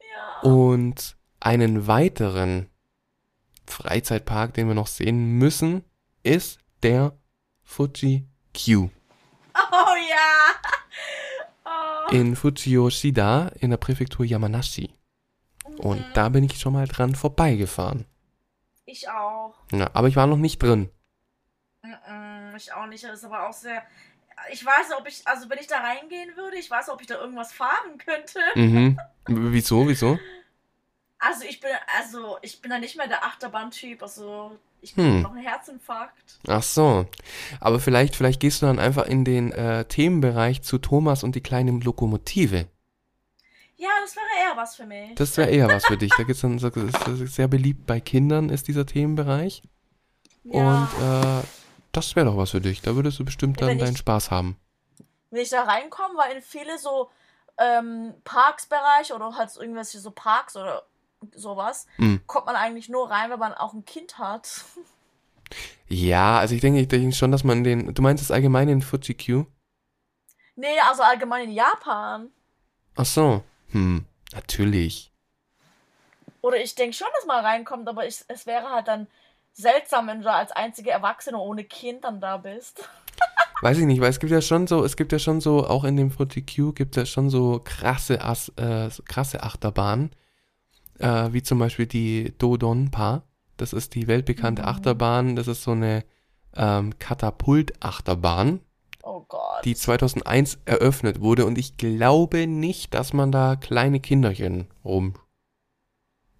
[0.00, 0.40] Ja.
[0.50, 2.68] Und einen weiteren
[3.66, 5.84] Freizeitpark, den wir noch sehen müssen,
[6.22, 7.16] ist der
[7.62, 8.88] Fuji Q.
[9.54, 10.54] Oh ja.
[11.64, 12.10] Oh.
[12.12, 14.90] in Fujiyoshida in der Präfektur Yamanashi.
[15.78, 16.12] Und Mhm.
[16.14, 18.06] da bin ich schon mal dran vorbeigefahren.
[18.84, 19.54] Ich auch.
[19.72, 20.90] Ja, aber ich war noch nicht drin.
[22.56, 23.04] Ich auch nicht.
[23.04, 23.82] Das ist aber auch sehr.
[24.52, 27.16] Ich weiß ob ich, also wenn ich da reingehen würde, ich weiß ob ich da
[27.16, 28.38] irgendwas fahren könnte.
[28.54, 28.98] Mhm.
[29.28, 30.18] Wieso, wieso?
[31.18, 34.02] Also ich bin, also ich bin da nicht mehr der Achterbahn-Typ.
[34.02, 34.96] Also ich Hm.
[34.96, 36.38] bin noch ein Herzinfarkt.
[36.46, 37.06] Ach so.
[37.60, 41.40] Aber vielleicht, vielleicht gehst du dann einfach in den äh, Themenbereich zu Thomas und die
[41.42, 42.66] kleine Lokomotive.
[43.78, 45.14] Ja, das wäre eher was für mich.
[45.16, 46.10] Das wäre eher was für dich.
[46.16, 46.70] Da gibt's dann so,
[47.26, 49.62] sehr beliebt bei Kindern ist dieser Themenbereich.
[50.44, 50.60] ja.
[50.60, 51.46] Und äh,
[51.92, 52.82] das wäre doch was für dich.
[52.82, 54.56] Da würdest du bestimmt dann wenn deinen ich- Spaß haben.
[55.30, 57.10] wenn ich da reinkomme, weil in viele so
[57.58, 60.82] ähm, Parksbereiche oder halt irgendwelche so Parks oder
[61.34, 62.20] sowas, Mhm.
[62.26, 64.64] kommt man eigentlich nur rein, wenn man auch ein Kind hat.
[65.88, 67.94] Ja, also ich denke, ich denke schon, dass man den.
[67.94, 69.46] Du meinst es allgemein in Fuji Q?
[70.56, 72.30] nee, also allgemein in Japan.
[72.96, 73.42] Ach so.
[73.72, 75.12] Hm, natürlich.
[76.40, 79.06] Oder ich denke schon, dass man reinkommt, aber ich, es wäre halt dann
[79.52, 82.88] seltsam, wenn du als einzige Erwachsene ohne Kind dann da bist.
[83.62, 85.84] Weiß ich nicht, weil es gibt ja schon so, es gibt ja schon so, auch
[85.84, 90.10] in dem Fuji Q gibt es ja schon so krasse, As, äh, so krasse Achterbahnen.
[90.98, 93.22] Äh, wie zum Beispiel die Dodonpa.
[93.56, 94.68] Das ist die weltbekannte Mhm.
[94.68, 95.36] Achterbahn.
[95.36, 96.04] Das ist so eine
[96.54, 98.60] ähm, Katapult-Achterbahn,
[99.02, 99.26] Oh
[99.64, 101.44] die 2001 eröffnet wurde.
[101.46, 105.14] Und ich glaube nicht, dass man da kleine Kinderchen rum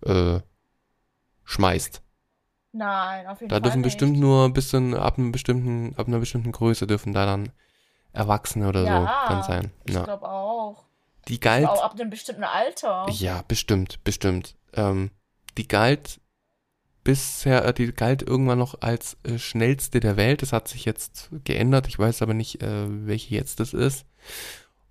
[0.05, 0.41] äh,
[1.45, 2.03] schmeißt.
[2.73, 3.63] Nein, auf jeden Da Fall.
[3.63, 3.87] dürfen nicht.
[3.87, 7.51] bestimmt nur bis einem- ab einem bestimmten, ab einer bestimmten Größe dürfen da dann
[8.13, 9.73] Erwachsene oder ja, so dann sein.
[9.85, 10.05] Ich Ja.
[10.05, 10.86] glaube auch.
[11.29, 13.07] Die galt, Auch ab einem bestimmten Alter.
[13.11, 14.55] ja, bestimmt, bestimmt.
[14.75, 15.11] Ähm,
[15.59, 16.21] die galt
[17.03, 20.43] bisher, äh, die galt irgendwann noch als äh, schnellste der Welt.
[20.43, 21.89] Das hat sich jetzt geändert.
[21.89, 24.07] Ich weiß aber nicht, äh, welche jetzt das ist.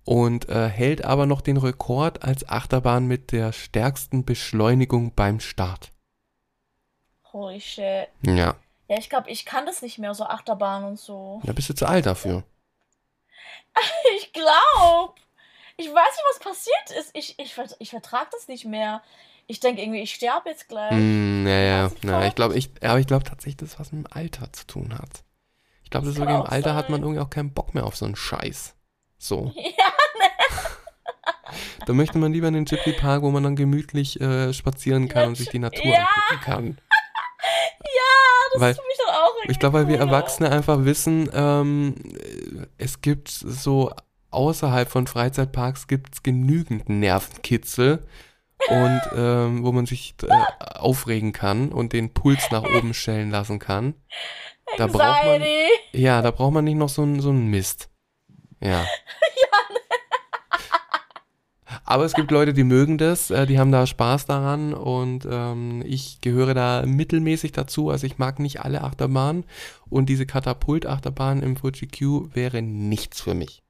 [0.04, 5.90] Und äh, hält aber noch den Rekord als Achterbahn mit der stärksten Beschleunigung beim Start.
[7.32, 8.08] Holy shit.
[8.22, 8.54] Ja,
[8.88, 11.40] Ja, ich glaube, ich kann das nicht mehr, so Achterbahn und so.
[11.44, 12.44] da bist du zu alt dafür.
[14.16, 15.14] Ich glaube.
[15.78, 17.10] Ich weiß nicht, was passiert ist.
[17.14, 19.02] Ich, ich, ich vertrage das nicht mehr.
[19.46, 20.92] Ich denke irgendwie, ich sterbe jetzt gleich.
[20.92, 24.12] Mm, ja, ja, ja, ich glaube, ich, aber ich glaube tatsächlich, dass was mit dem
[24.12, 25.22] Alter zu tun hat.
[25.84, 27.04] Ich glaube, das wirklich im Alter hat man sein.
[27.04, 28.74] irgendwie auch keinen Bock mehr auf so einen Scheiß.
[29.18, 29.52] So.
[29.56, 29.72] Ja,
[31.86, 35.28] Da möchte man lieber in den Ghibli Park, wo man dann gemütlich äh, spazieren kann
[35.28, 36.08] und sich die Natur Ja.
[36.30, 36.78] angucken kann.
[38.52, 39.98] das Weil- ist für mich dann auch irgendwie Ich glaube, weil wir.
[39.98, 43.92] Erwachsene einfach wissen, ähm, äh, es gibt so
[44.30, 48.06] außerhalb von Freizeitparks gibt's genügend Nervenkitzel
[48.68, 50.28] und ähm, wo man sich äh,
[50.58, 53.94] aufregen kann und den Puls nach oben schellen lassen kann.
[54.76, 55.42] Da braucht man,
[55.92, 57.88] ja, da braucht man nicht noch so einen so einen Mist.
[58.60, 58.84] Ja.
[61.88, 65.84] Aber es gibt Leute, die mögen das, äh, die haben da Spaß daran und ähm,
[65.86, 67.90] ich gehöre da mittelmäßig dazu.
[67.90, 69.44] Also ich mag nicht alle Achterbahnen
[69.88, 73.62] und diese Katapult-Achterbahn im Fuji Q wäre nichts für mich.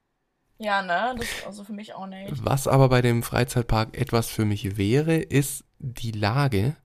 [0.58, 1.14] Ja, ne?
[1.18, 2.44] Das also für mich auch nicht.
[2.44, 6.76] Was aber bei dem Freizeitpark etwas für mich wäre, ist die Lage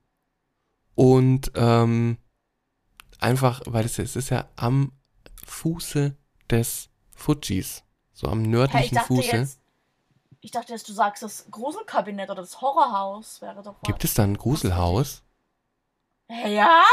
[0.96, 2.18] und ähm,
[3.20, 4.92] einfach, weil es, es ist ja am
[5.46, 6.16] Fuße
[6.50, 7.84] des Fujis,
[8.14, 9.36] so am nördlichen dachte Fuße.
[9.38, 9.60] jetzt.
[10.42, 13.84] Ich dachte jetzt, du sagst das Gruselkabinett oder das Horrorhaus wäre doch was.
[13.84, 15.24] Gibt es da ein Gruselhaus?
[16.48, 16.84] Ja,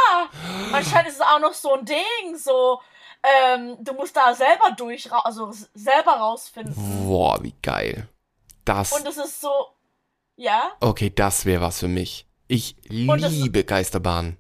[0.73, 2.81] anscheinend ist es auch noch so ein Ding, so,
[3.23, 6.75] ähm, du musst da selber durch, also selber rausfinden.
[7.07, 8.09] Boah, wie geil.
[8.65, 8.93] Das.
[8.93, 9.51] Und es ist so,
[10.37, 12.27] ja, Okay, das wäre was für mich.
[12.47, 12.77] Ich
[13.09, 14.39] Und liebe Geisterbahnen.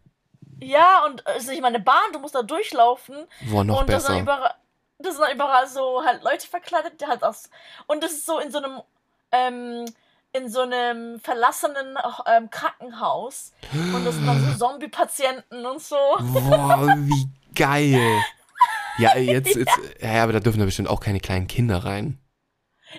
[0.60, 3.88] ja, und es ist nicht mal eine Bahn, du musst da durchlaufen Boah, noch und
[3.90, 4.20] das besser.
[4.20, 4.54] über,
[4.98, 7.50] das sind überall so halt Leute verkleidet, die halt aus.
[7.86, 8.80] Und das ist so in so einem,
[9.32, 9.84] ähm,
[10.32, 11.96] in so einem verlassenen
[12.26, 13.52] ähm, Krankenhaus.
[13.72, 15.96] Und das sind dann so Zombie-Patienten und so.
[15.96, 18.22] Boah, wie geil.
[18.98, 22.18] Ja, jetzt, jetzt, ja, aber da dürfen da bestimmt auch keine kleinen Kinder rein.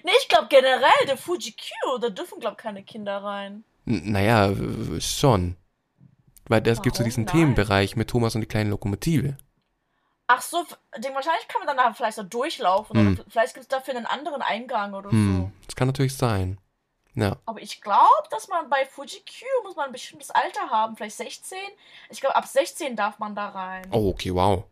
[0.04, 3.64] Nee, ich glaube generell, der Fuji Q, da dürfen, glaube ich, keine Kinder rein.
[3.86, 4.54] N naja,
[5.00, 5.56] schon.
[6.48, 7.34] Weil es gibt so diesen Nein?
[7.34, 9.38] Themenbereich mit Thomas und die kleine Lokomotive.
[10.28, 10.64] Ach so,
[10.98, 12.98] den, wahrscheinlich kann man dann da vielleicht so durchlaufen.
[12.98, 13.14] Hm.
[13.14, 15.38] Oder vielleicht gibt es dafür einen anderen Eingang oder hm.
[15.38, 15.52] so.
[15.66, 16.60] Das kann natürlich sein.
[17.16, 17.38] Ja.
[17.46, 20.96] Aber ich glaube, dass man bei Fuji Q muss man ein bestimmtes Alter haben.
[20.96, 21.58] Vielleicht 16.
[22.10, 23.88] Ich glaube, ab 16 darf man da rein.
[23.92, 24.66] Oh, okay, wow.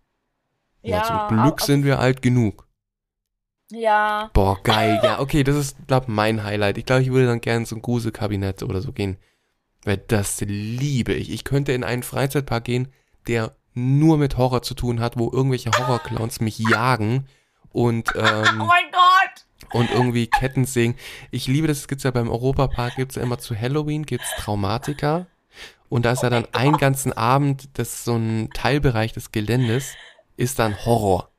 [0.81, 2.67] Ja, ja zum Glück sind wir alt genug.
[3.71, 4.29] Ja.
[4.33, 4.99] Boah, geil.
[5.03, 6.77] Ja, okay, das ist, glaube mein Highlight.
[6.77, 9.17] Ich glaube, ich würde dann gerne so ein Gruselkabinett oder so gehen.
[9.83, 11.31] Weil das liebe ich.
[11.31, 12.91] Ich könnte in einen Freizeitpark gehen,
[13.27, 17.27] der nur mit Horror zu tun hat, wo irgendwelche Horrorclowns mich jagen
[17.71, 19.47] und ähm, oh mein Gott!
[19.73, 20.95] und irgendwie Ketten singen.
[21.31, 24.23] Ich liebe das, es gibt ja beim Europapark, gibt es ja immer zu Halloween, gibt
[24.23, 25.27] es Traumatiker.
[25.89, 29.95] Und da ist ja dann einen ganzen Abend, das ist so ein Teilbereich des Geländes,
[30.37, 31.31] ist dann Horror.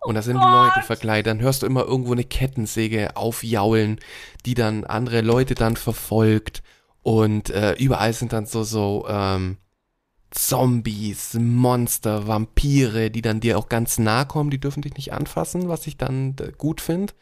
[0.00, 1.26] Und da sind oh Leute verkleidet.
[1.26, 3.98] Dann hörst du immer irgendwo eine Kettensäge aufjaulen,
[4.44, 6.62] die dann andere Leute dann verfolgt.
[7.02, 9.58] Und äh, überall sind dann so, so, ähm,
[10.30, 15.68] Zombies, Monster, Vampire, die dann dir auch ganz nah kommen, die dürfen dich nicht anfassen,
[15.68, 17.14] was ich dann äh, gut finde.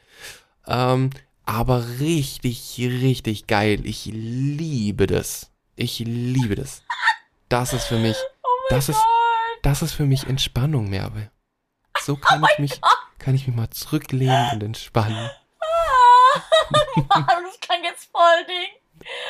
[0.67, 1.11] Ähm,
[1.47, 3.81] aber richtig, richtig geil.
[3.85, 5.51] Ich liebe das.
[5.77, 6.83] Ich liebe das.
[7.49, 9.01] Das ist für mich, oh das ist,
[9.65, 11.31] das ist für mich Entspannung, Merve.
[12.01, 12.93] So kann oh ich mich, Gott.
[13.19, 15.17] kann ich mich mal zurücklehnen und entspannen.
[17.09, 18.71] Mann, das klang jetzt voll Ding.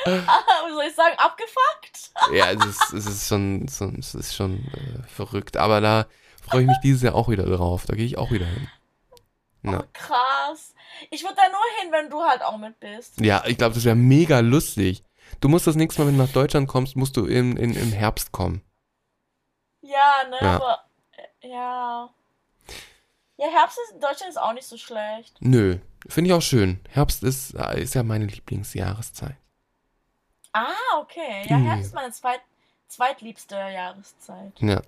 [0.07, 2.13] Wie soll ich sagen, abgefuckt?
[2.33, 5.57] ja, es ist, es ist schon, es ist schon äh, verrückt.
[5.57, 6.07] Aber da
[6.43, 7.85] freue ich mich dieses Jahr auch wieder drauf.
[7.87, 8.69] Da gehe ich auch wieder hin.
[9.63, 9.81] Na.
[9.81, 10.75] Oh, krass.
[11.11, 13.21] Ich würde da nur hin, wenn du halt auch mit bist.
[13.21, 15.05] Ja, ich glaube, das wäre mega lustig.
[15.41, 17.93] Du musst das nächste Mal, wenn du nach Deutschland kommst, musst du in, in, im
[17.93, 18.63] Herbst kommen.
[19.85, 20.57] Ja, ne, ja.
[20.57, 22.11] aber äh, ja.
[23.37, 25.37] Ja, Herbst ist, in Deutschland ist auch nicht so schlecht.
[25.41, 25.79] Nö,
[26.09, 26.81] finde ich auch schön.
[26.89, 29.37] Herbst ist, äh, ist ja meine Lieblingsjahreszeit.
[30.53, 31.47] Ah, okay.
[31.49, 32.41] Ja, Herbst ist meine zweit,
[32.87, 34.53] zweitliebste Jahreszeit.
[34.61, 34.81] Ja.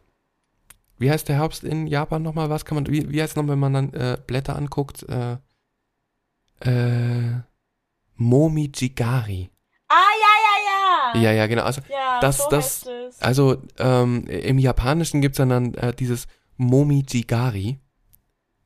[0.98, 2.48] Wie heißt der Herbst in Japan nochmal?
[2.48, 5.02] Was kann man, wie, wie heißt es nochmal, wenn man dann äh, Blätter anguckt?
[5.08, 5.36] Äh,
[6.60, 7.40] äh,
[8.14, 9.50] Momijigari.
[11.14, 11.62] Ja, ja, genau.
[11.62, 12.86] Also, ja, das, so das,
[13.20, 16.26] also ähm, im Japanischen gibt es dann, dann äh, dieses
[16.56, 17.78] Momijigari.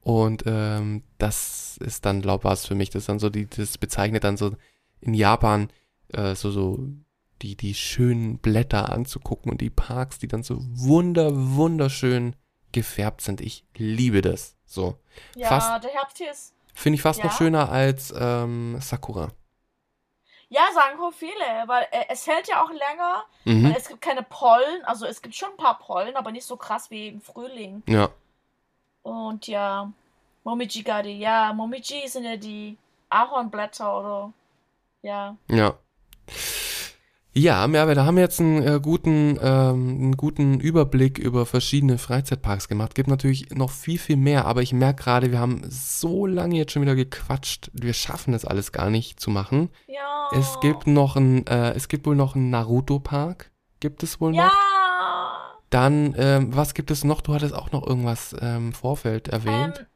[0.02, 2.90] Und ähm, das ist dann, glaub was für mich.
[2.90, 4.52] Das ist dann so, die, das bezeichnet dann so
[5.00, 5.68] in Japan
[6.12, 6.78] äh, so, so
[7.42, 12.36] die, die schönen Blätter anzugucken und die Parks, die dann so wunder, wunderschön
[12.72, 13.40] gefärbt sind.
[13.40, 14.56] Ich liebe das.
[14.66, 14.98] So.
[15.36, 16.54] Ja, fast, der Herbst hier ist.
[16.74, 17.26] Finde ich fast ja.
[17.26, 19.32] noch schöner als ähm, Sakura.
[20.52, 21.32] Ja, sagen wohl viele,
[21.66, 23.72] weil äh, es hält ja auch länger, mhm.
[23.76, 26.90] es gibt keine Pollen, also es gibt schon ein paar Pollen, aber nicht so krass
[26.90, 27.84] wie im Frühling.
[27.86, 28.08] Ja.
[29.02, 29.92] Und ja,
[30.44, 32.76] Momiji-Gari, ja, Momiji sind ja die
[33.08, 34.32] Ahornblätter oder
[35.02, 35.36] ja.
[35.48, 35.74] Ja.
[37.32, 42.66] Ja, da haben wir jetzt einen äh, guten, ähm, einen guten Überblick über verschiedene Freizeitparks
[42.66, 42.96] gemacht.
[42.96, 46.72] Gibt natürlich noch viel, viel mehr, aber ich merke gerade, wir haben so lange jetzt
[46.72, 47.70] schon wieder gequatscht.
[47.72, 49.70] Wir schaffen es alles gar nicht zu machen.
[49.86, 50.28] Ja.
[50.32, 53.52] Es gibt noch ein, äh, es gibt wohl noch einen Naruto-Park.
[53.78, 54.38] Gibt es wohl noch?
[54.38, 54.52] Ja.
[55.70, 57.20] Dann, ähm, was gibt es noch?
[57.20, 59.78] Du hattest auch noch irgendwas im ähm, Vorfeld erwähnt.
[59.78, 59.86] Ähm,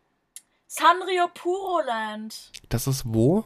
[0.68, 2.52] Sanrio Puroland.
[2.68, 3.44] Das ist wo?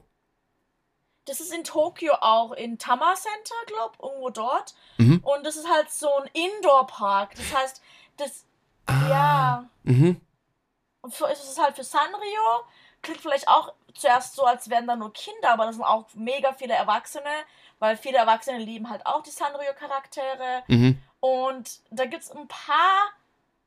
[1.29, 4.75] Das ist in Tokio auch, in Tama Center, glaub, irgendwo dort.
[4.99, 5.21] Mhm.
[5.25, 7.35] Und das ist halt so ein Indoor-Park.
[7.35, 7.83] Das heißt,
[8.17, 8.45] das,
[8.87, 9.09] ah.
[9.09, 9.71] ja.
[9.85, 10.21] Mhm.
[11.03, 12.65] Und für, es ist halt für Sanrio.
[13.03, 16.53] Klingt vielleicht auch zuerst so, als wären da nur Kinder, aber das sind auch mega
[16.53, 17.31] viele Erwachsene,
[17.79, 20.63] weil viele Erwachsene lieben halt auch die Sanrio-Charaktere.
[20.67, 21.03] Mhm.
[21.21, 23.13] Und da gibt es ein paar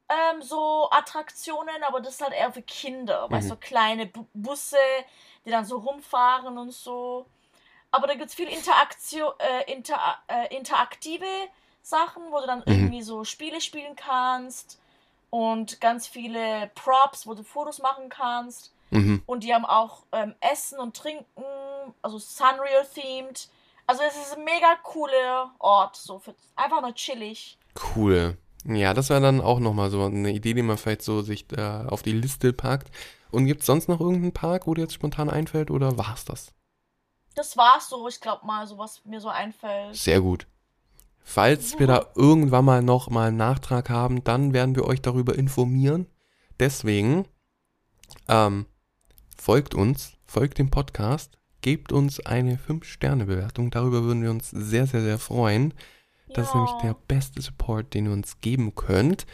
[0.10, 3.34] ähm, so Attraktionen, aber das ist halt eher für Kinder, mhm.
[3.34, 4.78] du, so kleine B Busse,
[5.46, 7.26] die dann so rumfahren und so.
[7.92, 11.26] Aber da gibt es viel Interaktion, äh, inter, äh, interaktive
[11.82, 12.74] Sachen, wo du dann mhm.
[12.74, 14.80] irgendwie so Spiele spielen kannst
[15.30, 18.74] und ganz viele Props, wo du Fotos machen kannst.
[18.92, 19.24] Mhm.
[19.26, 21.26] Und die haben auch ähm, Essen und Trinken,
[22.02, 23.50] also Sunreal-themed.
[23.88, 27.58] Also es ist ein mega cooler Ort, so für, einfach nur chillig.
[27.96, 28.38] Cool.
[28.66, 31.62] Ja, das wäre dann auch nochmal so eine Idee, die man vielleicht so sich äh,
[31.88, 32.92] auf die Liste packt.
[33.32, 36.26] Und gibt es sonst noch irgendeinen Park, wo dir jetzt spontan einfällt, oder war es
[36.26, 36.54] das?
[37.36, 39.96] Das war's so, ich glaube mal, so was mir so einfällt.
[39.96, 40.48] Sehr gut.
[41.24, 45.36] Falls wir da irgendwann mal noch mal einen Nachtrag haben, dann werden wir euch darüber
[45.38, 46.08] informieren.
[46.60, 47.26] Deswegen
[48.28, 48.66] Ähm,
[49.38, 53.72] folgt uns, folgt dem Podcast, gebt uns eine 5-Sterne-Bewertung.
[53.72, 55.74] Darüber würden wir uns sehr, sehr, sehr freuen.
[56.34, 59.26] Das ist nämlich der beste Support, den ihr uns geben könnt.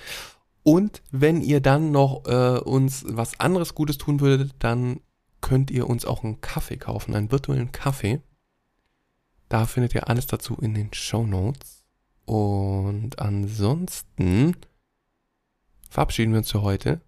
[0.64, 5.00] Und wenn ihr dann noch äh, uns was anderes Gutes tun würdet, dann
[5.42, 8.22] könnt ihr uns auch einen Kaffee kaufen, einen virtuellen Kaffee.
[9.50, 11.84] Da findet ihr alles dazu in den Show Notes.
[12.26, 14.58] Und ansonsten
[15.90, 17.02] verabschieden wir uns für heute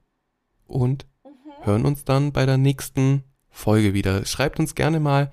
[0.68, 1.65] und Mhm.
[1.65, 4.26] hören uns dann bei der nächsten Folge wieder.
[4.26, 5.31] Schreibt uns gerne mal,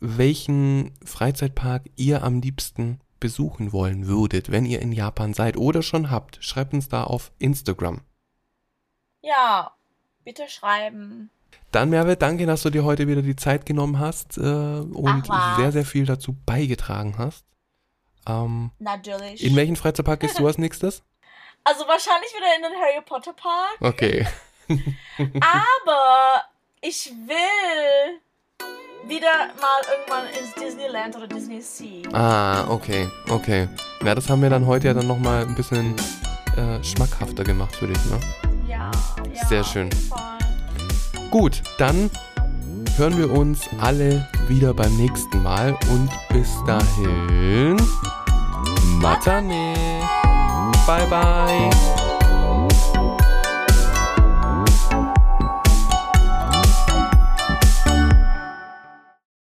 [0.00, 6.10] welchen Freizeitpark ihr am liebsten besuchen wollen würdet, wenn ihr in Japan seid oder schon
[6.10, 6.38] habt.
[6.42, 8.00] Schreibt uns da auf Instagram.
[9.22, 9.72] Ja,
[10.24, 11.30] bitte schreiben.
[11.72, 15.26] Dann, Merve, danke, dass du dir heute wieder die Zeit genommen hast äh, und
[15.56, 17.44] sehr, sehr viel dazu beigetragen hast.
[18.26, 19.44] Ähm, Natürlich.
[19.44, 21.02] in welchen Freizeitpark gehst du als nächstes?
[21.64, 23.76] also wahrscheinlich wieder in den Harry Potter Park.
[23.80, 24.26] Okay.
[25.40, 26.42] Aber
[26.80, 28.20] ich will
[29.08, 32.02] wieder mal irgendwann ins Disneyland oder Disney Sea.
[32.12, 33.68] Ah, okay, okay.
[34.04, 35.94] Ja, das haben wir dann heute ja dann nochmal ein bisschen
[36.56, 38.20] äh, schmackhafter gemacht für dich, ne?
[38.66, 38.90] Ja,
[39.32, 39.46] ja.
[39.46, 39.90] Sehr auf schön.
[39.90, 40.45] jeden Fall.
[41.30, 42.10] Gut, dann
[42.96, 47.76] hören wir uns alle wieder beim nächsten Mal und bis dahin.
[49.00, 49.74] Matane.
[50.86, 51.96] Bye bye.